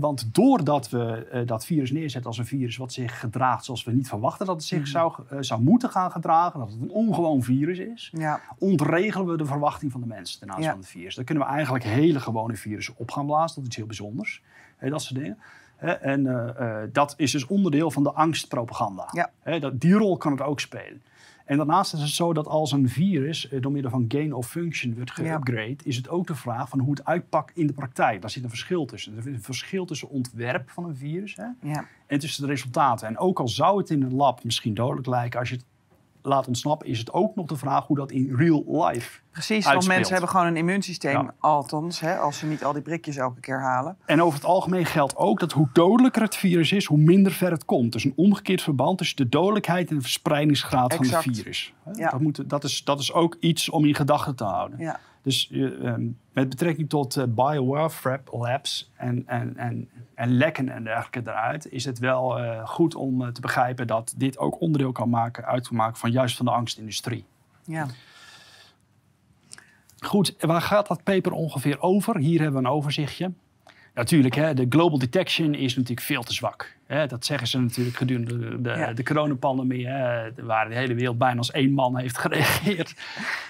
want 0.00 0.34
doordat 0.34 0.90
we 0.90 1.28
eh, 1.32 1.46
dat 1.46 1.64
virus 1.66 1.90
neerzetten 1.90 2.30
als 2.30 2.38
een 2.38 2.46
virus 2.46 2.76
wat 2.76 2.92
zich 2.92 3.20
gedraagt 3.20 3.64
zoals 3.64 3.84
we 3.84 3.92
niet 3.92 4.08
verwachten 4.08 4.46
dat 4.46 4.54
het 4.54 4.64
zich 4.64 4.78
Mhm. 4.78 4.88
zou, 4.88 5.12
eh, 5.30 5.38
zou 5.40 5.62
moeten 5.62 5.90
gaan 5.90 6.10
gedragen, 6.10 6.58
dat 6.60 6.70
het 6.70 6.80
een 6.80 6.90
ongewoon 6.90 7.42
virus 7.42 7.78
is, 7.78 8.10
ja, 8.16 8.40
ontregelen 8.58 9.26
we 9.26 9.36
de 9.36 9.44
verwachting 9.44 9.92
van 9.92 10.00
de 10.00 10.06
mensen 10.06 10.38
ten 10.38 10.48
aanzien 10.48 10.64
Ja. 10.64 10.70
van 10.70 10.80
het 10.80 10.88
virus. 10.88 11.14
Dan 11.14 11.24
kunnen 11.24 11.44
we 11.44 11.50
eigenlijk 11.50 11.84
hele 11.84 12.20
gewone 12.20 12.54
virussen 12.56 12.94
op 12.96 13.10
gaan 13.10 13.26
blazen. 13.26 13.48
Dat 13.54 13.58
is 13.58 13.66
iets 13.66 13.76
heel 13.76 13.86
bijzonders. 13.86 14.42
Dat 14.80 15.02
soort 15.02 15.20
dingen. 15.20 15.38
En 16.00 16.26
eh, 16.58 16.76
dat 16.92 17.14
is 17.16 17.30
dus 17.30 17.46
onderdeel 17.46 17.90
van 17.90 18.02
de 18.02 18.12
angstpropaganda. 18.12 19.08
Ja. 19.12 19.58
Dat, 19.58 19.80
die 19.80 19.92
rol 19.94 20.16
kan 20.16 20.32
het 20.32 20.40
ook 20.40 20.60
spelen. 20.60 21.02
En 21.48 21.56
daarnaast 21.56 21.94
is 21.94 22.00
het 22.00 22.08
zo 22.10 22.32
dat 22.32 22.46
als 22.46 22.72
een 22.72 22.88
virus 22.88 23.48
eh, 23.48 23.60
door 23.62 23.72
middel 23.72 23.90
van 23.90 24.04
gain 24.08 24.32
of 24.32 24.48
function 24.48 24.94
wordt 24.94 25.12
Ja. 25.16 25.22
geupgrade, 25.24 25.76
is 25.82 25.96
het 25.96 26.08
ook 26.08 26.26
de 26.26 26.34
vraag 26.34 26.68
van 26.68 26.78
hoe 26.78 26.90
het 26.90 27.04
uitpakt 27.04 27.56
in 27.56 27.66
de 27.66 27.72
praktijk. 27.72 28.20
Daar 28.20 28.30
zit 28.30 28.42
een 28.42 28.48
verschil 28.48 28.84
tussen. 28.86 29.12
Er 29.12 29.18
is 29.18 29.24
een 29.24 29.42
verschil 29.42 29.84
tussen 29.84 30.08
ontwerp 30.08 30.70
van 30.70 30.84
een 30.84 30.96
virus 30.96 31.36
hè, 31.36 31.46
ja. 31.70 31.86
en 32.06 32.18
tussen 32.18 32.42
de 32.42 32.48
resultaten. 32.48 33.08
En 33.08 33.18
ook 33.18 33.40
al 33.40 33.48
zou 33.48 33.78
het 33.78 33.90
in 33.90 34.02
een 34.02 34.14
lab 34.14 34.44
misschien 34.44 34.74
dodelijk 34.74 35.06
lijken, 35.06 35.38
als 35.40 35.48
je 35.48 35.54
het 35.54 35.64
laat 36.22 36.46
ontsnappen, 36.46 36.86
is 36.88 36.98
het 36.98 37.12
ook 37.12 37.34
nog 37.36 37.46
de 37.46 37.56
vraag 37.56 37.86
hoe 37.86 37.96
dat 37.96 38.10
in 38.10 38.34
real 38.34 38.84
life. 38.84 39.20
Precies, 39.30 39.64
want 39.64 39.66
Uitspeelt. 39.66 39.96
mensen 39.96 40.12
hebben 40.12 40.30
gewoon 40.32 40.46
een 40.46 40.56
immuunsysteem, 40.56 41.12
Ja. 41.12 41.34
althans, 41.38 42.00
hè, 42.00 42.16
als 42.16 42.38
ze 42.38 42.46
niet 42.46 42.64
al 42.64 42.72
die 42.72 42.82
prikjes 42.82 43.16
elke 43.16 43.40
keer 43.40 43.60
halen. 43.60 43.96
En 44.06 44.22
over 44.22 44.38
het 44.38 44.48
algemeen 44.48 44.86
geldt 44.86 45.16
ook 45.16 45.40
dat 45.40 45.52
hoe 45.52 45.68
dodelijker 45.72 46.22
het 46.22 46.36
virus 46.36 46.72
is, 46.72 46.84
hoe 46.84 46.98
minder 46.98 47.32
ver 47.32 47.50
het 47.50 47.64
komt. 47.64 47.92
Dus 47.92 48.04
een 48.04 48.12
omgekeerd 48.16 48.62
verband 48.62 48.98
tussen 48.98 49.16
de 49.16 49.28
dodelijkheid 49.28 49.90
en 49.90 49.96
de 49.96 50.02
verspreidingsgraad 50.02 50.94
van 50.94 51.06
het 51.06 51.16
virus. 51.22 51.72
Ja. 51.92 52.10
Dat, 52.10 52.20
moet, 52.20 52.50
dat, 52.50 52.64
is, 52.64 52.84
dat 52.84 53.00
is 53.00 53.12
ook 53.12 53.36
iets 53.40 53.68
om 53.68 53.84
in 53.84 53.94
gedachten 53.94 54.34
te 54.36 54.44
houden. 54.44 54.78
Ja, 54.78 55.00
Dus 55.22 55.50
eh, 55.52 55.86
ehm, 55.86 56.06
met 56.32 56.48
betrekking 56.48 56.88
tot 56.88 57.34
biowarfare 57.34 58.20
labs 58.30 58.90
en, 58.96 59.22
en, 59.26 59.56
en, 59.56 59.88
en 60.14 60.36
lekken 60.36 60.68
en 60.68 60.84
dergelijke 60.84 61.30
eruit, 61.30 61.70
is 61.72 61.84
het 61.84 61.98
wel 61.98 62.38
eh, 62.38 62.68
goed 62.68 62.94
om 62.94 63.32
te 63.32 63.40
begrijpen 63.40 63.86
dat 63.86 64.14
dit 64.16 64.38
ook 64.38 64.60
onderdeel 64.60 64.92
kan 64.92 65.08
maken, 65.10 65.44
uit 65.44 65.70
maken 65.70 65.96
van 65.98 66.10
juist 66.10 66.36
van 66.36 66.46
de 66.46 66.52
angstindustrie. 66.52 67.24
ja. 67.64 67.86
Goed, 70.00 70.34
waar 70.40 70.60
gaat 70.62 70.88
dat 70.88 71.02
paper 71.02 71.32
ongeveer 71.32 71.80
over? 71.80 72.18
Hier 72.18 72.40
hebben 72.40 72.62
we 72.62 72.68
een 72.68 72.74
overzichtje. 72.74 73.32
Natuurlijk, 73.94 74.34
hè, 74.34 74.54
de 74.54 74.66
global 74.68 74.98
detection 74.98 75.54
is 75.54 75.76
natuurlijk 75.76 76.06
veel 76.06 76.22
te 76.22 76.32
zwak. 76.34 76.76
Hè, 76.86 77.06
dat 77.06 77.24
zeggen 77.24 77.48
ze 77.48 77.60
natuurlijk 77.60 77.96
gedurende 77.96 78.38
de, 78.38 78.60
de, 78.60 78.68
Ja. 78.70 78.92
de 78.92 79.02
coronapandemie, 79.02 79.86
hè, 79.88 80.30
waar 80.42 80.68
de 80.68 80.74
hele 80.74 80.94
wereld 80.94 81.18
bijna 81.18 81.38
als 81.38 81.50
één 81.50 81.72
man 81.72 81.98
heeft 81.98 82.18
gereageerd. 82.18 82.94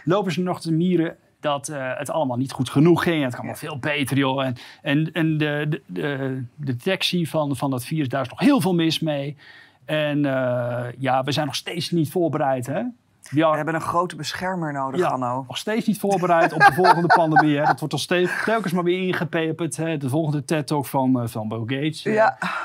Lopen 0.05 0.33
ze 0.33 0.43
nog 0.43 0.61
te 0.61 0.73
mieren 0.73 1.17
dat 1.41 1.69
eh, 1.69 1.91
het 1.99 2.11
allemaal 2.11 2.37
niet 2.37 2.53
goed 2.53 2.71
genoeg 2.71 3.03
ging. 3.03 3.25
Het 3.25 3.35
kan 3.35 3.47
wel 3.47 3.55
veel 3.55 3.79
beter, 3.79 4.17
joh. 4.17 4.45
En, 4.45 4.57
en, 4.83 5.13
en 5.13 5.39
de, 5.39 5.67
de, 5.69 5.83
de, 5.87 6.43
de 6.57 6.77
detectie 6.77 7.29
van, 7.29 7.57
van 7.57 7.71
dat 7.71 7.85
virus, 7.85 8.09
daar 8.09 8.23
is 8.23 8.29
nog 8.29 8.41
heel 8.41 8.61
veel 8.61 8.75
mis 8.75 8.99
mee. 9.01 9.37
En 9.85 10.25
eh, 10.25 10.87
ja, 10.99 11.25
we 11.25 11.33
zijn 11.33 11.47
nog 11.47 11.55
steeds 11.55 11.91
niet 11.91 12.11
voorbereid, 12.11 12.67
hè? 12.67 12.83
Ja, 13.31 13.51
We 13.51 13.57
hebben 13.57 13.75
een 13.75 13.81
grote 13.81 14.17
beschermer 14.17 14.73
nodig, 14.73 15.01
ja, 15.01 15.07
Anno. 15.07 15.45
nog 15.47 15.57
steeds 15.57 15.87
niet 15.87 15.99
voorbereid 15.99 16.53
op 16.53 16.61
de 16.61 16.73
volgende 16.73 17.07
pandemie. 17.07 17.57
Hè. 17.57 17.65
Dat 17.65 17.79
wordt 17.79 17.95
al 17.95 18.01
steeds, 18.01 18.45
telkens 18.45 18.73
maar 18.73 18.85
weer 18.85 19.07
ingepeperd. 19.07 19.77
Hè. 19.77 19.97
De 19.97 20.09
volgende 20.09 20.45
TED-talk 20.45 20.87
van, 20.87 21.21
eh, 21.21 21.29
van 21.29 21.49
Bill 21.49 21.63
Gates. 21.67 22.03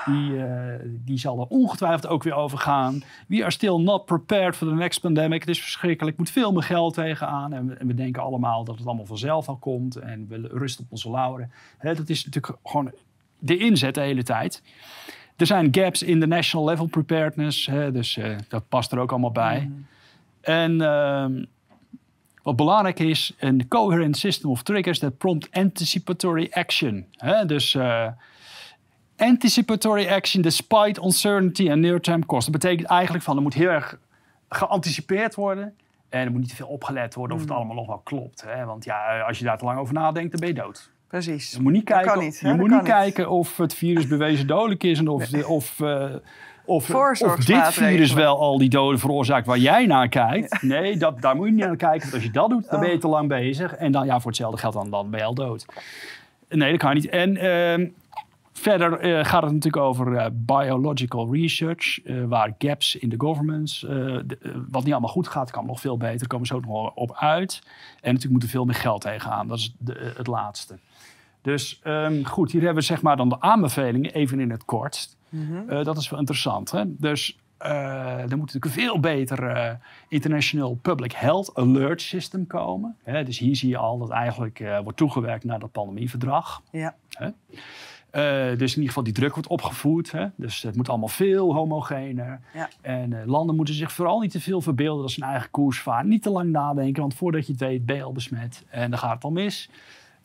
die, 0.06 0.46
eh, 0.46 0.80
die 0.84 1.18
zal 1.18 1.40
er 1.40 1.46
ongetwijfeld 1.48 2.08
ook 2.08 2.24
weer 2.24 2.34
over 2.34 2.58
gaan. 2.58 3.04
We 3.28 3.42
are 3.42 3.52
still 3.52 3.78
not 3.78 4.06
prepared 4.06 4.56
for 4.56 4.68
the 4.68 4.74
next 4.74 5.02
pandemic. 5.02 5.40
Het 5.40 5.50
is 5.50 5.62
verschrikkelijk. 5.62 6.18
moet 6.18 6.30
veel 6.30 6.52
meer 6.52 6.64
geld 6.64 6.94
tegenaan. 6.94 7.54
En 7.54 7.68
we, 7.68 7.74
en 7.74 7.88
we 7.88 7.94
denken 7.94 8.22
allemaal 8.22 8.64
dat 8.64 8.78
het 8.78 8.88
allemaal 8.88 9.06
vanzelf 9.06 9.48
al 9.48 9.56
komt. 9.56 9.96
En 9.96 10.26
we 10.30 10.50
rusten 10.52 10.84
op 10.84 10.92
onze 10.92 11.10
lauren. 11.10 11.52
Hè, 11.78 11.96
dat 11.96 12.10
is 12.10 12.26
natuurlijk 12.26 12.58
gewoon 12.64 12.92
de 13.40 13.58
inzet 13.58 13.96
de 13.96 14.02
hele 14.02 14.24
tijd. 14.24 14.62
Er 15.36 15.46
zijn 15.46 15.68
gaps 15.72 16.04
in 16.04 16.20
de 16.20 16.28
national 16.28 16.66
level 16.66 16.86
preparedness. 16.86 17.66
Hè, 17.66 17.92
dus 17.92 18.18
eh, 18.18 18.36
dat 18.48 18.70
past 18.70 18.92
er 18.92 19.00
ook 19.00 19.12
allemaal 19.12 19.32
bij. 19.32 19.72
En 20.44 20.82
ehm, 20.82 21.44
wat 22.44 22.56
belangrijk 22.56 23.00
is, 23.00 23.34
een 23.40 23.68
coherent 23.68 24.18
system 24.18 24.50
of 24.50 24.64
triggers 24.64 25.00
that 25.00 25.18
prompt 25.18 25.52
anticipatory 25.52 26.48
action. 26.52 27.08
Hè? 27.12 27.46
Dus 27.46 27.76
eh, 27.76 28.08
anticipatory 29.18 30.08
action 30.08 30.42
despite 30.42 31.02
uncertainty 31.02 31.72
and 31.72 31.80
near-term 31.80 32.26
cost. 32.26 32.52
Dat 32.52 32.62
betekent 32.62 32.88
eigenlijk 32.88 33.24
van 33.24 33.36
er 33.36 33.42
moet 33.42 33.54
heel 33.54 33.70
erg 33.70 34.00
geanticipeerd 34.50 35.36
worden. 35.36 35.78
En 36.10 36.26
er 36.26 36.32
moet 36.32 36.40
niet 36.40 36.50
te 36.50 36.56
veel 36.56 36.68
opgelet 36.68 37.14
worden 37.14 37.36
of 37.36 37.42
het 37.42 37.52
allemaal 37.52 37.76
nog 37.76 37.88
wel 37.88 38.02
klopt. 38.04 38.44
Hè? 38.48 38.66
Want 38.66 38.86
ja, 38.86 39.22
als 39.22 39.40
je 39.40 39.46
daar 39.46 39.58
te 39.58 39.66
lang 39.66 39.80
over 39.80 39.94
nadenkt, 39.94 40.32
dan 40.32 40.40
ben 40.40 40.50
je 40.50 40.56
dood. 40.56 40.92
Precies. 41.14 41.52
Je 41.52 41.62
moet 41.62 41.72
niet 41.72 41.88
Dat 41.88 41.96
kijken, 41.96 42.14
kan 42.14 42.24
niet, 42.24 42.40
hè? 42.40 42.50
je 42.50 42.56
moet 42.56 42.70
niet 42.70 42.82
kijken 42.84 43.30
of 43.30 43.58
het 43.58 43.74
virus 43.74 44.08
bewezen 44.08 44.48
dodelijk 44.48 44.84
is 44.84 45.00
en 45.00 45.08
of, 45.08 45.34
of, 45.46 45.80
eh, 45.80 46.06
of, 46.66 46.96
of 46.96 47.36
dit 47.46 47.66
virus 47.74 48.14
wel 48.14 48.40
al 48.40 48.58
die 48.58 48.70
doden 48.70 49.00
veroorzaakt 49.00 49.46
waar 49.46 49.58
jij 49.58 49.86
naar 49.86 50.08
kijkt. 50.10 50.62
Nee, 50.62 50.98
dat, 50.98 51.22
daar 51.22 51.36
moet 51.36 51.46
je 51.46 51.52
niet 51.54 51.66
naar 51.66 51.76
kijken. 51.76 52.02
Want 52.02 52.14
als 52.14 52.24
je 52.24 52.32
dat 52.32 52.50
doet, 52.50 52.70
dan 52.70 52.80
ben 52.80 52.92
je 52.92 52.98
te 52.98 53.08
lang 53.08 53.28
bezig. 53.28 53.76
En 53.76 53.92
dan, 53.92 54.06
ja, 54.06 54.20
voor 54.20 54.32
hetzelfde 54.32 54.58
geld, 54.58 54.74
dan, 54.74 54.90
dan 54.90 55.10
ben 55.10 55.20
je 55.20 55.26
al 55.26 55.34
dood. 55.34 55.66
Nee, 56.50 56.70
dat 56.72 56.80
kan 56.80 56.94
niet. 56.94 57.10
En 57.10 57.38
ehm, 57.38 57.88
verder 58.54 59.00
eh, 59.00 59.26
gaat 59.26 59.44
het 59.44 59.52
natuurlijk 59.52 59.84
over 59.84 60.16
eh, 60.16 60.26
biological 60.32 61.34
research, 61.34 62.00
waar 62.28 62.56
gaps 62.58 62.96
in 62.96 63.10
de 63.10 63.16
governments, 63.18 63.80
de- 63.80 64.64
wat 64.70 64.84
niet 64.84 64.92
allemaal 64.92 65.12
goed 65.12 65.28
gaat, 65.28 65.52
kan 65.52 65.66
nog 65.66 65.80
veel 65.80 65.98
beter, 65.98 66.18
daar 66.18 66.28
komen 66.28 66.48
ze 66.48 66.56
ook 66.56 66.66
nog 66.66 66.94
op 66.96 67.16
uit. 67.20 67.62
En 68.02 68.14
natuurlijk 68.14 68.32
moet 68.34 68.44
er 68.44 68.50
veel 68.50 68.66
meer 68.66 68.76
geld 68.76 69.02
tegenaan, 69.02 69.48
dat 69.48 69.58
is 69.58 69.76
de, 69.78 70.14
het 70.18 70.28
laatste. 70.28 70.78
Dus 71.44 71.80
ehm, 71.84 72.24
goed, 72.24 72.52
hier 72.52 72.62
hebben 72.62 72.80
we 72.80 72.88
zeg 72.88 73.02
maar 73.02 73.18
dan 73.18 73.30
de 73.30 73.42
aanbevelingen, 73.42 74.14
even 74.14 74.40
in 74.40 74.50
het 74.50 74.66
kort. 74.66 75.16
Eh, 75.68 75.84
dat 75.84 75.98
is 75.98 76.10
wel 76.10 76.20
interessant. 76.20 76.72
Hè? 76.72 76.84
Dus 76.88 77.38
eh, 77.58 78.22
er 78.22 78.38
moet 78.38 78.54
natuurlijk 78.54 78.66
een 78.66 78.72
veel 78.72 79.00
beter 79.00 79.48
eh, 79.48 79.74
International 80.08 80.80
Public 80.82 81.12
Health 81.12 81.52
Alert 81.54 82.02
System 82.02 82.48
komen. 82.48 82.98
Hè? 83.04 83.24
Dus 83.24 83.40
hier 83.40 83.56
zie 83.56 83.70
je 83.70 83.78
al 83.78 83.98
dat 83.98 84.10
eigenlijk 84.10 84.64
wordt 84.84 84.98
toegewerkt 84.98 85.44
naar 85.44 85.60
dat 85.60 85.72
pandemieverdrag. 85.72 86.62
Ja. 86.72 86.96
Hè? 87.10 87.30
Dus 88.56 88.72
in 88.72 88.82
ieder 88.82 88.88
geval 88.88 89.04
die 89.04 89.14
druk 89.14 89.34
wordt 89.34 89.50
opgevoerd. 89.50 90.12
Hè? 90.12 90.28
Dus 90.36 90.62
het 90.62 90.76
moet 90.76 90.90
allemaal 90.90 91.08
veel 91.08 91.54
homogener. 91.54 92.40
Ja. 92.54 92.70
En 92.82 93.26
landen 93.26 93.56
moeten 93.56 93.74
zich 93.74 93.92
vooral 93.92 94.20
niet 94.20 94.32
te 94.32 94.42
veel 94.42 94.62
verbeelden 94.62 95.02
dat 95.02 95.12
ze 95.12 95.22
hun 95.22 95.30
eigen 95.30 95.52
koers 95.52 95.82
varen. 95.82 96.08
Niet 96.08 96.24
te 96.24 96.30
lang 96.30 96.52
nadenken, 96.52 97.02
want 97.02 97.14
voordat 97.14 97.46
je 97.46 97.52
het 97.52 97.62
weet 97.62 97.86
ben 97.86 97.96
je 97.96 98.04
al 98.04 98.12
besmet. 98.12 98.64
En 98.70 98.90
dan 98.90 99.00
gaat 99.00 99.14
het 99.14 99.24
al 99.24 99.32
mis. 99.32 99.70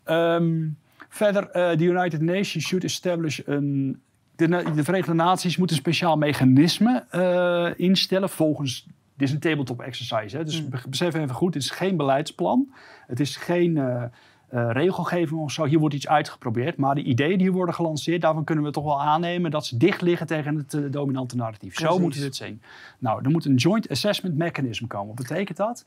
Ehm, 0.05 0.67
verder, 1.09 1.51
eh, 1.51 1.79
de 1.79 1.85
United 1.85 2.21
Nations 2.21 2.67
should 2.67 2.85
establish 2.85 3.41
een... 3.45 4.01
De, 4.37 4.49
de 4.75 4.85
Verenigde 4.85 5.15
Naties 5.15 5.57
moeten 5.57 5.77
een 5.77 5.83
speciaal 5.83 6.17
mechanisme 6.17 7.05
eh, 7.11 7.69
instellen 7.77 8.29
volgens... 8.29 8.87
Dit 9.17 9.29
is 9.29 9.35
een 9.35 9.41
tabletop 9.41 9.81
exercise, 9.81 10.37
hè? 10.37 10.45
dus 10.45 10.69
be- 10.69 10.83
besef 10.89 11.15
even 11.15 11.35
goed, 11.35 11.55
het 11.55 11.63
is 11.63 11.71
geen 11.71 11.97
beleidsplan. 11.97 12.73
Het 13.07 13.21
is 13.21 13.37
geen 13.37 13.77
eh, 13.77 14.69
regelgeving 14.73 15.41
of 15.41 15.53
zo. 15.53 15.65
Hier 15.65 15.79
wordt 15.79 15.95
iets 15.95 16.09
uitgeprobeerd. 16.09 16.77
Maar 16.77 16.95
de 16.95 17.03
ideeën 17.03 17.37
die 17.37 17.47
hier 17.47 17.53
worden 17.53 17.75
gelanceerd, 17.75 18.21
daarvan 18.21 18.45
kunnen 18.45 18.65
we 18.65 18.71
toch 18.71 18.85
wel 18.85 19.03
aannemen 19.03 19.51
dat 19.51 19.67
ze 19.67 19.77
dicht 19.77 20.01
liggen 20.03 20.27
tegen 20.27 20.57
het 20.57 20.93
dominante 20.93 21.37
narratief. 21.37 21.79
Zo 21.79 21.97
Precies. 21.97 22.19
we 22.19 22.25
het 22.25 22.37
zien. 22.37 22.63
Nou, 22.99 23.21
er 23.25 23.31
moet 23.31 23.45
een 23.45 23.55
joint 23.55 23.89
assessment 23.89 24.37
mechanism 24.37 24.87
komen. 24.87 25.07
Wat 25.07 25.29
betekent 25.29 25.57
dat? 25.57 25.85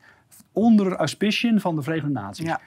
Onder 0.52 0.96
auspiciën 0.96 1.60
van 1.60 1.76
de 1.76 1.82
Verenigde 1.82 2.10
Naties. 2.10 2.46
Ja. 2.46 2.60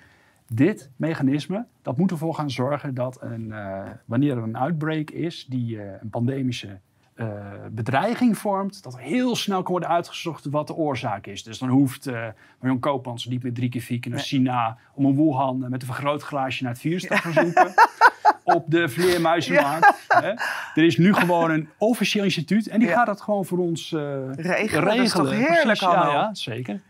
Dit 0.54 0.89
mechanisme, 0.96 1.66
dat 1.82 1.98
moet 1.98 2.12
ervoor 2.12 2.34
gaan 2.36 2.50
zorgen 2.52 2.93
dat 2.93 3.18
een, 3.22 3.52
eh, 3.52 3.84
wanneer 4.06 4.38
er 4.38 4.43
een 4.43 4.56
outbreak 4.56 5.10
is 5.10 5.46
die 5.50 5.82
eh, 5.82 5.93
een 6.02 6.10
pandemische 6.10 6.80
eh, 7.16 7.28
bedreiging 7.72 8.38
vormt, 8.38 8.84
dat 8.84 8.93
er 8.93 9.00
heel 9.00 9.36
snel 9.36 9.62
kan 9.64 9.72
worden 9.72 9.89
uitgezocht 9.89 10.46
wat 10.46 10.68
de 10.68 10.74
oorzaak 10.76 11.26
is. 11.28 11.43
Dus 11.43 11.58
dan 11.60 11.70
hoeft 11.70 12.08
eh 12.08 12.28
Marion 12.60 12.80
Koopmans 12.80 13.26
niet 13.26 13.43
meer 13.43 13.54
drie 13.54 13.70
keer 13.70 13.82
vier 13.82 14.00
keer 14.00 14.12
naar 14.12 14.20
Nee. 14.20 14.30
China 14.30 14.78
om 14.93 15.06
een 15.06 15.16
Wuhan 15.16 15.60
met 15.70 15.82
een 15.82 15.88
vergrootglaasje 15.88 16.64
naar 16.64 16.72
het 16.72 16.82
virus 16.82 17.02
te 17.08 17.18
gaan 17.18 17.34
zoeken. 17.34 17.74
op 18.58 18.64
de 18.68 18.89
vleermuizenmarkt. 18.89 20.06
Hè? 20.08 20.30
Er 20.76 20.84
is 20.84 20.98
nu 20.98 21.14
gewoon 21.14 21.52
een 21.52 21.70
officieel 21.78 22.24
instituut 22.24 22.68
en 22.68 22.80
die 22.80 22.88
Ja. 22.88 22.93
gaat 22.96 23.06
dat 23.06 23.22
gewoon 23.22 23.46
voor 23.46 23.58
ons 23.58 23.91
eh, 23.93 24.32
Regelen, 24.36 24.86
dat 24.86 24.96
is 25.06 25.12
toch 25.12 25.30
heerlijk, 25.32 25.62
Precies, 25.62 25.80
ja, 25.80 25.96
Hanno? 25.96 26.12
ja, 26.12 26.34
zeker. 26.34 26.82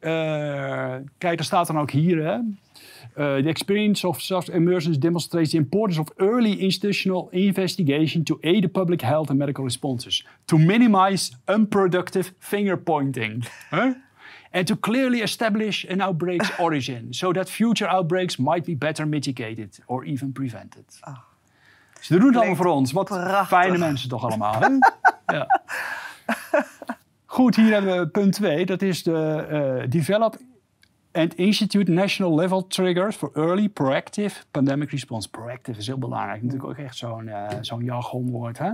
Eh, 0.00 0.94
kijk, 1.18 1.38
er 1.38 1.44
staat 1.44 1.66
dan 1.66 1.78
ook 1.78 1.90
hier, 1.90 2.24
hè. 2.24 2.38
Uh, 3.16 3.42
the 3.42 3.48
experience 3.48 4.08
of 4.08 4.20
such 4.20 4.48
emergence 4.48 4.98
demonstrates 4.98 5.50
the 5.50 5.56
importance 5.56 6.00
of 6.00 6.08
early 6.16 6.52
institutional 6.52 7.28
investigation 7.30 8.22
to 8.22 8.38
aid 8.42 8.62
the 8.62 8.68
public 8.68 9.00
health 9.00 9.30
and 9.30 9.38
medical 9.38 9.64
responses, 9.64 10.26
to 10.44 10.58
minimize 10.58 11.32
unproductive 11.46 12.32
finger 12.38 12.78
pointing, 12.78 13.44
huh? 13.70 13.94
and 14.52 14.66
to 14.66 14.76
clearly 14.76 15.22
establish 15.22 15.86
an 15.88 16.00
outbreak's 16.00 16.50
origin, 16.58 17.12
so 17.12 17.32
that 17.32 17.48
future 17.48 17.88
outbreaks 17.88 18.38
might 18.38 18.64
be 18.64 18.74
better 18.74 19.06
mitigated 19.06 19.78
or 19.86 20.04
even 20.04 20.32
prevented. 20.32 21.00
Ze 22.00 22.18
doen 22.18 22.26
het 22.26 22.36
allemaal 22.36 22.56
voor 22.56 22.66
ons. 22.66 22.92
Wat 22.92 23.04
prachtig. 23.04 23.48
fijne 23.48 23.78
mensen 23.78 24.08
toch 24.08 24.24
allemaal. 24.24 24.60
Hè? 24.60 24.68
ja. 25.36 25.60
Goed, 27.30 27.56
hier 27.56 27.72
hebben 27.72 27.98
we 27.98 28.08
punt 28.08 28.32
2. 28.32 28.66
Dat 28.66 28.82
is 28.82 29.02
de 29.02 29.46
eh, 29.50 29.90
Develop 29.90 30.36
and 31.12 31.34
Institute 31.34 31.90
National 31.90 32.34
Level 32.34 32.66
Triggers 32.66 33.16
for 33.16 33.30
Early 33.34 33.68
Proactive 33.68 34.44
Pandemic 34.50 34.90
Response. 34.90 35.30
Proactive 35.30 35.78
is 35.78 35.86
heel 35.86 35.98
belangrijk. 35.98 36.42
Natuurlijk 36.42 36.70
ook 36.70 36.86
echt 36.86 36.96
zo'n 36.96 37.28
eh, 37.28 37.48
zo'n 37.60 37.84
jargonwoord. 37.84 38.58
Hè? 38.58 38.70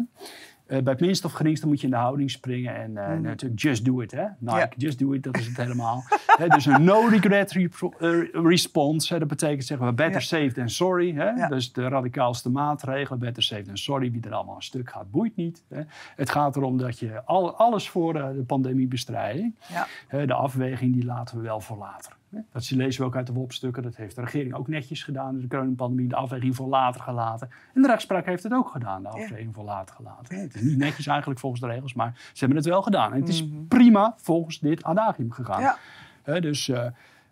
Eh, 0.66 0.82
bij 0.82 0.92
het 0.92 1.00
minste 1.00 1.26
of 1.26 1.32
geringste 1.32 1.66
moet 1.66 1.80
je 1.80 1.86
in 1.86 1.92
de 1.92 1.98
houding 1.98 2.30
springen. 2.30 2.76
En 2.76 2.96
eh, 2.96 3.18
natuurlijk 3.18 3.60
just 3.60 3.84
do 3.84 4.00
it. 4.00 4.10
Hè? 4.10 4.24
Nike, 4.38 4.56
Ja. 4.56 4.68
just 4.76 4.98
do 4.98 5.12
it, 5.12 5.22
dat 5.22 5.36
is 5.38 5.46
het 5.46 5.56
helemaal. 5.56 6.04
Hè, 6.40 6.48
dus 6.48 6.66
een 6.66 6.84
no 6.84 7.06
regret 7.10 7.56
eh, 7.56 8.18
response. 8.32 9.12
Hè? 9.12 9.18
Dat 9.18 9.28
betekent 9.28 9.64
zeggen 9.64 9.86
we 9.86 9.92
better 9.92 10.20
Ja. 10.20 10.26
safe 10.26 10.52
than 10.52 10.68
sorry. 10.68 11.14
Hè? 11.14 11.28
Ja. 11.30 11.48
Dus 11.48 11.72
de 11.72 11.88
radicaalste 11.88 12.50
maatregelen. 12.50 13.18
Better 13.18 13.42
safe 13.42 13.62
than 13.62 13.76
sorry. 13.76 14.10
Wie 14.10 14.22
er 14.24 14.32
allemaal 14.34 14.56
een 14.56 14.62
stuk 14.62 14.90
gaat, 14.90 15.10
boeit 15.10 15.36
niet. 15.36 15.64
Hè? 15.68 15.82
Het 16.16 16.30
gaat 16.30 16.56
erom 16.56 16.78
dat 16.78 16.98
je 16.98 17.24
al, 17.24 17.54
alles 17.56 17.88
voor 17.88 18.12
de 18.12 18.44
pandemiebestrijding. 18.46 19.54
Ja. 19.68 19.86
Hè, 20.08 20.26
de 20.26 20.34
afweging 20.34 20.92
die 20.94 21.04
laten 21.04 21.36
we 21.36 21.42
wel 21.42 21.60
voor 21.60 21.76
later. 21.76 22.12
Dat 22.52 22.70
lezen 22.70 23.00
we 23.00 23.06
ook 23.06 23.16
uit 23.16 23.26
de 23.26 23.32
WOP-stukken. 23.32 23.82
Dat 23.82 23.96
heeft 23.96 24.14
de 24.14 24.20
regering 24.20 24.54
ook 24.54 24.68
netjes 24.68 25.02
gedaan. 25.02 25.32
Dus 25.32 25.42
de 25.42 25.48
coronapandemie, 25.48 26.08
de 26.08 26.16
afweging 26.16 26.56
voor 26.56 26.66
later 26.66 27.00
gelaten. 27.00 27.50
En 27.74 27.82
de 27.82 27.88
rechtspraak 27.88 28.26
heeft 28.26 28.42
het 28.42 28.52
ook 28.52 28.68
gedaan. 28.68 29.02
De 29.02 29.08
afweging 29.08 29.54
voor 29.54 29.64
later 29.64 29.94
gelaten. 29.94 30.40
Het 30.40 30.54
is 30.54 30.60
niet 30.60 30.78
netjes 30.78 31.06
eigenlijk 31.06 31.40
volgens 31.40 31.62
de 31.62 31.68
regels, 31.68 31.94
maar 31.94 32.12
ze 32.14 32.38
hebben 32.38 32.56
het 32.56 32.66
wel 32.66 32.82
gedaan. 32.82 33.12
En 33.12 33.20
het 33.20 33.28
is 33.28 33.48
prima 33.68 34.14
volgens 34.16 34.58
dit 34.58 34.82
adagium 34.82 35.32
gegaan. 35.32 35.60
Ja. 35.60 36.40
Dus, 36.40 36.68
eh, 36.68 36.86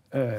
eh, 0.09 0.33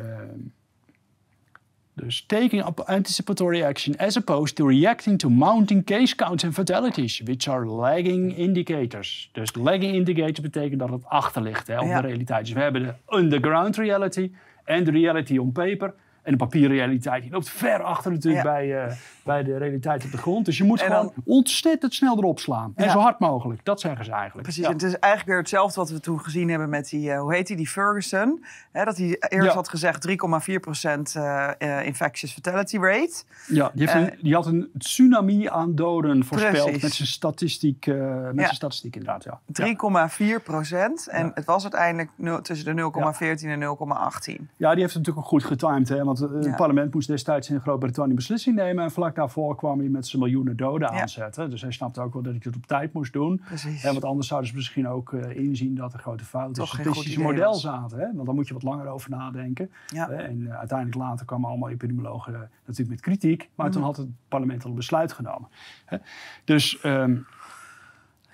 dus 1.95 2.23
taking 2.27 2.65
up 2.67 2.79
anticipatory 2.79 3.63
action 3.63 3.97
as 3.97 4.17
opposed 4.17 4.55
to 4.55 4.67
reacting 4.67 5.17
to 5.19 5.29
mounting 5.29 5.83
case 5.83 6.15
counts 6.15 6.43
and 6.43 6.53
fatalities, 6.53 7.21
which 7.25 7.47
are 7.47 7.65
lagging 7.65 8.37
indicators. 8.37 9.29
Dus 9.31 9.55
lagging 9.55 9.93
indicator 9.95 10.41
betekent 10.41 10.79
dat 10.79 10.89
het 10.89 11.05
achter 11.05 11.41
ligt 11.41 11.67
hè, 11.67 11.79
op 11.79 11.87
Ja. 11.87 12.01
de 12.01 12.07
realiteit. 12.07 12.45
Dus 12.45 12.53
we 12.53 12.59
hebben 12.61 12.83
de 12.83 13.17
underground 13.17 13.75
reality 13.77 14.31
en 14.63 14.83
de 14.83 14.91
reality 14.91 15.37
on 15.37 15.51
paper. 15.51 15.93
En 16.25 16.31
de 16.31 16.37
papierrealiteit 16.37 17.21
die 17.21 17.31
loopt 17.31 17.49
ver 17.49 17.83
achter 17.83 18.11
natuurlijk 18.11 18.43
Ja. 18.45 18.51
bij, 18.51 18.83
eh, 18.85 18.91
bij 19.23 19.43
de 19.43 19.57
realiteit 19.57 20.03
op 20.05 20.11
de 20.11 20.17
grond. 20.17 20.45
Dus 20.45 20.57
je 20.57 20.63
moet 20.63 20.81
En 20.81 20.85
gewoon 20.87 21.11
dan- 21.15 21.23
ontzettend 21.25 21.93
snel 21.93 22.17
erop 22.17 22.39
slaan. 22.39 22.71
En 22.75 22.85
Ja. 22.85 22.91
zo 22.91 22.99
hard 22.99 23.19
mogelijk. 23.19 23.65
Dat 23.65 23.79
zeggen 23.79 24.05
ze 24.05 24.11
eigenlijk. 24.11 24.43
Precies, 24.43 24.61
Ja. 24.63 24.67
en 24.69 24.73
het 24.73 24.83
is 24.83 24.93
eigenlijk 24.99 25.25
weer 25.31 25.37
hetzelfde 25.37 25.79
wat 25.79 25.89
we 25.89 25.99
toen 25.99 26.19
gezien 26.19 26.49
hebben 26.49 26.69
met 26.69 26.89
die, 26.89 27.11
eh, 27.11 27.19
hoe 27.19 27.33
heet 27.35 27.47
die, 27.47 27.55
die 27.55 27.67
Ferguson. 27.67 28.45
Hè, 28.71 28.83
dat 28.83 28.97
hij 28.97 29.15
eerst 29.29 29.53
had 29.53 29.69
gezegd 29.69 30.01
3,4% 30.01 31.15
eh 31.15 31.85
infectious 31.85 32.33
fatality 32.33 32.77
rate. 32.77 33.23
Ja, 33.47 33.71
die, 33.73 33.89
heeft 33.89 34.11
een, 34.13 34.19
die 34.21 34.33
had 34.33 34.45
een 34.45 34.69
tsunami 34.77 35.47
aan 35.49 35.75
doden 35.75 36.23
voorspeld 36.25 36.63
Precies. 36.63 36.81
met 36.81 36.93
zijn 36.93 37.07
statistiek, 37.07 37.85
met 37.85 38.45
zijn 38.45 38.55
statistiek 38.55 38.95
inderdaad. 38.95 39.23
Ja. 39.23 39.39
3,4%. 39.51 41.07
En 41.07 41.31
het 41.33 41.45
was 41.45 41.63
uiteindelijk 41.63 42.09
tussen 42.43 42.65
de 42.65 42.73
0,14 42.73 43.49
en 43.49 43.59
0,18. 43.59 44.49
ja, 44.57 44.71
die 44.71 44.81
heeft 44.81 44.93
het 44.93 45.05
natuurlijk 45.05 45.17
ook 45.17 45.25
goed 45.25 45.43
getimed. 45.43 45.89
Hè? 45.89 46.03
Want 46.03 46.14
eh, 46.21 46.29
het 46.31 46.55
parlement 46.55 46.93
moest 46.93 47.07
destijds 47.07 47.49
in 47.49 47.59
Groot-Brittannië 47.61 48.13
beslissing 48.13 48.55
nemen. 48.55 48.83
En 48.83 48.91
vlak 48.91 49.15
daarvoor 49.15 49.55
kwam 49.55 49.79
hij 49.79 49.87
met 49.89 50.07
zijn 50.07 50.21
miljoenen 50.21 50.57
doden 50.57 50.93
Ja. 50.93 51.01
aanzetten. 51.01 51.49
Dus 51.49 51.61
hij 51.61 51.71
snapte 51.71 52.01
ook 52.01 52.13
wel 52.13 52.21
dat 52.21 52.31
hij 52.31 52.41
het 52.45 52.55
op 52.55 52.65
tijd 52.65 52.93
moest 52.93 53.13
doen. 53.13 53.41
Precies. 53.45 53.83
En 53.83 53.91
want 53.91 54.03
anders 54.05 54.27
zouden 54.27 54.49
ze 54.49 54.55
misschien 54.55 54.87
ook 54.87 55.13
eh, 55.13 55.35
inzien 55.35 55.75
dat 55.75 55.93
er 55.93 55.99
grote 55.99 56.25
fouten 56.25 56.63
in 56.83 56.91
idee 57.01 57.19
model 57.19 57.51
was. 57.51 57.61
zaten. 57.61 57.99
Hè? 57.99 58.05
Want 58.13 58.25
dan 58.25 58.35
moet 58.35 58.47
je 58.47 58.53
wat 58.53 58.63
langer 58.63 58.87
over 58.87 59.09
nadenken. 59.09 59.71
Ja. 59.87 60.07
Hè? 60.07 60.15
En 60.15 60.47
eh, 60.47 60.57
uiteindelijk 60.57 60.97
later 60.97 61.25
kwamen 61.25 61.49
allemaal 61.49 61.69
epidemiologen 61.69 62.49
natuurlijk 62.65 62.89
met 62.89 63.01
kritiek. 63.01 63.49
Maar 63.55 63.65
Mhm. 63.65 63.75
toen 63.75 63.83
had 63.85 63.97
het 63.97 64.07
parlement 64.27 64.63
al 64.63 64.69
een 64.69 64.75
besluit 64.75 65.13
genomen. 65.13 65.49
Hè? 65.85 65.97
Dus 66.43 66.79
ehm, 66.81 67.17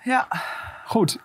Ja, 0.04 0.26
Goed, 0.86 1.18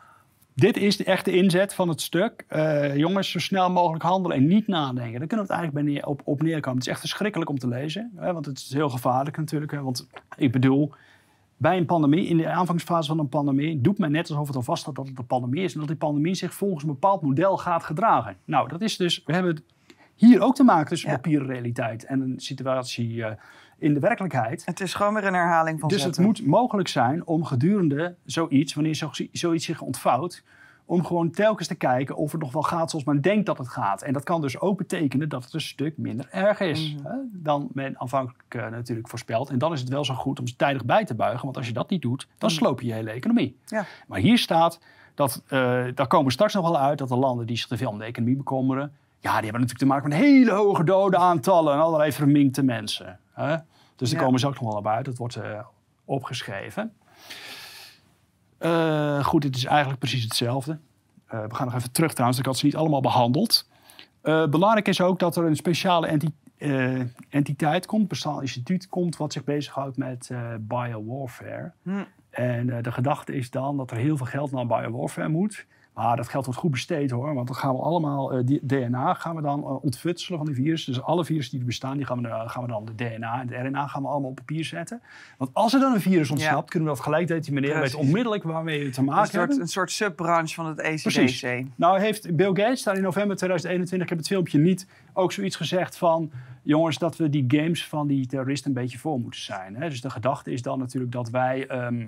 dit 0.58 0.78
is 0.78 0.98
de 0.98 1.04
echte 1.04 1.32
inzet 1.32 1.74
van 1.74 1.90
het 1.90 2.02
stuk. 2.02 2.46
Eh, 2.48 2.96
jongens, 2.96 3.32
zo 3.32 3.40
snel 3.40 3.72
mogelijk 3.72 4.04
handelen 4.04 4.38
en 4.38 4.48
niet 4.48 4.68
nadenken. 4.68 5.20
Daar 5.20 5.28
kunnen 5.28 5.48
we 5.48 5.54
het 5.54 5.62
eigenlijk 5.62 5.86
bij 5.86 5.94
neer, 5.94 6.06
op, 6.06 6.22
op 6.24 6.42
neerkomen. 6.42 6.78
Het 6.78 6.88
is 6.88 6.92
echt 6.92 7.00
verschrikkelijk 7.00 7.50
om 7.50 7.60
te 7.60 7.68
lezen. 7.68 8.12
Hè, 8.16 8.34
want 8.34 8.46
het 8.46 8.58
is 8.58 8.74
heel 8.74 8.90
gevaarlijk 8.90 9.38
natuurlijk. 9.38 9.72
Hè, 9.72 9.82
want 9.82 10.08
ik 10.38 10.52
bedoel, 10.52 10.92
bij 11.58 11.78
een 11.78 11.86
pandemie, 11.86 12.28
in 12.28 12.38
de 12.38 12.50
aanvangsfase 12.50 13.08
van 13.08 13.20
een 13.20 13.30
pandemie... 13.30 13.82
doet 13.82 13.98
men 13.98 14.12
net 14.12 14.30
alsof 14.30 14.48
het 14.48 14.56
al 14.56 14.62
vast 14.62 14.82
staat 14.82 14.96
dat 14.96 15.08
het 15.08 15.18
een 15.18 15.26
pandemie 15.26 15.64
is... 15.64 15.74
en 15.74 15.80
dat 15.80 15.88
die 15.88 15.98
pandemie 15.98 16.36
zich 16.36 16.54
volgens 16.54 16.84
een 16.84 16.90
bepaald 16.90 17.22
model 17.22 17.58
gaat 17.58 17.84
gedragen. 17.84 18.36
Nou, 18.46 18.68
dat 18.68 18.82
is 18.82 18.98
dus... 18.98 19.24
We 19.26 19.34
hebben 19.34 19.56
het 19.56 19.64
hier 20.16 20.42
ook 20.42 20.56
te 20.56 20.64
maken 20.64 20.88
tussen 20.88 21.10
Ja. 21.10 21.16
papieren 21.16 21.48
realiteit... 21.48 22.06
en 22.06 22.22
een 22.22 22.40
situatie 22.40 23.24
eh, 23.24 23.32
in 23.78 23.94
de 23.94 24.00
werkelijkheid. 24.00 24.66
het 24.66 24.80
is 24.80 24.94
gewoon 24.94 25.14
weer 25.14 25.26
een 25.26 25.34
herhaling 25.34 25.80
van 25.80 25.90
Dus 25.90 26.04
het 26.04 26.20
moet 26.20 26.46
mogelijk 26.46 26.88
zijn 26.88 27.26
om 27.26 27.44
gedurende 27.44 28.16
zoiets, 28.26 28.74
wanneer 28.74 28.94
zo, 28.94 29.10
zoiets 29.32 29.66
zich 29.66 29.82
ontvouwt, 29.82 30.44
om 30.86 31.06
gewoon 31.06 31.32
telkens 31.32 31.68
te 31.68 31.76
kijken 31.76 32.16
of 32.16 32.32
het 32.32 32.42
nog 32.42 32.52
wel 32.52 32.62
gaat 32.62 32.90
zoals 32.90 33.06
men 33.06 33.22
denkt 33.22 33.46
dat 33.46 33.58
het 33.58 33.68
gaat. 33.68 34.02
En 34.02 34.14
dat 34.14 34.24
kan 34.24 34.42
dus 34.42 34.60
ook 34.60 34.78
betekenen 34.78 35.30
dat 35.30 35.44
het 35.44 35.54
een 35.54 35.62
stuk 35.62 35.98
minder 35.98 36.28
erg 36.32 36.60
is 36.60 36.94
Mhm. 36.96 37.06
hè, 37.08 37.16
dan 37.32 37.70
men 37.74 38.00
aanvankelijk 38.00 38.44
eh, 38.56 38.68
natuurlijk 38.68 39.08
voorspelt. 39.08 39.50
En 39.50 39.58
dan 39.58 39.74
is 39.74 39.80
het 39.80 39.90
wel 39.90 40.06
zo 40.06 40.14
goed 40.14 40.40
om 40.40 40.48
ze 40.48 40.56
tijdig 40.56 40.86
bij 40.86 41.06
te 41.06 41.16
buigen, 41.16 41.44
want 41.44 41.58
als 41.58 41.68
je 41.68 41.74
dat 41.74 41.90
niet 41.90 42.02
doet, 42.02 42.28
dan 42.38 42.50
sloop 42.50 42.82
je 42.82 42.88
je 42.88 42.94
hele 42.94 43.12
economie. 43.12 43.56
Mhm. 43.66 43.76
Ja. 43.76 43.86
Maar 44.08 44.20
hier 44.20 44.38
staat, 44.38 44.80
dat, 45.16 45.42
eh, 45.48 45.60
daar 45.96 46.08
komen 46.08 46.26
we 46.26 46.32
straks 46.32 46.54
nog 46.54 46.64
wel 46.64 46.80
uit, 46.80 46.98
dat 46.98 47.10
de 47.10 47.16
landen 47.18 47.46
die 47.48 47.58
zich 47.58 47.68
te 47.68 47.78
veel 47.78 47.90
om 47.90 47.98
de 47.98 48.06
economie 48.06 48.36
bekommeren, 48.36 48.94
ja, 49.20 49.34
die 49.34 49.50
hebben 49.50 49.52
natuurlijk 49.62 49.80
te 49.80 49.86
maken 49.86 50.10
met 50.10 50.18
hele 50.18 50.52
hoge 50.52 50.84
dodenaantallen 50.84 51.74
en 51.74 51.80
allerlei 51.80 52.12
verminkte 52.12 52.64
mensen. 52.64 53.20
Hè? 53.34 53.56
Dus 53.96 54.10
daar 54.10 54.20
Ja. 54.20 54.26
komen 54.26 54.40
ze 54.40 54.48
ook 54.48 54.54
nog 54.60 54.70
wel 54.70 54.78
op 54.80 54.88
uit. 54.88 55.06
Dat 55.06 55.18
wordt 55.18 55.36
eh, 55.36 55.60
opgeschreven. 56.06 56.94
Eh, 58.58 59.26
goed, 59.26 59.44
het 59.44 59.56
is 59.56 59.66
eigenlijk 59.66 60.00
precies 60.00 60.24
hetzelfde. 60.24 60.78
Eh, 61.28 61.44
we 61.48 61.56
gaan 61.56 61.66
nog 61.66 61.76
even 61.76 61.92
terug 61.92 62.12
trouwens, 62.12 62.40
ik 62.40 62.46
had 62.46 62.58
ze 62.58 62.66
niet 62.66 62.76
allemaal 62.76 63.02
behandeld. 63.02 63.70
Eh, 64.22 64.46
belangrijk 64.48 64.88
is 64.88 65.02
ook 65.02 65.20
dat 65.20 65.36
er 65.36 65.46
een 65.46 65.56
speciale 65.56 66.08
enti- 66.08 66.34
entiteit 67.30 67.86
komt, 67.86 68.02
een 68.02 68.08
bestaand 68.08 68.42
instituut 68.42 68.88
komt, 68.90 69.18
wat 69.18 69.34
zich 69.34 69.44
bezighoudt 69.44 69.98
met 69.98 70.32
biowarfare. 70.60 71.72
Hm. 71.84 72.04
En 72.30 72.82
de 72.84 72.92
gedachte 72.92 73.34
is 73.36 73.50
dan 73.50 73.78
dat 73.78 73.92
er 73.92 73.98
heel 73.98 74.18
veel 74.18 74.26
geld 74.26 74.52
naar 74.52 74.68
biowarfare 74.68 75.30
moet. 75.30 75.66
Maar 75.98 76.16
dat 76.16 76.28
geld 76.30 76.46
wordt 76.46 76.60
goed 76.60 76.72
besteed 76.72 77.12
hoor. 77.12 77.34
Want 77.34 77.48
dan 77.48 77.56
gaan 77.56 77.76
we 77.76 77.82
allemaal 77.82 78.32
eh, 78.34 78.46
die 78.46 78.60
DNA 78.66 79.14
gaan 79.14 79.36
we 79.36 79.42
dan 79.42 79.64
eh, 79.64 79.84
ontfutselen 79.84 80.38
van 80.38 80.48
die 80.48 80.56
virussen. 80.56 80.94
Dus 80.94 81.04
alle 81.04 81.26
virussen 81.26 81.52
die 81.52 81.60
er 81.60 81.66
bestaan, 81.66 81.98
die 81.98 82.06
gaan 82.06 82.22
we, 82.22 82.28
eh, 82.28 82.50
gaan 82.50 82.62
we 82.64 82.68
dan 82.70 82.86
de 82.86 82.96
DNA 82.96 83.42
en 83.42 83.48
de 83.48 83.56
RNA 83.56 83.88
gaan 83.88 84.02
we 84.02 84.08
allemaal 84.08 84.30
op 84.30 84.36
papier 84.36 84.66
zetten. 84.66 85.02
Want 85.38 85.50
als 85.54 85.74
er 85.74 85.80
dan 85.80 85.94
een 85.94 86.02
virus 86.02 86.30
ontsnapt, 86.32 86.56
Ja. 86.64 86.70
kunnen 86.70 86.90
we 86.90 86.96
dat 86.96 87.04
gelijk 87.04 87.28
determineren. 87.28 87.82
Weten 87.82 88.00
onmiddellijk 88.00 88.44
waarmee 88.44 88.84
we 88.84 88.90
te 88.90 89.00
Een 89.00 89.06
maken 89.06 89.26
soort, 89.28 89.38
hebben. 89.38 89.60
een 89.62 89.68
soort 89.68 89.92
subbranche 89.92 90.54
van 90.56 90.66
het 90.66 90.80
ECDC. 90.80 91.02
Precies. 91.02 91.46
Nou 91.76 92.00
heeft 92.00 92.36
Bill 92.36 92.48
Gates 92.54 92.84
daar 92.84 92.96
in 92.96 93.02
november 93.02 93.36
2021, 93.38 94.02
ik 94.04 94.10
heb 94.10 94.18
het 94.18 94.28
filmpje 94.28 94.60
niet, 94.60 94.88
ook 95.14 95.32
zoiets 95.32 95.56
gezegd 95.56 95.98
van... 95.98 96.32
jongens, 96.62 96.98
dat 96.98 97.18
we 97.18 97.30
die 97.30 97.46
games 97.48 97.88
van 97.88 98.08
die 98.08 98.28
terroristen 98.28 98.70
een 98.76 98.82
beetje 98.82 98.98
voor 98.98 99.20
moeten 99.20 99.42
zijn. 99.42 99.76
Hè? 99.76 99.90
Dus 99.90 100.02
de 100.02 100.10
gedachte 100.10 100.52
is 100.52 100.62
dan 100.62 100.80
natuurlijk 100.80 101.12
dat 101.12 101.30
wij... 101.30 101.68
ehm, 101.68 102.06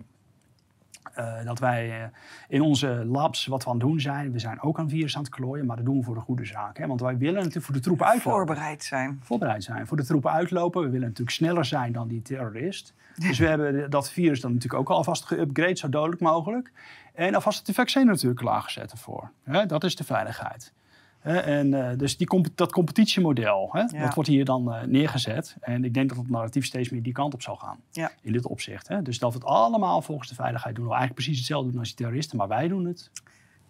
eh, 1.20 1.46
dat 1.46 1.60
wij 1.60 2.02
eh, 2.02 2.08
in 2.48 2.62
onze 2.62 3.06
labs 3.06 3.46
wat 3.46 3.64
we 3.64 3.70
aan 3.70 3.76
het 3.76 3.86
doen 3.86 4.00
zijn. 4.00 4.32
We 4.32 4.40
zijn 4.40 4.62
ook 4.62 4.80
aan 4.80 4.90
virus 4.90 5.16
aan 5.16 5.24
het 5.24 5.32
klooien, 5.32 5.66
maar 5.66 5.76
dat 5.76 5.86
doen 5.86 5.98
we 5.98 6.04
voor 6.04 6.16
de 6.16 6.22
goede 6.22 6.46
zaak. 6.46 6.78
Hè? 6.78 6.88
Want 6.88 7.02
wij 7.02 7.18
willen 7.18 7.36
natuurlijk 7.36 7.66
voor 7.66 7.76
de 7.76 7.82
troepen 7.82 8.06
uitlopen. 8.06 8.32
Voorbereid 8.32 8.84
zijn. 8.84 9.20
Voorbereid 9.24 9.64
zijn. 9.64 9.88
Voor 9.88 9.98
de 9.98 10.06
troepen 10.06 10.32
uitlopen. 10.32 10.82
We 10.82 10.90
willen 10.90 11.08
natuurlijk 11.08 11.38
sneller 11.38 11.66
zijn 11.66 11.92
dan 11.92 12.08
die 12.08 12.22
terrorist. 12.22 12.94
Dus 13.16 13.40
we 13.40 13.46
hebben 13.46 13.90
dat 13.90 14.12
virus 14.12 14.42
dan 14.42 14.54
natuurlijk 14.54 14.82
ook 14.82 14.90
alvast 14.90 15.34
geüpgrade, 15.34 15.74
zo 15.74 15.90
dodelijk 15.90 16.22
mogelijk. 16.22 16.72
En 17.14 17.36
alvast 17.36 17.68
het 17.68 17.76
vaccin 17.76 18.06
natuurlijk 18.06 18.40
klaargezet 18.40 18.92
ervoor. 18.92 19.32
Hè? 19.44 19.66
Dat 19.66 19.84
is 19.84 19.96
de 19.96 20.04
veiligheid. 20.04 20.74
En 21.22 21.74
eh, 21.90 21.98
dus 21.98 22.18
die 22.18 22.28
comp- 22.28 22.48
dat 22.56 22.72
competitiemodel, 22.72 23.70
hè, 23.72 23.80
Ja. 23.80 24.04
dat 24.06 24.14
wordt 24.14 24.30
hier 24.30 24.46
dan 24.46 24.74
eh, 24.74 24.84
neergezet. 24.84 25.56
En 25.60 25.84
ik 25.84 25.94
denk 25.94 26.10
dat 26.10 26.18
het 26.18 26.30
narratief 26.30 26.66
steeds 26.66 26.90
meer 26.90 27.04
die 27.04 27.14
kant 27.14 27.34
op 27.34 27.42
zal 27.42 27.56
gaan. 27.56 27.80
Ja. 27.92 28.12
In 28.22 28.32
dit 28.32 28.46
opzicht. 28.46 28.88
Hè. 28.88 29.02
Dus 29.02 29.20
dat 29.20 29.32
we 29.34 29.38
het 29.40 29.48
allemaal 29.48 30.02
volgens 30.02 30.30
de 30.30 30.36
veiligheid 30.36 30.76
doen. 30.76 30.84
We 30.86 30.92
eigenlijk 30.92 31.22
precies 31.22 31.38
hetzelfde 31.40 31.70
doen 31.70 31.80
als 31.80 31.88
die 31.88 31.98
terroristen. 31.98 32.38
Maar 32.38 32.48
wij 32.48 32.68
doen 32.68 32.86
het 32.86 33.12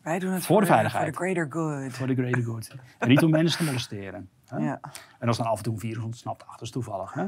Wij 0.01 0.19
doen 0.19 0.31
het 0.33 0.43
Voor 0.43 0.61
de 0.61 0.67
veiligheid. 0.67 1.03
Voor 1.03 1.11
de 1.11 1.17
greater 1.33 1.51
good. 1.51 1.93
voor 1.93 2.07
de 2.07 2.13
greater 2.15 2.43
good. 2.43 2.75
en 2.97 3.07
niet 3.07 3.23
om 3.23 3.29
mensen 3.29 3.57
te 3.59 3.65
molesteren. 3.65 4.29
Hè. 4.47 4.57
Ja. 4.57 4.79
En 5.19 5.27
als 5.27 5.37
dan 5.37 5.45
af 5.45 5.57
en 5.57 5.63
toe 5.63 5.73
een 5.73 5.79
virus 5.79 6.03
ontsnapt, 6.03 6.43
ach, 6.45 6.51
dat 6.51 6.61
is 6.61 6.71
toevallig. 6.71 7.13
Hè? 7.13 7.25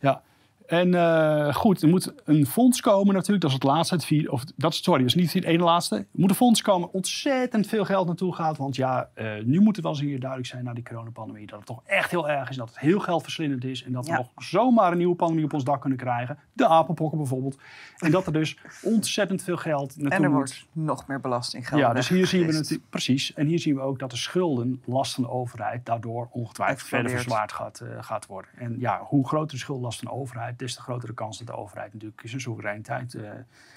Ja. 0.00 0.22
En 0.68 0.92
uh, 0.92 1.54
goed, 1.54 1.82
er 1.82 1.88
moet 1.88 2.12
een 2.24 2.46
fonds 2.46 2.80
komen 2.80 3.14
natuurlijk. 3.14 3.40
Dat 3.40 3.50
is 3.50 3.56
het 3.56 3.64
laatste. 3.64 3.94
Het 3.94 4.04
vier, 4.04 4.30
of, 4.30 4.44
dat 4.56 4.74
sorry, 4.74 5.00
dat 5.00 5.08
is 5.08 5.14
niet 5.14 5.32
het 5.32 5.44
ene 5.44 5.64
laatste. 5.64 5.96
Er 5.96 6.06
moet 6.12 6.30
een 6.30 6.36
fonds 6.36 6.62
komen. 6.62 6.92
Ontzettend 6.92 7.66
veel 7.66 7.84
geld 7.84 8.06
naartoe 8.06 8.34
gaat. 8.34 8.56
Want 8.56 8.76
ja, 8.76 9.08
uh, 9.14 9.32
nu 9.44 9.60
moet 9.60 9.76
het 9.76 9.84
wel 9.84 9.94
eens 9.94 10.02
hier 10.02 10.20
duidelijk 10.20 10.50
zijn 10.50 10.64
na 10.64 10.72
die 10.72 10.84
coronapandemie. 10.84 11.46
Dat 11.46 11.58
het 11.58 11.66
toch 11.66 11.82
echt 11.84 12.10
heel 12.10 12.28
erg 12.28 12.48
is. 12.48 12.56
Dat 12.56 12.68
het 12.68 12.78
heel 12.78 13.00
geldverslindend 13.00 13.64
is. 13.64 13.84
En 13.84 13.92
dat 13.92 14.06
we 14.06 14.12
nog 14.12 14.30
zomaar 14.36 14.92
een 14.92 14.98
nieuwe 14.98 15.14
pandemie 15.14 15.44
op 15.44 15.52
ons 15.52 15.64
dak 15.64 15.80
kunnen 15.80 15.98
krijgen. 15.98 16.38
De 16.52 16.66
apenpokken 16.66 17.18
bijvoorbeeld. 17.18 17.58
En 17.98 18.10
dat 18.10 18.26
er 18.26 18.32
dus 18.32 18.58
ontzettend 18.82 19.42
veel 19.42 19.56
geld 19.56 19.96
naartoe 19.96 20.18
En 20.18 20.22
er 20.22 20.30
moet. 20.30 20.38
wordt 20.38 20.66
nog 20.72 21.06
meer 21.06 21.20
belastinggeld 21.20 21.80
Ja, 21.80 21.92
dus 21.92 22.08
hier 22.08 22.26
zien 22.26 22.46
we 22.46 22.52
natuurlijk 22.52 22.90
precies. 22.90 23.34
En 23.34 23.46
hier 23.46 23.58
zien 23.58 23.74
we 23.74 23.80
ook 23.80 23.98
dat 23.98 24.10
de 24.10 24.16
schuldenlast 24.16 25.14
van 25.14 25.22
de 25.22 25.30
overheid 25.30 25.86
daardoor 25.86 26.28
ongetwijfeld 26.30 26.88
verder 26.88 27.10
verzwaard 27.10 27.52
gaat, 27.52 27.80
eh, 27.80 27.88
gaat 28.00 28.26
worden. 28.26 28.50
En 28.56 28.76
ja, 28.78 29.00
hoe 29.02 29.28
groter 29.28 29.48
de 29.48 29.62
schuldenlast 29.62 29.98
van 29.98 30.08
de 30.08 30.14
overheid, 30.14 30.57
des 30.58 30.74
te 30.74 30.80
grotere 30.80 31.14
kans 31.14 31.38
dat 31.38 31.46
de 31.46 31.52
overheid 31.52 31.92
natuurlijk 31.92 32.22
zijn 32.24 32.40
soevereiniteit 32.40 33.16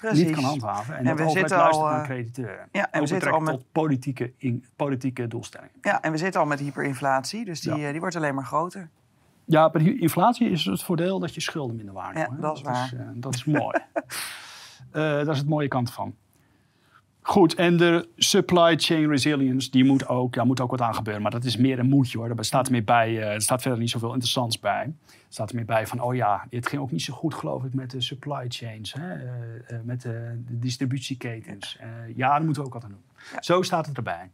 Precies. 0.00 0.24
niet 0.24 0.34
kan 0.34 0.44
handhaven. 0.44 0.96
En, 0.96 1.06
En 1.06 1.16
we 1.16 1.28
zitten 1.30 1.70
al, 1.70 1.84
naar 1.84 1.98
eh, 2.00 2.04
crediteuren. 2.04 2.68
ja, 2.72 2.90
en 2.90 3.00
we 3.00 3.06
zitten 3.06 3.32
al 3.32 3.44
tot 3.44 3.64
politieke, 3.72 4.32
in, 4.36 4.64
politieke 4.76 5.28
doelstellingen. 5.28 5.74
Ja, 5.80 6.02
en 6.02 6.12
we 6.12 6.18
zitten 6.18 6.40
al 6.40 6.46
met 6.46 6.58
hyperinflatie, 6.60 7.44
dus 7.44 7.60
die, 7.60 7.74
Ja. 7.74 7.84
eh, 7.86 7.90
die 7.90 8.00
wordt 8.00 8.16
alleen 8.16 8.34
maar 8.34 8.44
groter. 8.44 8.88
Ja, 9.44 9.70
bij 9.70 9.82
die 9.82 10.00
inflatie 10.00 10.50
is 10.50 10.64
het 10.64 10.82
voordeel 10.82 11.18
dat 11.18 11.34
je 11.34 11.40
schulden 11.40 11.76
minder 11.76 11.94
waard 11.94 12.16
Ja, 12.16 12.28
dat 12.40 12.56
is 12.56 12.62
waar. 12.62 12.84
Is, 12.84 12.92
dat 13.14 13.34
is 13.34 13.44
mooi. 13.44 13.78
Eh, 14.92 15.02
dat 15.02 15.28
is 15.28 15.38
het 15.38 15.48
mooie 15.48 15.68
kant 15.68 15.92
van. 15.92 16.14
Goed, 17.24 17.54
en 17.54 17.76
de 17.76 18.08
supply 18.16 18.78
chain 18.78 19.08
resilience, 19.08 19.70
die 19.70 19.84
moet 19.84 20.08
ook, 20.08 20.34
daar 20.34 20.46
moet 20.46 20.60
ook 20.60 20.70
wat 20.70 20.80
aan 20.80 20.94
gebeuren. 20.94 21.22
Maar 21.22 21.30
dat 21.30 21.44
is 21.44 21.56
meer 21.56 21.78
een 21.78 21.88
moedje 21.88 22.18
hoor. 22.18 22.30
Er 22.30 22.44
staat 22.44 22.66
er 22.66 22.72
meer 22.72 22.84
bij, 22.84 23.08
eh, 23.08 23.34
er 23.34 23.42
staat 23.42 23.62
verder 23.62 23.80
niet 23.80 23.90
zoveel 23.90 24.12
interessants 24.12 24.60
bij. 24.60 24.82
Er 25.06 25.14
staat 25.28 25.50
er 25.50 25.56
meer 25.56 25.64
bij 25.64 25.86
van, 25.86 26.00
oh 26.00 26.14
ja, 26.14 26.46
het 26.50 26.66
ging 26.66 26.82
ook 26.82 26.90
niet 26.90 27.02
zo 27.02 27.14
goed 27.14 27.34
geloof 27.34 27.64
ik 27.64 27.74
met 27.74 27.90
de 27.90 28.00
supply 28.00 28.44
chains. 28.48 28.92
Hè? 28.92 29.12
eh, 29.12 29.22
eh, 29.66 29.84
met 29.84 30.02
de, 30.02 30.42
de 30.46 30.58
distributieketens. 30.58 31.78
Ja, 32.14 32.28
daar 32.28 32.44
moeten 32.44 32.62
we 32.62 32.68
ook 32.68 32.74
wat 32.74 32.84
aan 32.84 32.90
doen. 32.90 33.04
Ja. 33.32 33.42
Zo 33.42 33.62
staat 33.62 33.86
het 33.86 33.96
erbij. 33.96 34.30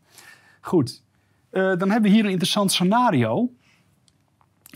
Goed, 0.60 1.02
dan 1.50 1.90
hebben 1.90 2.02
we 2.02 2.08
hier 2.08 2.24
een 2.24 2.30
interessant 2.30 2.72
scenario. 2.72 3.50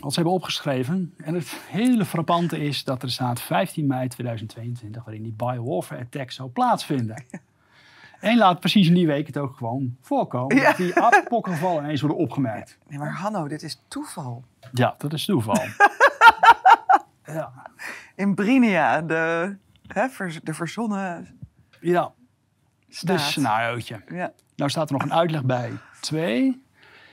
Wat 0.01 0.13
ze 0.13 0.21
hebben 0.21 0.35
opgeschreven. 0.35 1.15
En 1.17 1.35
het 1.35 1.49
hele 1.69 2.05
frappante 2.05 2.65
is 2.65 2.85
dat 2.85 3.03
er 3.03 3.11
staat 3.11 3.41
15 3.41 3.87
mei 3.87 4.09
2022, 4.09 5.05
waarin 5.05 5.23
die 5.23 5.33
biowarfare 5.33 6.01
attack 6.01 6.31
zou 6.31 6.51
plaatsvinden. 6.51 7.25
En 8.23 8.37
laat 8.37 8.61
precies 8.61 8.89
in 8.89 8.95
die 8.95 9.07
week 9.07 9.27
het 9.27 9.39
ook 9.39 9.57
gewoon 9.57 9.97
voorkomen. 10.01 10.57
Ja. 10.57 10.63
Dat 10.63 10.77
die 10.77 11.01
apenpokkengevallen 11.01 11.85
ineens 11.85 12.01
worden 12.01 12.19
opgemerkt. 12.19 12.79
Nee, 12.89 12.99
maar 12.99 13.13
Hanno, 13.13 13.49
dit 13.49 13.63
is 13.63 13.83
toeval. 13.89 14.45
Ja, 14.73 14.95
dat 14.99 15.13
is 15.13 15.25
toeval. 15.25 15.65
ja. 17.25 17.53
In 18.15 18.35
Brinia, 18.35 19.01
de, 19.01 19.57
hè, 19.87 20.07
de 20.43 20.55
verzonnen 20.55 21.39
ja, 21.81 22.13
staat. 22.89 23.17
dus 23.17 23.31
scenariootje. 23.31 24.03
Ja. 24.09 24.33
Nou 24.57 24.71
staat 24.71 24.89
er 24.91 24.93
nog 24.93 25.03
een 25.03 25.15
uitleg 25.15 25.45
bij 25.45 25.73
2. 26.01 26.63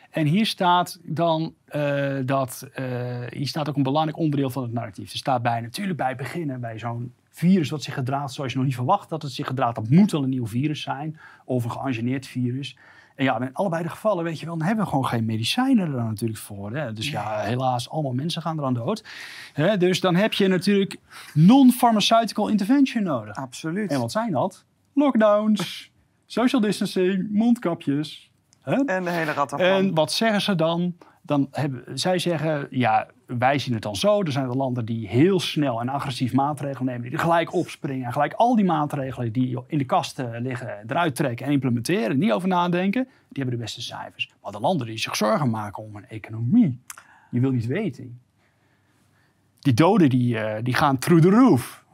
En 0.10 0.26
hier 0.26 0.46
staat 0.46 1.00
dan 1.04 1.56
eh, 1.66 2.18
dat, 2.26 2.68
eh, 2.74 2.86
hier 3.30 3.48
staat 3.48 3.70
ook 3.70 3.76
een 3.76 3.84
belangrijk 3.84 4.18
onderdeel 4.18 4.50
van 4.50 4.64
het 4.64 4.72
narratief. 4.72 5.12
Er 5.12 5.18
staat 5.18 5.42
bij 5.42 5.62
natuurlijk 5.62 5.98
bij 5.98 6.16
beginnen, 6.16 6.60
bij 6.60 6.80
zo'n 6.80 7.14
virus 7.40 7.70
wat 7.70 7.84
zich 7.84 7.94
gedraagt 7.94 8.34
zoals 8.34 8.52
je 8.52 8.58
nog 8.58 8.68
niet 8.68 8.76
verwacht 8.76 9.10
dat 9.10 9.22
het 9.22 9.32
zich 9.32 9.48
gedraagt. 9.48 9.76
Dat 9.76 9.90
moet 9.90 10.12
wel 10.12 10.24
een 10.24 10.30
nieuw 10.30 10.48
virus 10.48 10.82
zijn 10.82 11.20
of 11.46 11.64
een 11.64 11.72
geëngineerd 11.72 12.28
virus. 12.28 12.78
En 13.16 13.26
ja, 13.26 13.40
in 13.42 13.54
allebei 13.54 13.84
de 13.84 13.90
gevallen, 13.90 14.24
weet 14.24 14.40
je 14.40 14.46
wel, 14.46 14.58
dan 14.58 14.68
hebben 14.68 14.86
we 14.86 14.90
gewoon 14.90 15.06
geen 15.06 15.26
medicijnen 15.26 15.88
er 15.88 15.92
dan 15.92 16.06
natuurlijk 16.06 16.40
voor. 16.40 16.76
Hè? 16.76 16.94
Dus 16.94 17.10
ja, 17.10 17.40
helaas, 17.40 17.90
allemaal 17.90 18.14
mensen 18.14 18.42
gaan 18.42 18.60
eraan 18.60 18.74
dood. 18.74 19.04
Hè? 19.54 19.78
Dus 19.78 20.00
dan 20.00 20.16
heb 20.16 20.34
je 20.34 20.48
natuurlijk 20.48 20.98
non-pharmaceutical 21.34 22.48
intervention 22.48 23.04
nodig. 23.04 23.36
Absoluut. 23.36 23.92
En 23.92 24.00
wat 24.00 24.12
zijn 24.12 24.32
dat? 24.32 24.66
Lockdowns, 24.94 25.92
social 26.26 26.62
distancing, 26.62 27.28
mondkapjes. 27.32 28.32
Hè? 28.62 28.86
En 28.86 29.04
de 29.04 29.10
hele 29.10 29.32
rattenplan. 29.32 29.70
En 29.70 29.94
wat 29.94 30.12
zeggen 30.12 30.42
ze 30.42 30.56
dan? 30.56 30.96
Dan 31.30 31.48
hebben, 31.52 32.00
zij 32.00 32.20
zeggen, 32.20 32.68
ja, 32.70 33.08
wij 33.26 33.60
zien 33.60 33.74
het 33.74 33.84
dan 33.84 33.96
zo. 33.96 34.22
Er 34.22 34.32
zijn 34.32 34.50
er 34.50 34.56
landen 34.56 34.86
die 34.86 35.08
heel 35.08 35.40
snel 35.40 35.82
en 35.82 35.90
agressief 35.90 36.34
maatregelen 36.34 36.86
nemen. 36.86 37.02
Die 37.02 37.12
er 37.12 37.20
gelijk 37.20 37.54
opspringen. 37.54 38.06
En 38.06 38.12
gelijk 38.12 38.34
al 38.34 38.56
die 38.56 38.66
maatregelen 38.66 39.32
die 39.32 39.60
in 39.68 39.78
de 39.78 39.86
kast 39.86 40.20
eh, 40.20 40.30
liggen 40.40 40.84
eruit 40.88 41.16
trekken 41.16 41.46
en 41.46 41.52
implementeren. 41.52 42.18
Niet 42.18 42.32
over 42.32 42.48
nadenken. 42.48 43.04
Die 43.04 43.44
hebben 43.44 43.56
de 43.56 43.64
beste 43.64 43.82
cijfers. 43.82 44.34
Maar 44.42 44.52
de 44.52 44.60
landen 44.60 44.88
die 44.88 44.98
zich 44.98 45.16
zorgen 45.16 45.50
maken 45.50 45.84
om 45.84 45.96
hun 45.96 46.08
economie. 46.08 46.80
Je 47.32 47.40
wil 47.40 47.52
niet 47.52 47.66
weten. 47.66 48.20
Die 49.60 49.74
doden 49.74 50.10
die, 50.10 50.38
eh, 50.38 50.64
die 50.64 50.74
gaan 50.74 50.98
through 50.98 51.24
the 51.24 51.30
roof. 51.30 51.86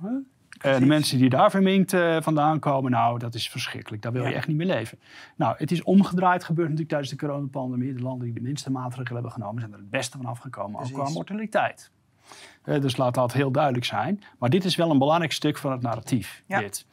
Eh, 0.62 0.78
de 0.78 0.86
mensen 0.86 1.18
die 1.18 1.30
daar 1.30 1.52
verminkt 1.52 1.94
eh, 1.94 2.22
vandaan 2.22 2.60
komen, 2.60 2.92
nou, 2.92 3.20
dat 3.20 3.34
is 3.34 3.50
verschrikkelijk. 3.50 4.02
Daar 4.02 4.12
wil 4.12 4.26
je 4.26 4.34
echt 4.34 4.48
niet 4.48 4.58
meer 4.58 4.68
leven. 4.68 5.00
Nou, 5.36 5.56
het 5.58 5.72
is 5.72 5.84
omgedraaid 5.84 6.44
gebeurd 6.44 6.70
natuurlijk 6.70 6.90
tijdens 6.90 7.12
de 7.12 7.18
coronapandemie. 7.18 7.94
De 7.94 8.02
landen 8.02 8.26
die 8.26 8.34
de 8.34 8.42
minste 8.42 8.72
maatregelen 8.72 9.14
hebben 9.14 9.32
genomen, 9.32 9.60
zijn 9.60 9.74
er 9.74 9.80
het 9.80 9.90
beste 9.90 10.18
van 10.18 10.26
afgekomen, 10.26 10.82
ook 10.82 10.94
qua 10.94 11.10
mortaliteit. 11.10 11.92
Eh, 12.64 12.82
dus 12.82 12.98
laat 12.98 13.14
dat 13.14 13.34
heel 13.34 13.52
duidelijk 13.52 13.86
zijn. 13.86 14.24
Maar 14.40 14.50
dit 14.50 14.66
is 14.66 14.76
wel 14.76 14.92
een 14.92 14.98
belangrijk 14.98 15.32
stuk 15.32 15.58
van 15.58 15.72
het 15.72 15.82
narratief. 15.82 16.44
Ja. 16.48 16.60
Dit. 16.60 16.86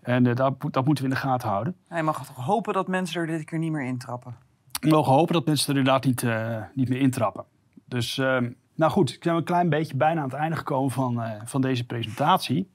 En 0.00 0.22
dat, 0.22 0.54
dat 0.70 0.84
moeten 0.84 1.04
we 1.04 1.10
in 1.10 1.14
de 1.14 1.20
gaten 1.20 1.48
houden. 1.48 1.76
Hij 1.88 2.02
mag 2.02 2.26
toch 2.26 2.44
hopen 2.44 2.72
dat 2.72 2.88
mensen 2.88 3.20
er 3.20 3.26
dit 3.26 3.44
keer 3.44 3.58
niet 3.58 3.72
meer 3.72 3.86
intrappen. 3.86 4.36
We 4.80 4.88
mogen 4.88 5.12
hopen 5.12 5.34
dat 5.34 5.46
mensen 5.46 5.72
er 5.72 5.78
inderdaad 5.78 6.04
niet, 6.04 6.26
niet 6.74 6.88
meer 6.88 7.00
intrappen. 7.00 7.44
Dus, 7.84 8.18
ehm, 8.18 8.50
nou 8.74 8.92
goed, 8.92 9.10
ik 9.12 9.20
ben 9.20 9.34
een 9.34 9.44
klein 9.44 9.68
beetje 9.68 9.96
bijna 9.96 10.20
aan 10.20 10.28
het 10.28 10.38
einde 10.38 10.56
gekomen 10.56 10.90
van, 10.90 11.22
eh, 11.22 11.30
van 11.44 11.60
deze 11.60 11.86
presentatie. 11.86 12.70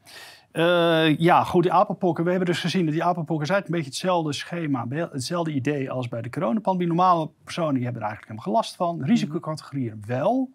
Eh, 0.52 1.18
ja, 1.18 1.44
goed, 1.44 1.64
die 1.64 1.72
apenpokken. 1.74 2.24
We 2.24 2.30
hebben 2.30 2.48
dus 2.48 2.60
gezien 2.60 2.86
dat 2.86 2.94
die 2.94 3.04
apenpokken 3.04 3.48
zijn 3.48 3.64
een 3.66 3.72
beetje 3.72 3.86
hetzelfde 3.86 4.34
schema, 4.34 4.86
hetzelfde 4.90 5.54
idee 5.54 5.92
als 5.92 6.08
bij 6.08 6.22
de 6.22 6.30
coronapandemie. 6.30 6.88
Normale 6.88 7.30
personen 7.44 7.74
die 7.74 7.84
hebben 7.84 8.02
er 8.02 8.08
eigenlijk 8.08 8.40
helemaal 8.40 8.54
gelast 8.62 8.76
van. 8.76 9.04
Risicocategorieën 9.04 10.04
wel. 10.06 10.50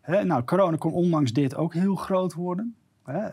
Hè, 0.00 0.24
nou, 0.24 0.44
corona 0.44 0.76
kon 0.76 0.92
ondanks 0.92 1.32
dit 1.32 1.56
ook 1.56 1.74
heel 1.74 1.94
groot 1.94 2.34
worden. 2.34 2.74
Hè, 3.04 3.28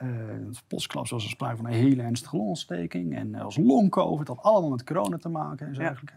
plotsklaps 0.68 1.12
was 1.12 1.24
er 1.24 1.30
sprake 1.30 1.56
van 1.56 1.66
een 1.66 1.72
hele 1.72 2.02
ernstige 2.02 2.38
longontsteking. 2.38 3.16
En 3.16 3.44
was 3.44 3.58
long-covid, 3.58 4.28
had 4.28 4.42
allemaal 4.42 4.70
met 4.70 4.84
corona 4.84 5.18
te 5.18 5.30
maken. 5.30 5.68
En 5.68 5.76
zo 5.76 5.82
Ja. 5.82 5.88
eigenlijk. 5.88 6.16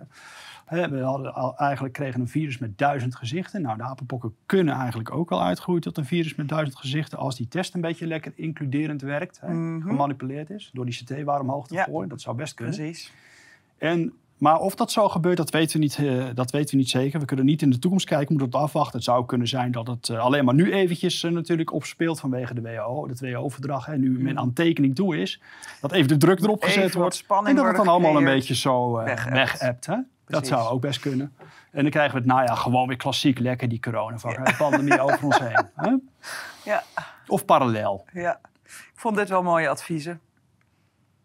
We 0.70 1.00
hadden 1.00 1.34
al, 1.34 1.56
eigenlijk 1.56 1.94
kregen 1.94 2.20
een 2.20 2.28
virus 2.28 2.58
met 2.58 2.78
duizend 2.78 3.14
gezichten. 3.16 3.62
Nou, 3.62 3.76
de 3.76 3.82
apenpokken 3.82 4.34
kunnen 4.46 4.74
eigenlijk 4.74 5.14
ook 5.14 5.30
al 5.30 5.42
uitgroeien 5.42 5.82
tot 5.82 5.96
een 5.98 6.04
virus 6.04 6.34
met 6.34 6.48
duizend 6.48 6.76
gezichten. 6.76 7.18
Als 7.18 7.36
die 7.36 7.48
test 7.48 7.74
een 7.74 7.80
beetje 7.80 8.06
lekker 8.06 8.32
includerend 8.34 9.02
werkt. 9.02 9.40
Hè, 9.40 9.52
Mhm. 9.54 9.88
Gemanipuleerd 9.88 10.50
is 10.50 10.70
door 10.72 10.84
die 10.86 10.94
CT-waarde 11.04 11.42
omhoog 11.44 11.66
te 11.66 11.74
Ja. 11.74 11.84
gooien. 11.84 12.08
Dat 12.08 12.20
zou 12.20 12.36
best 12.36 12.54
kunnen. 12.54 12.74
Precies. 12.74 13.12
En, 13.78 14.12
maar 14.38 14.58
of 14.58 14.74
dat 14.74 14.92
zo 14.92 15.08
gebeurt, 15.08 15.36
dat 15.36 15.50
weten, 15.50 15.76
we 15.78 15.82
niet, 15.82 15.98
eh, 15.98 16.24
dat 16.34 16.50
weten 16.50 16.70
we 16.70 16.76
niet 16.76 16.90
zeker. 16.90 17.20
We 17.20 17.26
kunnen 17.26 17.44
niet 17.44 17.62
in 17.62 17.70
de 17.70 17.78
toekomst 17.78 18.06
kijken, 18.06 18.26
we 18.26 18.32
moeten 18.32 18.58
het 18.58 18.68
afwachten. 18.68 18.94
Het 18.96 19.04
zou 19.04 19.26
kunnen 19.26 19.48
zijn 19.48 19.72
dat 19.72 19.86
het 19.86 20.08
eh, 20.08 20.18
alleen 20.18 20.44
maar 20.44 20.54
nu 20.54 20.72
eventjes 20.72 21.22
eh, 21.24 21.30
natuurlijk 21.30 21.72
opspeelt 21.72 22.20
vanwege 22.20 22.54
de 22.54 22.60
WHO, 22.60 23.08
het 23.08 23.20
WHO-verdrag. 23.20 23.88
En 23.88 24.00
nu 24.00 24.20
men 24.22 24.38
aan 24.38 24.52
tekening 24.52 24.94
toe 24.94 25.16
is, 25.20 25.40
dat 25.80 25.92
even 25.92 26.08
de 26.08 26.16
druk 26.16 26.40
erop 26.40 26.62
gezet 26.62 26.94
wordt. 26.94 27.24
En 27.44 27.54
dat 27.56 27.66
het 27.66 27.76
dan 27.76 27.88
allemaal 27.88 28.16
een 28.16 28.24
beetje 28.24 28.54
zo 28.54 28.92
Weg-appt. 28.92 29.88
Dat 30.30 30.46
zou 30.46 30.68
ook 30.68 30.80
best 30.80 31.00
kunnen. 31.00 31.32
En 31.70 31.82
dan 31.82 31.90
krijgen 31.90 32.12
we 32.12 32.18
het 32.18 32.26
najaar 32.28 32.56
gewoon 32.56 32.88
weer 32.88 32.96
klassiek 32.96 33.38
lekker 33.38 33.68
die 33.68 33.80
corona-pandemie 33.80 35.00
over 35.10 35.24
ons 35.24 35.38
heen. 35.38 35.66
Hè? 35.74 35.94
Ja, 36.64 36.82
Of 37.26 37.44
parallel. 37.44 38.04
ja. 38.12 38.40
Ik 38.64 39.06
vond 39.06 39.16
dit 39.16 39.28
wel 39.28 39.42
mooie 39.42 39.68
adviezen. 39.68 40.20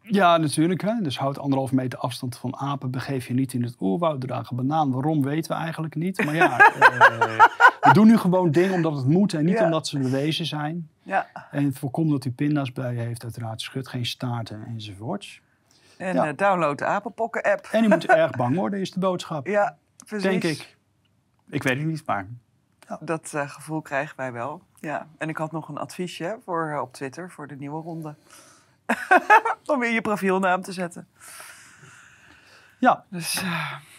Ja, 0.02 0.38
natuurlijk. 0.38 0.82
Hè? 0.82 0.94
Dus 1.02 1.18
houd 1.20 1.40
anderhalf 1.40 1.72
meter 1.72 2.00
afstand 2.00 2.38
van 2.38 2.58
apen. 2.58 2.92
Begeef 2.92 3.28
je 3.28 3.34
niet 3.34 3.54
in 3.54 3.64
het 3.64 3.76
oerwoud. 3.80 4.22
Draag 4.22 4.50
een 4.50 4.56
banaan. 4.58 4.92
Waarom 4.92 5.24
weten 5.24 5.52
we 5.52 5.58
eigenlijk 5.58 5.96
niet. 5.96 6.26
Maar 6.26 6.36
ja, 6.36 6.58
eh, 6.60 7.46
we 7.82 7.90
doen 7.94 8.08
nu 8.08 8.18
gewoon 8.18 8.52
dingen 8.52 8.74
omdat 8.74 8.96
het 8.96 9.06
moet 9.08 9.34
en 9.34 9.46
niet 9.46 9.58
Ja. 9.58 9.64
omdat 9.66 9.88
ze 9.88 10.00
bewezen 10.00 10.46
zijn. 10.46 10.90
Ja. 11.04 11.28
En 11.52 11.74
voorkom 11.74 12.10
dat 12.10 12.26
u 12.26 12.32
pinda's 12.32 12.72
bij 12.72 12.94
je 12.94 13.00
heeft. 13.00 13.24
Uiteraard 13.24 13.62
schud 13.62 13.88
geen 13.88 14.06
staarten 14.06 14.64
enzovoorts. 14.68 15.42
En 15.98 16.16
Ja. 16.16 16.28
eh, 16.28 16.36
download 16.38 16.78
de 16.78 16.86
Apenpokken-app. 16.86 17.68
En 17.72 17.84
u 17.84 17.88
moet 17.88 18.06
erg 18.24 18.32
bang 18.32 18.56
worden, 18.56 18.80
is 18.80 18.92
de 18.92 19.00
boodschap. 19.00 19.48
Ja, 19.48 19.78
precies. 20.06 20.24
Denk 20.30 20.44
ik. 20.44 20.78
Ik 21.50 21.64
weet 21.64 21.78
het 21.78 21.86
niet, 21.88 22.06
maar 22.06 22.28
Dat 23.00 23.34
eh, 23.34 23.50
gevoel 23.50 23.82
krijgen 23.82 24.18
wij 24.18 24.32
wel. 24.32 24.62
Ja. 24.80 25.08
En 25.18 25.30
ik 25.30 25.38
had 25.38 25.52
nog 25.52 25.70
een 25.70 25.78
adviesje 25.78 26.38
voor, 26.46 26.70
eh, 26.72 26.82
op 26.82 26.94
Twitter 26.94 27.32
voor 27.32 27.48
de 27.48 27.56
nieuwe 27.56 27.82
ronde. 27.82 28.16
Om 29.66 29.80
weer 29.80 29.92
je 29.92 30.02
profielnaam 30.02 30.62
te 30.62 30.72
zetten. 30.72 31.08
ja. 32.80 33.06
Dus, 33.10 33.44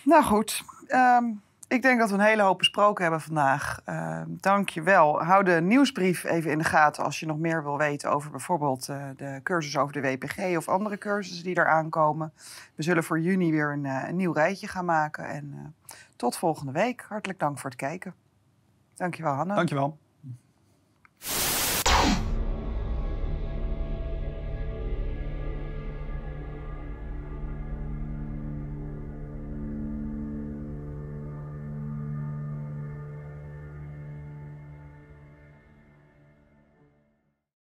nou 0.05 0.23
goed. 0.25 0.63
Ehm, 0.87 1.25
ik 1.69 1.83
denk 1.83 1.99
dat 1.99 2.09
we 2.09 2.15
een 2.15 2.21
hele 2.21 2.43
hoop 2.43 2.59
besproken 2.59 3.03
hebben 3.03 3.21
vandaag. 3.21 3.81
Ehm 3.85 4.17
Dank 4.29 4.69
je 4.69 4.83
wel. 4.83 5.23
Hou 5.23 5.45
de 5.45 5.61
nieuwsbrief 5.61 6.25
even 6.25 6.51
in 6.51 6.59
de 6.59 6.65
gaten 6.65 7.05
als 7.05 7.21
je 7.21 7.27
nog 7.27 7.39
meer 7.39 7.63
wil 7.63 7.79
weten 7.79 8.11
over 8.11 8.31
bijvoorbeeld 8.31 8.89
eh, 8.89 9.05
de 9.17 9.41
cursus 9.43 9.77
over 9.77 9.93
de 9.93 10.01
WPG 10.01 10.57
of 10.57 10.69
andere 10.69 10.99
cursussen 10.99 11.45
die 11.45 11.59
eraan 11.59 11.91
komen. 11.91 12.33
We 12.75 12.83
zullen 12.83 13.05
voor 13.05 13.21
juni 13.21 13.51
weer 13.51 13.73
een, 13.73 13.87
eh, 13.87 14.09
een 14.09 14.17
nieuw 14.17 14.33
rijtje 14.33 14.69
gaan 14.69 14.85
maken. 14.85 15.29
En 15.29 15.53
eh, 15.55 15.95
tot 16.17 16.37
volgende 16.37 16.73
week. 16.73 17.05
Hartelijk 17.09 17.39
dank 17.39 17.59
voor 17.59 17.71
het 17.71 17.79
kijken. 17.79 18.15
Dankjewel, 18.95 19.35
Hanna. 19.35 19.55
Dankjewel. 19.55 19.99